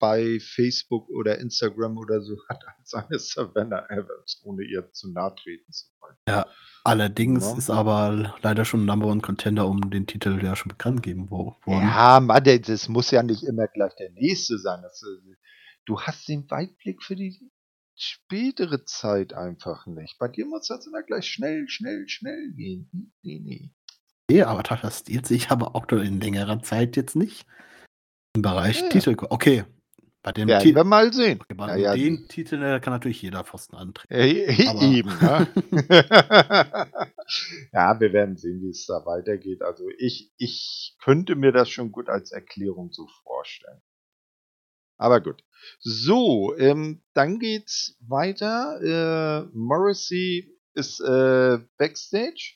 [0.03, 5.33] bei Facebook oder Instagram oder so hat als eine Savannah Evans, ohne ihr zu nahe
[5.37, 6.17] treten zu wollen.
[6.29, 6.45] Ja,
[6.83, 7.57] allerdings ja.
[7.57, 11.55] ist aber leider schon Number One Contender um den Titel ja schon bekannt gegeben worden.
[11.69, 14.83] Ja, Mann, das muss ja nicht immer gleich der nächste sein.
[14.83, 15.37] Das, äh,
[15.85, 17.39] du hast den Weitblick für die
[17.95, 20.19] spätere Zeit einfach nicht.
[20.19, 23.13] Bei dir muss das immer gleich schnell, schnell, schnell gehen.
[23.23, 23.71] Nee, nee.
[24.29, 27.47] Nee, aber Steele sehe ich aber auch in längerer Zeit jetzt nicht.
[28.35, 28.89] Im Bereich ja.
[28.89, 29.15] Titel.
[29.29, 29.65] Okay,
[30.23, 31.41] bei dem Werden wir mal sehen.
[31.41, 32.27] Okay, bei ja, den ja.
[32.29, 34.15] Titel äh, kann natürlich jeder Pfosten antreten.
[34.15, 35.49] Äh, eben, ne?
[37.73, 39.63] ja, wir werden sehen, wie es da weitergeht.
[39.63, 43.81] Also ich, ich könnte mir das schon gut als Erklärung so vorstellen.
[44.97, 45.43] Aber gut.
[45.81, 48.81] So, ähm, dann geht's weiter.
[48.81, 52.55] Äh, Morrissey ist äh, backstage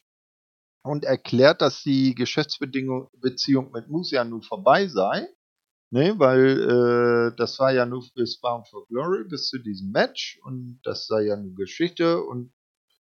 [0.82, 5.26] und erklärt, dass die Geschäftsbeziehung mit Musia nun vorbei sei
[5.90, 10.40] Ne, weil äh, das war ja nur bis Bound for Glory, bis zu diesem Match
[10.42, 12.52] und das sei ja eine Geschichte und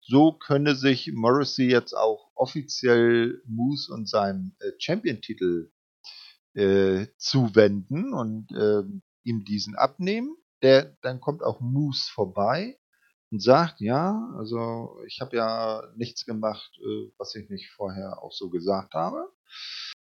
[0.02, 5.72] so könne sich Morrissey jetzt auch offiziell Moose und seinem äh, Champion-Titel
[6.54, 8.84] äh, zuwenden und äh,
[9.24, 10.36] ihm diesen abnehmen.
[10.64, 12.80] Der, dann kommt auch Moose vorbei
[13.32, 18.32] und sagt, ja, also ich habe ja nichts gemacht, äh, was ich nicht vorher auch
[18.34, 19.32] so gesagt habe.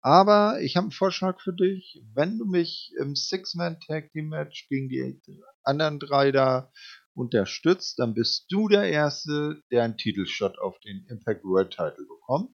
[0.02, 2.02] Aber ich habe einen Vorschlag für dich.
[2.14, 5.22] Wenn du mich im Six-Man-Tag-Team-Match gegen die
[5.64, 6.72] anderen drei da
[7.14, 12.52] unterstützt, dann bist du der Erste, der einen Titelshot auf den Impact World Title bekommt.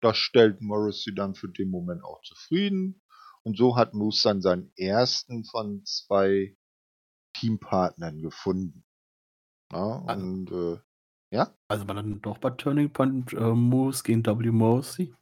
[0.00, 3.02] Das stellt Morrissey dann für den Moment auch zufrieden.
[3.42, 6.56] Und so hat Moose dann seinen ersten von zwei
[7.34, 8.84] Teampartnern gefunden.
[9.72, 10.78] Ja, also und äh,
[11.30, 11.54] ja.
[11.68, 14.50] Also war dann doch bei Turning Point äh, Moose gegen W.
[14.50, 15.14] Morrissey?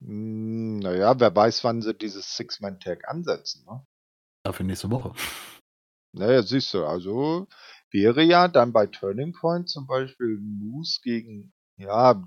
[0.00, 3.64] Hm, naja, wer weiß, wann sie dieses Six-Man-Tag ansetzen.
[3.66, 3.86] Ne?
[4.44, 5.12] Dafür nächste Woche.
[6.16, 7.48] Naja, siehst du, also
[7.90, 12.22] wäre ja dann bei Turning Point zum Beispiel Moose gegen, ja,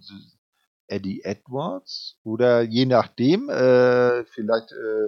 [0.87, 5.07] Eddie Edwards oder je nachdem, äh, vielleicht, äh,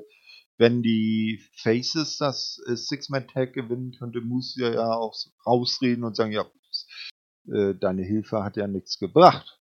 [0.57, 5.13] wenn die Faces das äh, Six-Man-Tag gewinnen, könnte Moose ja auch
[5.45, 6.45] rausreden und sagen, ja,
[7.51, 9.58] äh, deine Hilfe hat ja nichts gebracht.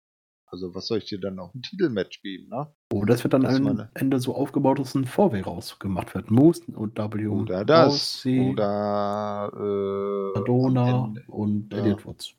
[0.54, 2.72] Also was soll ich dir dann noch ein Titelmatch geben, ne?
[2.94, 3.90] Oder das wird dann am meine...
[3.96, 6.30] Ende so aufgebaut, dass ein Vorweg rausgemacht wird.
[6.30, 7.26] Moose und W.
[7.26, 8.24] Oder das.
[8.24, 11.96] Oder äh, Madonna und Eddie ja.
[11.96, 12.36] Edwards.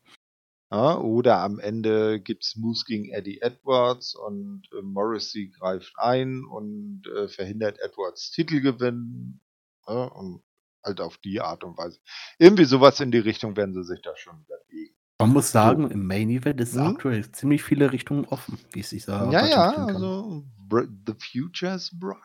[0.71, 6.45] Ja, oder am Ende gibt es Moose gegen Eddie Edwards und äh, Morrissey greift ein
[6.45, 9.41] und äh, verhindert Edwards Titelgewinn.
[9.89, 10.45] Ja, und
[10.85, 11.99] halt auf die Art und Weise.
[12.39, 14.94] Irgendwie sowas in die Richtung werden sie sich da schon überlegen.
[15.19, 16.83] Man muss sagen, im Main Event ist hm?
[16.83, 21.91] aktuell ziemlich viele Richtungen offen, wie es sich da Ja, ja, also the future is
[21.99, 22.19] bright.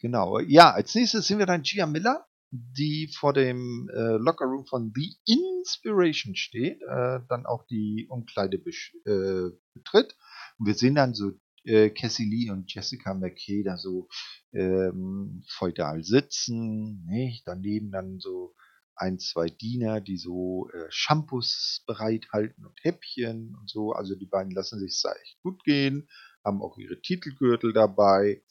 [0.00, 0.38] Genau.
[0.40, 4.92] Ja, als nächstes sehen wir dann Gia Miller, die vor dem äh, Locker Room von
[4.94, 10.16] The Inspiration steht, äh, dann auch die Umkleide äh, betritt.
[10.58, 11.32] Und wir sehen dann so
[11.64, 14.08] äh, Cassie Lee und Jessica McKay da so
[14.52, 17.46] ähm, feudal sitzen, nicht?
[17.46, 18.54] daneben dann so
[18.96, 23.92] ein, zwei Diener, die so äh, Shampoos bereithalten und Häppchen und so.
[23.92, 26.08] Also die beiden lassen sich da echt gut gehen,
[26.44, 28.42] haben auch ihre Titelgürtel dabei.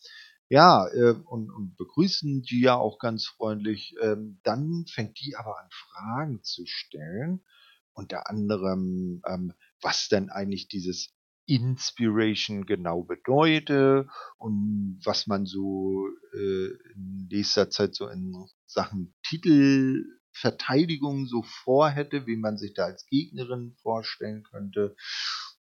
[0.49, 3.95] Ja, äh, und, und begrüßen Gia auch ganz freundlich.
[4.01, 7.43] Ähm, dann fängt die aber an, Fragen zu stellen.
[7.93, 11.13] Unter anderem, ähm, was denn eigentlich dieses
[11.45, 14.07] Inspiration genau bedeutet
[14.37, 22.25] und was man so äh, in nächster Zeit so in Sachen Titel Verteidigung so vorhätte,
[22.27, 24.95] wie man sich da als Gegnerin vorstellen könnte.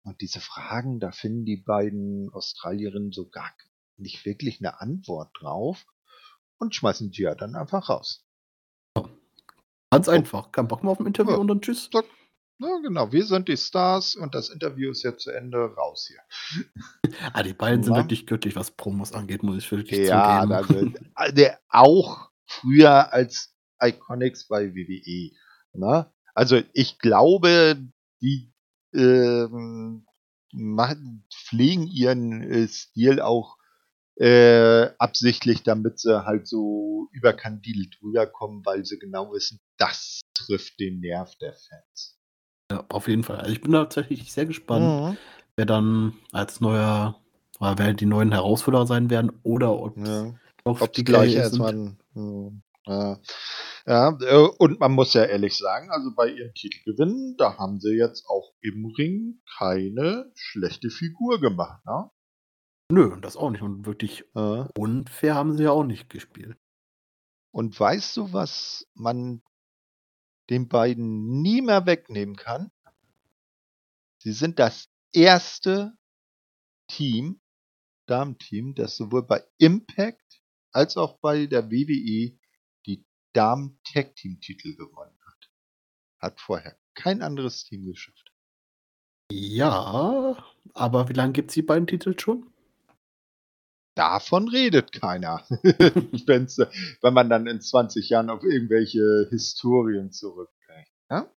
[0.03, 3.53] Und diese Fragen, da finden die beiden Australierinnen so gar
[3.97, 5.87] nicht wirklich eine Antwort drauf
[6.59, 8.27] und schmeißen die ja dann einfach raus.
[9.91, 10.51] Ganz einfach.
[10.51, 11.37] Kein Bock mehr auf ein Interview ja.
[11.37, 11.89] und dann tschüss.
[12.59, 13.13] Ja, genau.
[13.13, 15.75] Wir sind die Stars und das Interview ist jetzt zu Ende.
[15.75, 16.65] Raus hier.
[17.33, 20.95] ah, die beiden sind wirklich göttlich, was Promos angeht, muss ich wirklich ja, zugeben.
[20.99, 23.54] Ja, also, auch früher als
[23.87, 25.31] Iconics bei WWE.
[25.73, 26.11] Ne?
[26.35, 27.77] Also ich glaube,
[28.21, 28.53] die
[28.95, 30.07] ähm,
[30.53, 33.59] machen, pflegen ihren äh, Stil auch
[34.17, 41.01] äh, absichtlich, damit sie halt so überkandidelt rüberkommen, weil sie genau wissen, das trifft den
[41.01, 42.19] Nerv der Fans.
[42.71, 43.39] Ja, auf jeden Fall.
[43.39, 45.17] Also ich bin tatsächlich sehr gespannt, mhm.
[45.57, 47.21] wer dann als neuer,
[47.59, 50.33] wer die neuen Herausforderer sein werden oder ob ja.
[50.65, 51.97] ob die gleich erstmal.
[52.87, 53.21] Ja.
[53.87, 57.95] Ja, äh, und man muss ja ehrlich sagen, also bei ihren Titelgewinnen, da haben sie
[57.95, 62.11] jetzt auch im Ring keine schlechte Figur gemacht, ne?
[62.91, 63.63] Nö, das auch nicht.
[63.63, 64.65] Und wirklich äh.
[64.79, 66.57] unfair haben sie ja auch nicht gespielt.
[67.51, 69.43] Und weißt du, was man
[70.51, 72.71] den beiden nie mehr wegnehmen kann?
[74.19, 75.97] Sie sind das erste
[76.89, 77.41] Team,
[78.07, 80.43] Damenteam, das sowohl bei Impact
[80.73, 82.39] als auch bei der WWE
[83.35, 85.51] Damen-Tag-Team-Titel gewonnen hat.
[86.19, 88.33] Hat vorher kein anderes Team geschafft.
[89.31, 90.37] Ja,
[90.75, 92.51] aber wie lange gibt es die beiden Titel schon?
[93.97, 95.45] Davon redet keiner.
[95.51, 100.91] wenn man dann in 20 Jahren auf irgendwelche Historien zurückblickt.
[101.11, 101.31] Ja,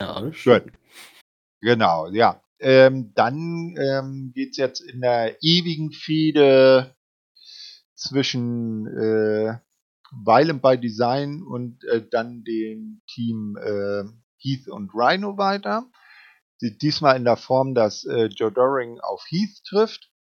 [0.00, 0.70] ja schön.
[1.60, 2.40] Genau, ja.
[2.60, 6.94] Ähm, dann ähm, geht es jetzt in der ewigen Fehde
[7.96, 9.58] zwischen äh,
[10.12, 14.04] Weilen bei Design und äh, dann dem Team äh,
[14.38, 15.90] Heath und Rhino weiter.
[16.60, 20.12] Diesmal in der Form, dass äh, Joe Doring auf Heath trifft.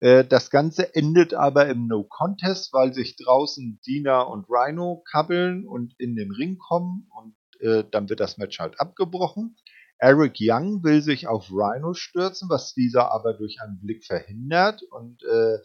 [0.00, 5.66] Äh, das Ganze endet aber im No Contest, weil sich draußen Dina und Rhino kabbeln
[5.66, 9.56] und in den Ring kommen und äh, dann wird das Match halt abgebrochen.
[9.98, 14.82] Eric Young will sich auf Rhino stürzen, was dieser aber durch einen Blick verhindert.
[14.90, 15.58] Und äh,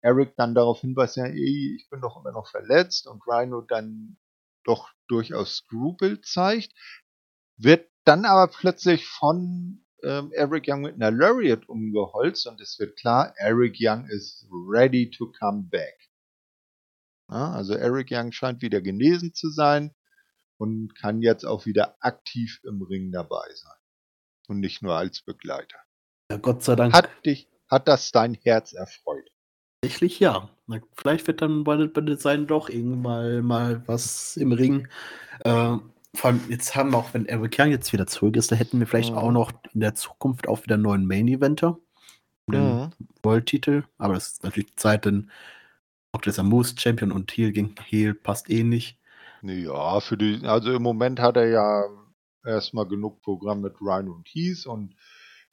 [0.00, 3.06] Eric dann darauf hinweist, ja, ey, ich bin doch immer noch verletzt.
[3.06, 4.16] Und Rhino dann
[4.64, 6.72] doch durchaus Skrupel zeigt,
[7.58, 12.46] wird dann aber plötzlich von ähm, Eric Young mit einer Lariat umgeholzt.
[12.46, 15.98] Und es wird klar, Eric Young is ready to come back.
[17.30, 19.94] Ja, also Eric Young scheint wieder genesen zu sein
[20.64, 23.76] und kann jetzt auch wieder aktiv im Ring dabei sein.
[24.48, 25.78] Und nicht nur als Begleiter.
[26.30, 26.94] Ja, Gott sei Dank.
[26.94, 29.30] Hat dich, hat das dein Herz erfreut?
[29.82, 30.48] Tatsächlich ja.
[30.96, 34.88] Vielleicht wird dann bei den Design doch irgendwann mal was im Ring.
[35.40, 35.76] Äh,
[36.14, 38.80] vor allem, jetzt haben wir auch, wenn Eric Young jetzt wieder zurück ist, da hätten
[38.80, 39.18] wir vielleicht mhm.
[39.18, 41.78] auch noch in der Zukunft auch wieder einen neuen Main-Eventer.
[42.50, 42.92] Den mhm.
[43.22, 43.84] World-Titel.
[43.98, 45.30] Aber das ist natürlich die Zeit, denn
[46.12, 48.98] auch dieser Moose Champion und Heel gegen Heel passt eh nicht.
[49.46, 51.84] Ja, für die, also im Moment hat er ja
[52.44, 54.96] erstmal genug Programm mit Ryan und Heath und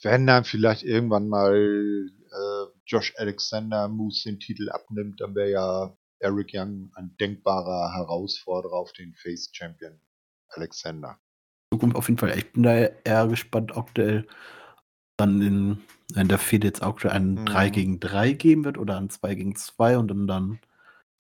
[0.02, 5.98] wenn dann vielleicht irgendwann mal äh, Josh Alexander Moose den Titel abnimmt, dann wäre ja
[6.20, 10.00] Eric Young ein denkbarer Herausforderer auf den Face Champion
[10.50, 11.20] Alexander.
[11.74, 12.38] Zukunft auf jeden Fall.
[12.38, 14.28] Ich bin da eher gespannt, aktuell
[15.18, 15.82] dann in,
[16.16, 17.46] in der Fehde jetzt aktuell ein mhm.
[17.46, 20.60] 3 gegen 3 geben wird oder ein 2 gegen 2 und dann dann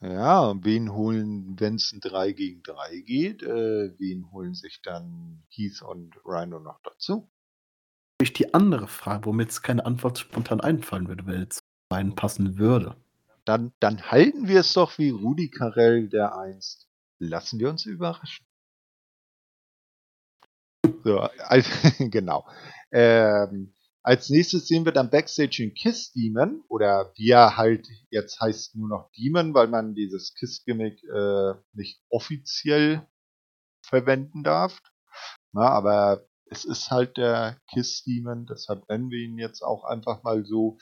[0.01, 5.43] ja, wen holen, wenn es ein 3 gegen 3 geht, äh, wen holen sich dann
[5.49, 7.29] Heath und Rhino noch dazu?
[8.21, 12.95] Ich die andere Frage, womit es keine Antwort spontan einfallen würde, weil es reinpassen würde.
[13.45, 16.87] Dann, dann halten wir es doch wie Rudi Carell der einst.
[17.19, 18.45] Lassen wir uns überraschen.
[21.03, 21.69] So, also,
[22.09, 22.47] genau.
[22.91, 23.73] Ähm,
[24.03, 28.75] als nächstes sehen wir dann Backstage den Kiss Demon oder wie er halt jetzt heißt
[28.75, 33.07] nur noch Demon, weil man dieses Kiss-Gimmick äh, nicht offiziell
[33.83, 34.81] verwenden darf.
[35.51, 40.23] Na, aber es ist halt der Kiss Demon, deshalb nennen wir ihn jetzt auch einfach
[40.23, 40.77] mal so.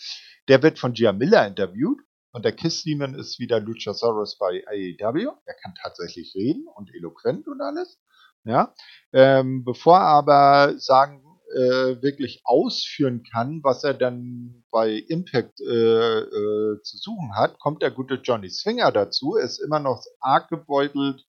[0.48, 2.00] Der wird von Gia Miller interviewt
[2.32, 5.32] und der Kiss Demon ist wieder Luchasaurus bei AEW.
[5.46, 8.00] Er kann tatsächlich reden und eloquent und alles.
[8.46, 8.74] Ja,
[9.12, 11.22] ähm, bevor aber sagen
[11.56, 17.82] äh, wirklich ausführen kann, was er dann bei Impact äh, äh, zu suchen hat, kommt
[17.82, 19.36] der gute Johnny Swinger dazu.
[19.36, 21.26] Ist immer noch arg gebeutelt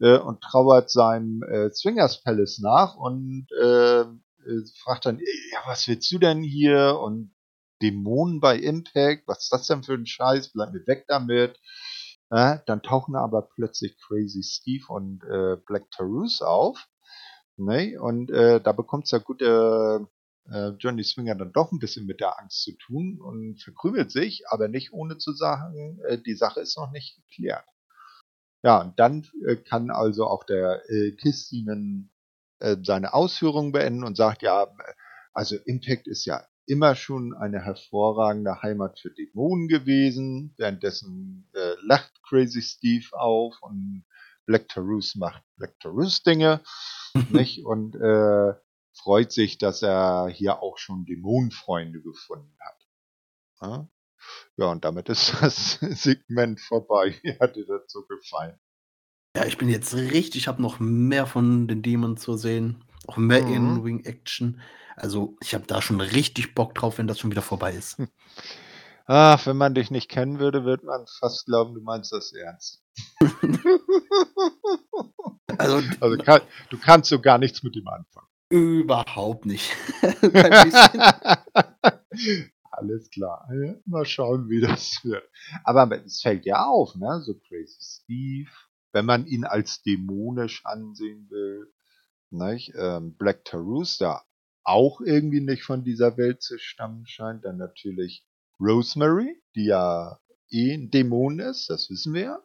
[0.00, 4.04] äh, und trauert seinem äh, Swingers Palace nach und äh,
[4.82, 6.98] fragt dann, ja, was willst du denn hier?
[7.00, 7.34] Und
[7.80, 10.52] Dämonen bei Impact, was ist das denn für ein Scheiß?
[10.52, 11.58] Bleib mir weg damit.
[12.30, 15.18] Dann tauchen aber plötzlich Crazy Steve und
[15.66, 16.88] Black Taurus auf.
[17.56, 17.98] Ne?
[18.00, 20.06] Und äh, da bekommt der gute
[20.50, 24.44] äh, Johnny Swinger dann doch ein bisschen mit der Angst zu tun und verkrümelt sich,
[24.48, 27.64] aber nicht ohne zu sagen, äh, die Sache ist noch nicht geklärt.
[28.62, 32.10] Ja, und dann äh, kann also auch der äh, Kiss Demon
[32.60, 34.68] äh, seine Ausführungen beenden und sagt, ja,
[35.32, 40.54] also Impact ist ja immer schon eine hervorragende Heimat für Dämonen gewesen.
[40.56, 44.04] Währenddessen äh, lacht Crazy Steve auf und
[44.46, 46.62] Black Tarus macht Black Tarus Dinge.
[47.30, 47.64] nicht?
[47.64, 48.54] Und äh,
[48.94, 52.86] freut sich, dass er hier auch schon Dämonenfreunde gefunden hat.
[53.60, 53.88] Ja?
[54.56, 57.14] ja, und damit ist das Segment vorbei.
[57.22, 58.58] Wie hat dir das so gefallen?
[59.36, 62.84] Ja, ich bin jetzt richtig, ich habe noch mehr von den Demons zu sehen.
[63.06, 63.54] Auch mehr mhm.
[63.54, 64.60] In-Wing-Action.
[64.94, 67.96] Also, ich habe da schon richtig Bock drauf, wenn das schon wieder vorbei ist.
[69.14, 72.82] Ach, wenn man dich nicht kennen würde, würde man fast glauben, du meinst das ernst.
[75.58, 76.40] also, also kann,
[76.70, 78.26] du kannst so gar nichts mit ihm anfangen.
[78.48, 79.70] Überhaupt nicht.
[82.70, 83.50] Alles klar.
[83.84, 85.28] mal schauen, wie das wird.
[85.62, 87.20] Aber es fällt ja auf, ne?
[87.20, 88.48] So Crazy Steve,
[88.92, 91.70] wenn man ihn als dämonisch ansehen will.
[92.30, 92.72] Nicht?
[92.78, 94.22] Ähm, Black Tarus, der
[94.64, 97.44] auch irgendwie nicht von dieser Welt zu stammen scheint.
[97.44, 98.26] Dann natürlich
[98.62, 100.18] Rosemary, die ja
[100.50, 102.42] eh ein Dämon ist, das wissen wir ja.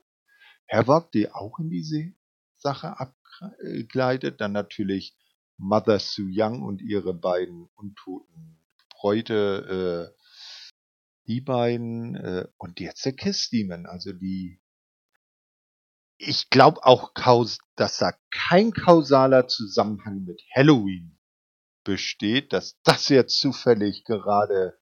[0.70, 2.14] Havoc, die auch in diese
[2.58, 4.42] Sache abgleitet.
[4.42, 5.16] Dann natürlich
[5.58, 10.18] Mother Su Young und ihre beiden untoten Bräute, äh,
[11.28, 14.60] die beiden, äh, und jetzt der Kiss Demon, also die,
[16.18, 17.12] ich glaube auch,
[17.76, 21.18] dass da kein kausaler Zusammenhang mit Halloween
[21.84, 24.78] besteht, dass das jetzt zufällig gerade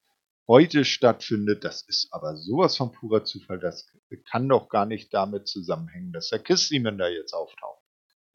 [0.48, 1.64] heute stattfindet.
[1.64, 3.60] Das ist aber sowas von purer Zufall.
[3.60, 3.88] Das
[4.30, 7.82] kann doch gar nicht damit zusammenhängen, dass der Kiss Demon da jetzt auftaucht.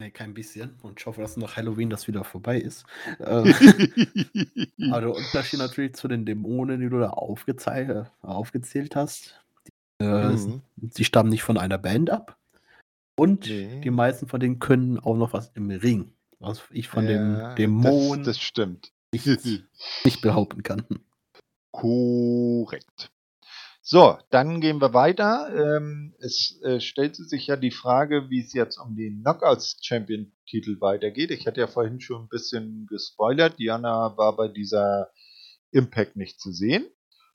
[0.01, 0.79] Nee, kein bisschen.
[0.81, 2.85] Und ich hoffe, dass nach Halloween das wieder vorbei ist.
[3.19, 3.53] Ähm,
[4.91, 10.29] aber der Unterschied natürlich zu den Dämonen, die du da äh, aufgezählt hast, die, äh,
[10.29, 10.63] mhm.
[10.89, 12.35] sie stammen nicht von einer Band ab.
[13.15, 13.81] Und nee.
[13.81, 16.11] die meisten von denen können auch noch was im Ring.
[16.39, 18.91] Was ich von ja, dem Dämon das, das stimmt.
[19.11, 19.27] Nicht,
[20.03, 20.83] nicht behaupten kann.
[21.71, 23.11] Korrekt.
[23.83, 25.49] So, dann gehen wir weiter.
[25.53, 30.31] Ähm, es äh, stellte sich ja die Frage, wie es jetzt um den Knockouts Champion
[30.45, 31.31] Titel weitergeht.
[31.31, 33.57] Ich hatte ja vorhin schon ein bisschen gespoilert.
[33.57, 35.11] Diana war bei dieser
[35.71, 36.85] Impact nicht zu sehen.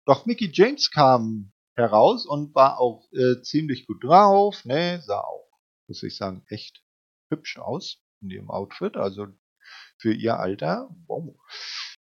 [0.05, 4.65] Doch Mickey James kam heraus und war auch äh, ziemlich gut drauf.
[4.65, 5.51] Ne, sah auch,
[5.89, 6.83] muss ich sagen, echt
[7.29, 8.97] hübsch aus in ihrem Outfit.
[8.97, 9.27] Also
[9.99, 10.89] für ihr Alter.
[11.07, 11.37] Wow.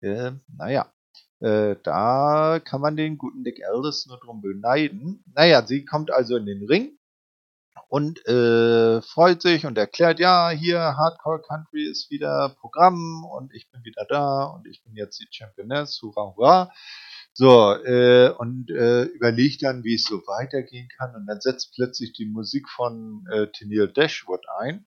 [0.00, 0.92] Äh, naja,
[1.40, 5.22] äh, da kann man den guten Dick Aldis nur drum beneiden.
[5.34, 6.98] Naja, sie kommt also in den Ring
[7.88, 13.70] und äh, freut sich und erklärt, ja, hier Hardcore Country ist wieder Programm und ich
[13.70, 16.72] bin wieder da und ich bin jetzt die Championess, hurra, hurra.
[17.32, 22.12] So, äh, und äh, überlegt dann, wie es so weitergehen kann und dann setzt plötzlich
[22.12, 24.86] die Musik von äh, Tennille Dashwood ein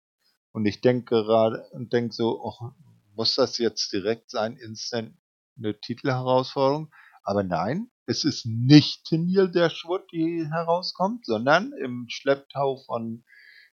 [0.52, 2.72] und ich denke gerade und denke so, oh,
[3.16, 5.16] muss das jetzt direkt sein, instant
[5.58, 6.92] eine Titelherausforderung.
[7.24, 13.24] Aber nein, es ist nicht Tennille Dashwood, die herauskommt, sondern im Schlepptau von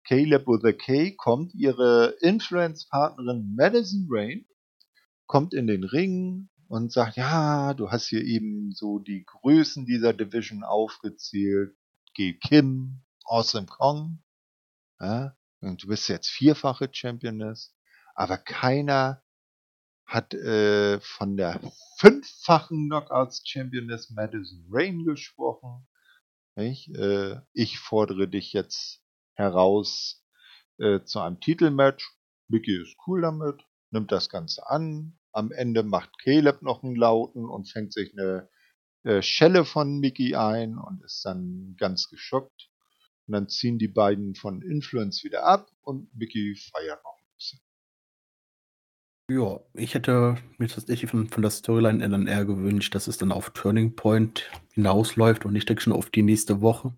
[0.04, 4.46] Caleb with a K kommt ihre Influence-Partnerin Madison Rain,
[5.26, 10.14] kommt in den Ring und sagt, ja, du hast hier eben so die Größen dieser
[10.14, 11.76] Division aufgezählt.
[12.14, 12.34] G.
[12.34, 14.24] Kim, Awesome Kong,
[15.00, 17.76] ja, und du bist jetzt vierfache Championess,
[18.14, 19.22] aber keiner
[20.06, 21.60] hat äh, von der
[21.98, 25.88] fünffachen Knockouts-Championess Madison Rain gesprochen.
[26.56, 26.90] Nicht?
[26.96, 29.02] Äh, ich fordere dich jetzt
[29.34, 30.24] heraus
[30.78, 32.16] äh, zu einem Titelmatch.
[32.48, 33.62] Mickey ist cool damit,
[33.92, 35.18] nimmt das Ganze an.
[35.32, 38.50] Am Ende macht Caleb noch einen Lauten und fängt sich eine
[39.04, 42.70] äh, Schelle von Mickey ein und ist dann ganz geschockt.
[43.28, 47.65] Und dann ziehen die beiden von Influence wieder ab und Mickey feiert noch ein bisschen.
[49.30, 53.32] Ja, ich hätte mir tatsächlich von, von der Storyline dann eher gewünscht, dass es dann
[53.32, 56.94] auf Turning Point hinausläuft und ich denke schon auf die nächste Woche.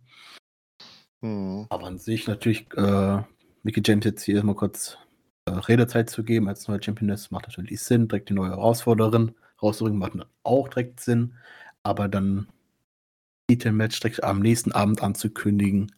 [1.22, 1.68] Mhm.
[1.70, 3.22] Aber an sich natürlich, äh,
[3.64, 4.98] Mickey James jetzt hier mal kurz
[5.46, 8.10] äh, Redezeit zu geben als neue Championess macht natürlich Sinn.
[8.10, 10.14] Direkt die neue Herausforderin rauszubringen macht
[10.44, 11.36] auch direkt Sinn.
[11.84, 12.50] Aber dann
[13.50, 15.94] Titelmatch direkt am nächsten Abend anzukündigen,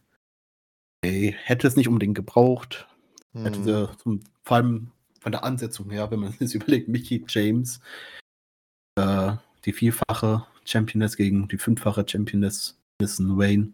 [1.01, 2.87] ey, hätte es nicht unbedingt gebraucht.
[3.33, 3.43] Mhm.
[3.43, 7.79] Hätte sie zum, vor allem von der Ansetzung her, wenn man sich überlegt, Mickey James,
[8.95, 9.33] äh,
[9.65, 13.73] die vierfache Championess gegen die fünffache Championess Nissen Wayne,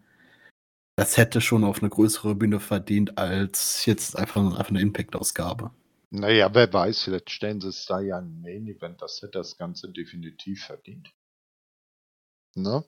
[0.96, 5.70] das hätte schon auf eine größere Bühne verdient als jetzt einfach, einfach eine Impact-Ausgabe.
[6.10, 9.90] Naja, wer weiß, vielleicht stellen sie es da ja ein Main-Event, das hätte das Ganze
[9.90, 11.12] definitiv verdient.
[12.54, 12.84] Ne?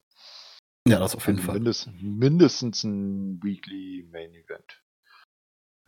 [0.89, 1.57] Ja, das auf jeden also Fall.
[1.57, 4.83] Mindestens, mindestens ein Weekly Main-Event.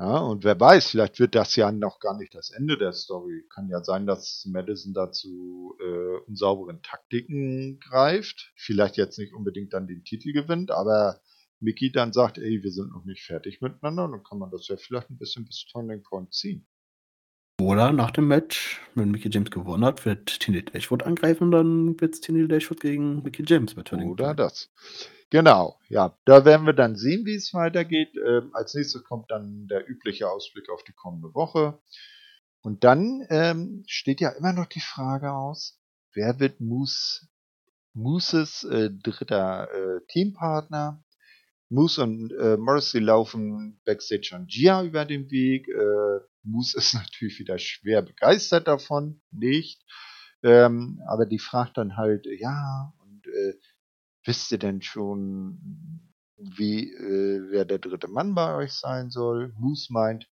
[0.00, 3.44] Ja, und wer weiß, vielleicht wird das ja noch gar nicht das Ende der Story.
[3.50, 8.50] Kann ja sein, dass Madison dazu äh, unsauberen Taktiken greift.
[8.56, 11.20] Vielleicht jetzt nicht unbedingt dann den Titel gewinnt, aber
[11.60, 14.78] Mickey dann sagt, ey, wir sind noch nicht fertig miteinander, dann kann man das ja
[14.78, 16.66] vielleicht ein bisschen bis Turning Point ziehen.
[17.60, 22.14] Oder nach dem Match, wenn Mickey James gewonnen hat, wird Tiny Dashwood angreifen, dann wird
[22.14, 24.70] es Tiny Dashwood gegen Mickey James Turning Oder das.
[25.28, 28.16] Genau, ja, da werden wir dann sehen, wie es weitergeht.
[28.16, 31.78] Ähm, als nächstes kommt dann der übliche Ausblick auf die kommende Woche.
[32.62, 35.78] Und dann ähm, steht ja immer noch die Frage aus,
[36.14, 37.28] wer wird Moose,
[37.92, 41.04] Mooses äh, dritter äh, Teampartner?
[41.70, 45.68] Moose und äh, Morrissey laufen Backstage an Gia über den Weg.
[45.68, 49.82] Äh, Moose ist natürlich wieder schwer begeistert davon, nicht.
[50.42, 53.54] Ähm, aber die fragt dann halt, ja, und äh,
[54.24, 59.54] Wisst ihr denn schon, wie, äh, wer der dritte Mann bei euch sein soll?
[59.58, 60.30] Moose meint,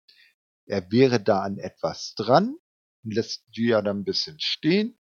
[0.67, 2.57] er wäre da an etwas dran
[3.03, 4.99] und lässt Gia dann ein bisschen stehen.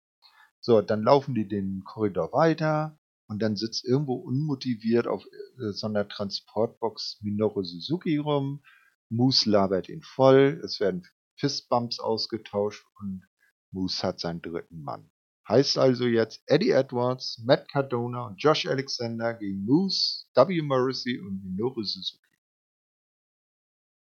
[0.60, 5.88] So, dann laufen die den Korridor weiter und dann sitzt irgendwo unmotiviert auf äh, so
[5.88, 8.64] einer Transportbox Minoru Suzuki rum.
[9.10, 13.24] Moose labert ihn voll, es werden Fistbumps ausgetauscht und
[13.72, 15.10] Moose hat seinen dritten Mann.
[15.48, 20.62] Heißt also jetzt Eddie Edwards, Matt Cardona und Josh Alexander gegen Moose, W.
[20.62, 22.22] Morrissey und Minoru Suzuki.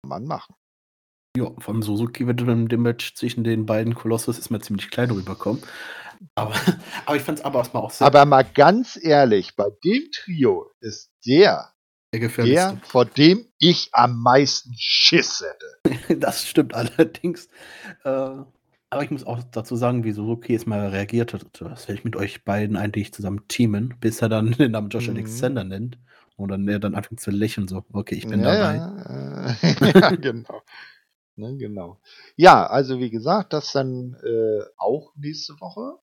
[0.01, 0.55] Kann man machen.
[1.35, 5.11] Ja, von Suzuki wird dann dem Match zwischen den beiden Kolossus ist mir ziemlich klein
[5.11, 5.61] rüberkommen.
[6.35, 6.53] Aber,
[7.05, 8.07] aber ich fand es aber erstmal auch sehr.
[8.07, 11.71] Aber mal ganz ehrlich, bei dem Trio ist der,
[12.13, 16.15] der, der vor dem ich am meisten Schiss hätte.
[16.19, 17.47] das stimmt allerdings.
[18.03, 18.43] Äh,
[18.89, 21.45] aber ich muss auch dazu sagen, wie Suzuki jetzt mal reagiert hat.
[21.59, 25.07] Das werde ich mit euch beiden eigentlich zusammen teamen, bis er dann den Namen Josh
[25.07, 25.15] mhm.
[25.15, 25.97] Alexander nennt.
[26.37, 28.75] Und dann er dann anfängt zu lächeln, so, okay, ich bin ja, dabei.
[29.79, 30.61] Ja, ja genau.
[31.37, 31.99] Ne, genau.
[32.37, 35.99] Ja, also wie gesagt, das dann äh, auch nächste Woche.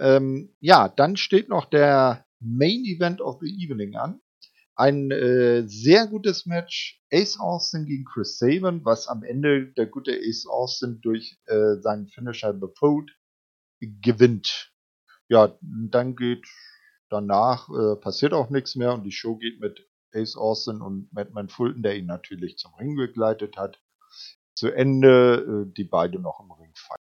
[0.00, 4.20] Ähm, ja, dann steht noch der Main Event of the Evening an.
[4.74, 7.02] Ein äh, sehr gutes Match.
[7.12, 12.08] Ace Austin gegen Chris Sabin, was am Ende der gute Ace Austin durch äh, seinen
[12.08, 13.10] Finisher The Fold
[13.80, 14.72] gewinnt.
[15.28, 16.46] Ja, dann geht
[17.10, 21.48] danach, äh, passiert auch nichts mehr und die Show geht mit Ace Austin und Madman
[21.48, 23.80] Fulton, der ihn natürlich zum Ring begleitet hat,
[24.54, 26.99] zu Ende, äh, die beide noch im Ring feiern.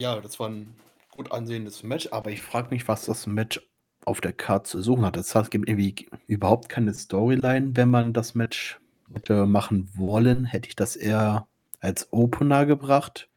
[0.00, 0.74] Ja, das war ein
[1.10, 3.60] gut ansehendes Match, aber ich frage mich, was das Match
[4.04, 5.16] auf der Karte zu suchen hat.
[5.16, 8.78] Es gibt irgendwie überhaupt keine Storyline, wenn man das Match
[9.12, 10.44] hätte machen wollen.
[10.44, 11.48] Hätte ich das eher
[11.80, 13.28] als Opener gebracht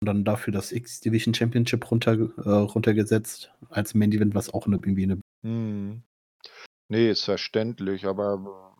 [0.00, 4.76] und dann dafür das X-Division Championship runter, äh, runtergesetzt als Main Event, was auch eine,
[4.76, 5.20] irgendwie eine.
[5.42, 6.02] Hm.
[6.88, 8.76] Nee, ist verständlich, aber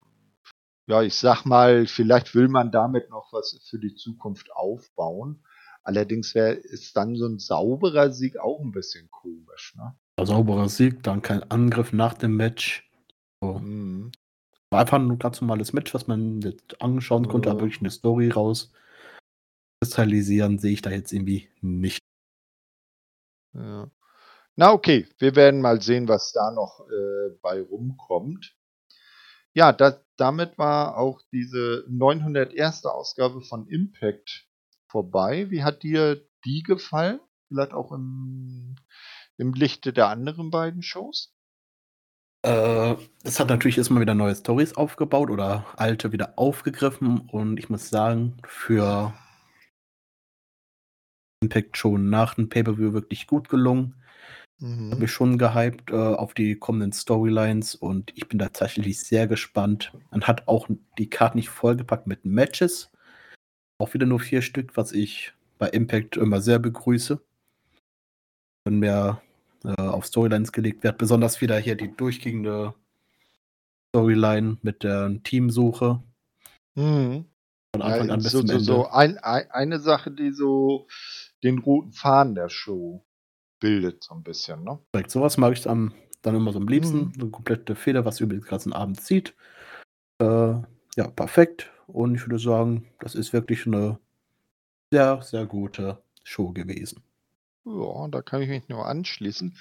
[0.86, 5.42] ja, ich sag mal, vielleicht will man damit noch was für die Zukunft aufbauen.
[5.84, 9.94] Allerdings wäre ist dann so ein sauberer Sieg auch ein bisschen komisch, ne?
[10.16, 12.90] Ein sauberer Sieg, dann kein Angriff nach dem Match.
[13.42, 13.58] So.
[13.58, 14.10] Mhm.
[14.70, 18.30] War einfach ein ganz normales Match, was man jetzt anschauen konnte, aber wirklich eine Story
[18.30, 18.72] raus.
[19.80, 21.98] Kristallisieren sehe ich da jetzt irgendwie nicht.
[23.52, 23.90] Ja.
[24.56, 28.56] Na okay, wir werden mal sehen, was da noch äh, bei rumkommt.
[29.52, 32.86] Ja, das, damit war auch diese 901.
[32.86, 34.46] Ausgabe von Impact
[34.94, 35.50] vorbei.
[35.50, 37.18] Wie hat dir die gefallen?
[37.48, 38.76] Vielleicht auch im,
[39.38, 41.34] im Lichte der anderen beiden Shows?
[42.46, 42.94] Äh,
[43.24, 47.90] es hat natürlich erstmal wieder neue Stories aufgebaut oder alte wieder aufgegriffen und ich muss
[47.90, 49.12] sagen, für
[51.42, 53.96] Impact schon nach dem Pay-Per-View wirklich gut gelungen.
[54.60, 54.92] Mhm.
[54.92, 59.92] Habe mich schon gehypt äh, auf die kommenden Storylines und ich bin tatsächlich sehr gespannt.
[60.12, 60.68] Man hat auch
[60.98, 62.92] die Karte nicht vollgepackt mit Matches,
[63.78, 67.20] auch wieder nur vier Stück, was ich bei Impact immer sehr begrüße.
[68.64, 69.22] Wenn mehr
[69.64, 72.74] äh, auf Storylines gelegt wird, besonders wieder hier die durchgehende
[73.94, 76.02] Storyline mit der Teamsuche.
[76.74, 77.26] Mhm.
[77.74, 78.64] Von Anfang ja, an bis so, zum so, Ende.
[78.64, 80.86] So ein, ein, eine Sache, die so
[81.42, 83.04] den roten Faden der Show
[83.60, 84.78] bildet, so ein bisschen, ne?
[84.94, 85.92] Direkt sowas mag ich am,
[86.22, 86.98] dann immer so am liebsten.
[86.98, 87.12] Mhm.
[87.20, 89.34] Eine komplette Feder, was über den ganzen Abend zieht.
[90.20, 90.54] Äh,
[90.96, 91.70] ja, perfekt.
[91.86, 93.98] Und ich würde sagen, das ist wirklich eine
[94.90, 97.02] sehr, sehr gute Show gewesen.
[97.64, 99.56] Ja, da kann ich mich nur anschließen.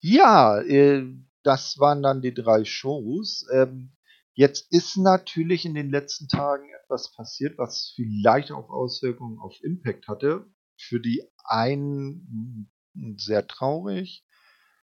[0.00, 1.04] Ja, äh,
[1.42, 3.46] das waren dann die drei Shows.
[3.52, 3.92] Ähm,
[4.34, 10.08] jetzt ist natürlich in den letzten Tagen etwas passiert, was vielleicht auch Auswirkungen auf Impact
[10.08, 10.46] hatte.
[10.76, 12.70] Für die einen
[13.16, 14.24] sehr traurig,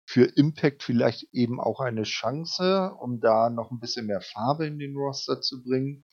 [0.05, 4.79] für Impact vielleicht eben auch eine Chance, um da noch ein bisschen mehr Farbe in
[4.79, 6.03] den Roster zu bringen.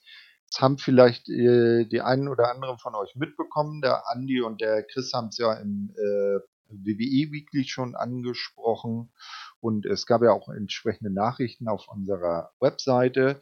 [0.50, 3.80] Das haben vielleicht äh, die einen oder anderen von euch mitbekommen.
[3.80, 9.12] Der Andi und der Chris haben es ja im äh, WWE Weekly schon angesprochen
[9.60, 13.40] und es gab ja auch entsprechende Nachrichten auf unserer Webseite.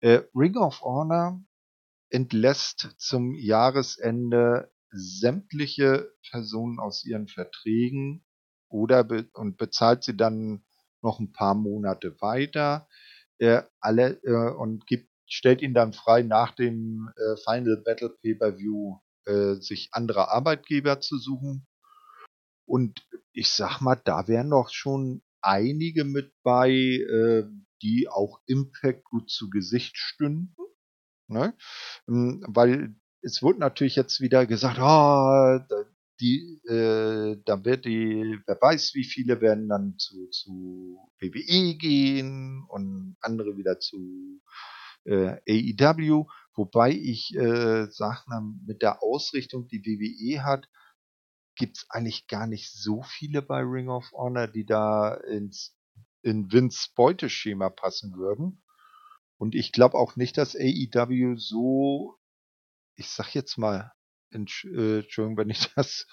[0.00, 1.40] Äh, Ring of Honor
[2.10, 8.24] entlässt zum Jahresende sämtliche Personen aus ihren Verträgen
[8.68, 10.64] oder be und bezahlt sie dann
[11.02, 12.88] noch ein paar Monate weiter
[13.38, 18.98] äh, alle äh, und gibt stellt ihn dann frei, nach dem äh, Final Battle Pay-Per-View
[19.26, 21.66] äh, sich andere Arbeitgeber zu suchen.
[22.66, 27.44] Und ich sag mal, da wären doch schon einige mit bei, äh,
[27.82, 30.54] die auch Impact gut zu Gesicht stünden.
[31.28, 31.54] Ne?
[32.08, 35.58] Ähm, weil es wurde natürlich jetzt wieder gesagt, oh,
[36.20, 42.64] die, äh, da wird die, wer weiß, wie viele werden dann zu, zu WWE gehen
[42.68, 44.40] und andere wieder zu
[45.06, 48.20] äh, AEW, wobei ich äh, sage,
[48.66, 50.68] mit der Ausrichtung, die WWE hat,
[51.56, 55.74] gibt es eigentlich gar nicht so viele bei Ring of Honor, die da ins
[56.22, 58.62] in Vince Beuteschema passen würden.
[59.38, 62.18] Und ich glaube auch nicht, dass AEW so,
[62.96, 63.92] ich sag jetzt mal,
[64.32, 66.06] äh, Entschuldigung, wenn ich das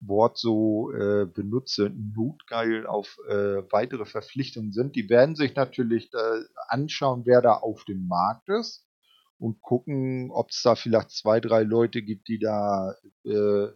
[0.00, 4.94] Wort so äh, benutze, notgeil auf äh, weitere Verpflichtungen sind.
[4.94, 8.86] Die werden sich natürlich äh, anschauen, wer da auf dem Markt ist
[9.38, 12.94] und gucken, ob es da vielleicht zwei, drei Leute gibt, die da
[13.24, 13.68] äh,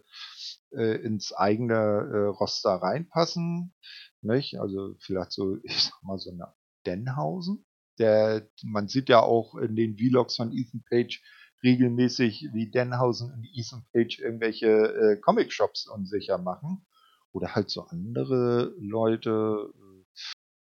[0.71, 3.73] äh, ins eigene äh, Roster reinpassen.
[4.21, 4.59] Nicht?
[4.59, 6.53] Also vielleicht so, ich sag mal, so eine
[6.85, 7.65] Denhausen.
[7.97, 11.21] der, man sieht ja auch in den Vlogs von Ethan Page
[11.63, 16.85] regelmäßig, wie Denhausen und Ethan Page irgendwelche äh, Comic-Shops unsicher machen.
[17.31, 19.73] Oder halt so andere Leute,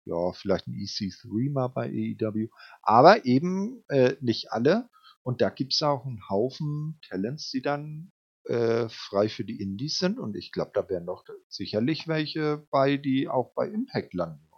[0.04, 2.48] ja, vielleicht ein EC3 mal bei AEW,
[2.82, 4.88] aber eben äh, nicht alle.
[5.22, 8.12] Und da gibt es auch einen Haufen Talents, die dann
[8.44, 10.18] äh, frei für die Indies sind.
[10.18, 14.51] Und ich glaube, da wären doch sicherlich welche bei, die auch bei Impact landen?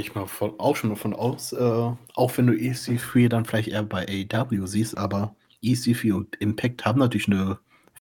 [0.00, 3.82] Ich mal von, auch schon davon aus, äh, auch wenn du EC3 dann vielleicht eher
[3.82, 7.58] bei AEW siehst, aber EC3 und Impact haben natürlich eine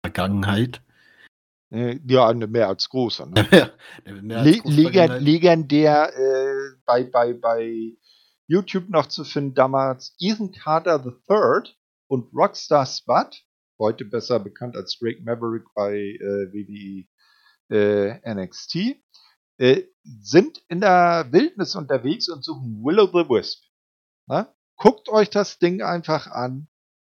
[0.03, 0.83] Vergangenheit.
[1.71, 3.31] Äh, ja, eine mehr als große.
[3.31, 3.47] Ne?
[4.23, 7.93] mehr als Le Legend, legendär äh, bei, bei, bei
[8.47, 11.75] YouTube noch zu finden, damals Ethan Carter III
[12.09, 13.45] und Rockstar Spud,
[13.79, 17.05] heute besser bekannt als Drake Maverick bei äh, WWE
[17.71, 18.97] äh, NXT,
[19.63, 23.65] äh, sind in der Wildnis unterwegs und suchen Will of the Wisp.
[24.27, 24.53] Na?
[24.77, 26.67] Guckt euch das Ding einfach an,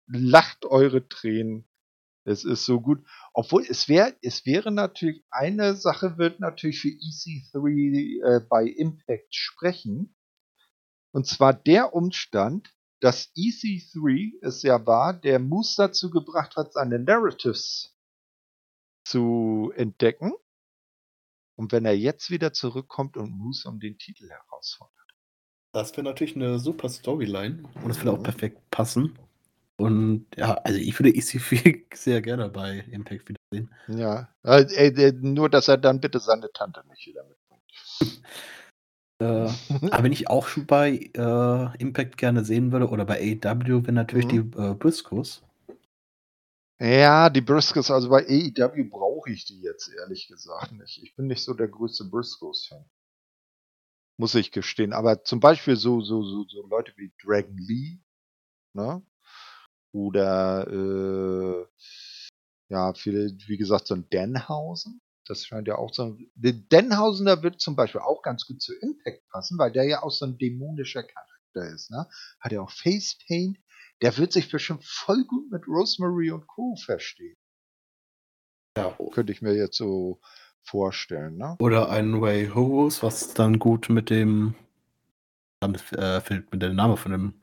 [0.05, 1.67] lacht eure Tränen.
[2.23, 3.03] Es ist so gut.
[3.33, 9.33] Obwohl es wäre, es wäre natürlich, eine Sache wird natürlich für EC3 äh, bei Impact
[9.33, 10.15] sprechen.
[11.11, 16.99] Und zwar der Umstand, dass EC3 es ja war, der Moose dazu gebracht hat, seine
[16.99, 17.95] Narratives
[19.03, 20.33] zu entdecken.
[21.55, 24.93] Und wenn er jetzt wieder zurückkommt und Moose um den Titel herausfordert.
[25.71, 28.23] Das wäre natürlich eine super Storyline und das würde auch mhm.
[28.23, 29.17] perfekt passen.
[29.77, 33.73] Und ja, also ich würde EC4 sehr gerne bei Impact wiedersehen.
[33.87, 38.21] Ja, äh, äh, nur dass er dann bitte seine Tante nicht wieder mitbringt.
[39.21, 43.85] äh, aber wenn ich auch schon bei äh, Impact gerne sehen würde oder bei AEW,
[43.85, 44.51] wären natürlich mhm.
[44.51, 45.44] die äh, Briscoes.
[46.79, 51.01] Ja, die Briscoes, also bei AEW brauche ich die jetzt ehrlich gesagt nicht.
[51.03, 52.85] Ich bin nicht so der größte Briscoes-Fan.
[54.17, 54.91] Muss ich gestehen.
[54.93, 57.99] Aber zum Beispiel so, so, so, so Leute wie Dragon Lee,
[58.73, 59.01] ne?
[59.93, 61.65] Oder äh,
[62.69, 65.01] ja, viele, wie gesagt, so ein Denhausen.
[65.27, 66.31] Das scheint ja auch so ein.
[66.35, 70.11] Denhausen, da wird zum Beispiel auch ganz gut zu Impact passen, weil der ja auch
[70.11, 71.89] so ein dämonischer Charakter ist.
[71.91, 72.07] Ne?
[72.39, 73.57] Hat ja auch Face Paint.
[74.01, 76.75] Der wird sich bestimmt voll gut mit Rosemary und Co.
[76.75, 77.35] verstehen.
[78.77, 78.97] Ja.
[79.13, 80.19] Könnte ich mir jetzt so
[80.61, 81.37] vorstellen.
[81.37, 81.55] Ne?
[81.59, 84.55] Oder ein Way Horus, was dann gut mit dem.
[85.61, 87.33] Damit äh, fällt mir der Name von dem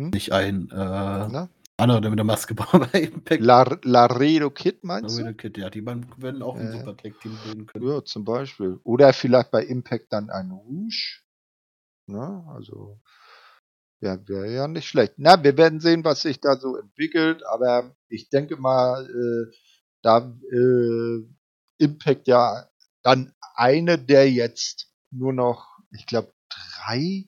[0.00, 0.10] hm?
[0.10, 1.46] Nicht ein äh,
[1.76, 3.42] anderer, der mit der Maske bei Impact.
[3.42, 5.36] La Laredo Kid meinst Laredo du?
[5.36, 7.86] Kid, ja, die beiden werden auch ein äh, super Tag-Team bilden können.
[7.86, 8.80] Ja, zum Beispiel.
[8.84, 11.20] Oder vielleicht bei Impact dann ein Rouge.
[12.06, 12.44] Ne?
[12.48, 13.00] Also,
[14.00, 15.14] ja, wäre ja nicht schlecht.
[15.16, 19.54] Na, wir werden sehen, was sich da so entwickelt, aber ich denke mal, äh,
[20.02, 21.26] da äh,
[21.78, 22.66] Impact ja
[23.02, 27.26] dann eine der jetzt nur noch, ich glaube, drei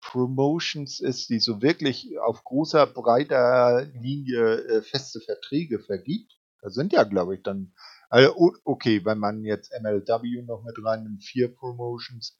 [0.00, 6.32] Promotions ist, die so wirklich auf großer, breiter Linie äh, feste Verträge vergibt.
[6.62, 7.72] Da sind ja, glaube ich, dann,
[8.08, 8.34] also,
[8.64, 12.38] okay, wenn man jetzt MLW noch mit rein in vier Promotions,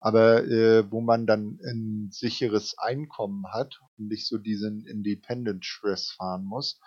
[0.00, 6.10] aber äh, wo man dann ein sicheres Einkommen hat und nicht so diesen Independent Stress
[6.10, 6.80] fahren muss.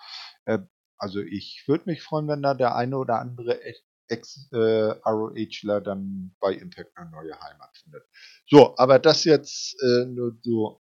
[0.44, 0.58] Äh,
[0.98, 3.60] also ich würde mich freuen, wenn da der eine oder andere
[4.08, 8.04] Ex-ROHler äh, dann bei Impact eine neue Heimat findet.
[8.46, 10.80] So, aber das jetzt äh, nur so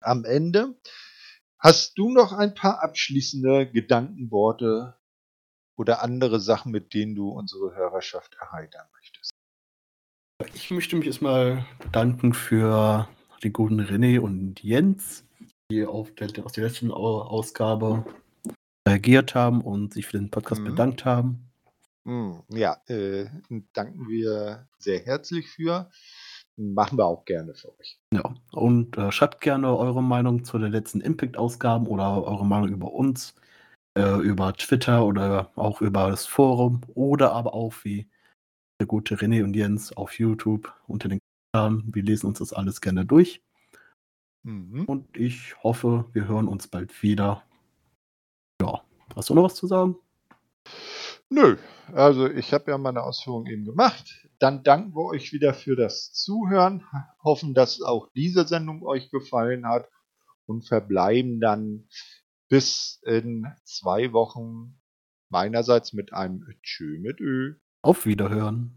[0.00, 0.74] am Ende.
[1.58, 4.96] Hast du noch ein paar abschließende Gedankenworte
[5.76, 9.31] oder andere Sachen, mit denen du unsere Hörerschaft erheitern möchtest?
[10.54, 13.08] Ich möchte mich erstmal bedanken für
[13.42, 15.24] die guten René und Jens,
[15.70, 18.04] die auf der, aus der letzten Ausgabe
[18.86, 20.66] reagiert haben und sich für den Podcast mhm.
[20.66, 21.50] bedankt haben.
[22.04, 23.26] Hm, ja, äh,
[23.72, 25.90] danken wir sehr herzlich für.
[26.56, 27.98] Machen wir auch gerne für euch.
[28.12, 32.92] Ja, und äh, schreibt gerne eure Meinung zu den letzten Impact-Ausgaben oder eure Meinung über
[32.92, 33.34] uns,
[33.96, 38.08] äh, über Twitter oder auch über das Forum oder aber auch wie
[38.82, 41.20] der gute René und Jens auf YouTube unter den
[41.52, 41.94] Kommentaren.
[41.94, 43.40] Wir lesen uns das alles gerne durch.
[44.42, 44.86] Mhm.
[44.86, 47.44] Und ich hoffe, wir hören uns bald wieder.
[48.60, 48.82] Ja,
[49.14, 49.94] hast du noch was zu sagen?
[51.30, 51.58] Nö,
[51.92, 54.28] also ich habe ja meine Ausführungen eben gemacht.
[54.40, 56.84] Dann danken wir euch wieder für das Zuhören,
[57.22, 59.88] hoffen, dass auch diese Sendung euch gefallen hat
[60.46, 61.86] und verbleiben dann
[62.48, 64.80] bis in zwei Wochen
[65.28, 67.54] meinerseits mit einem Tschö mit Ö.
[67.82, 68.76] Auf Wiederhören.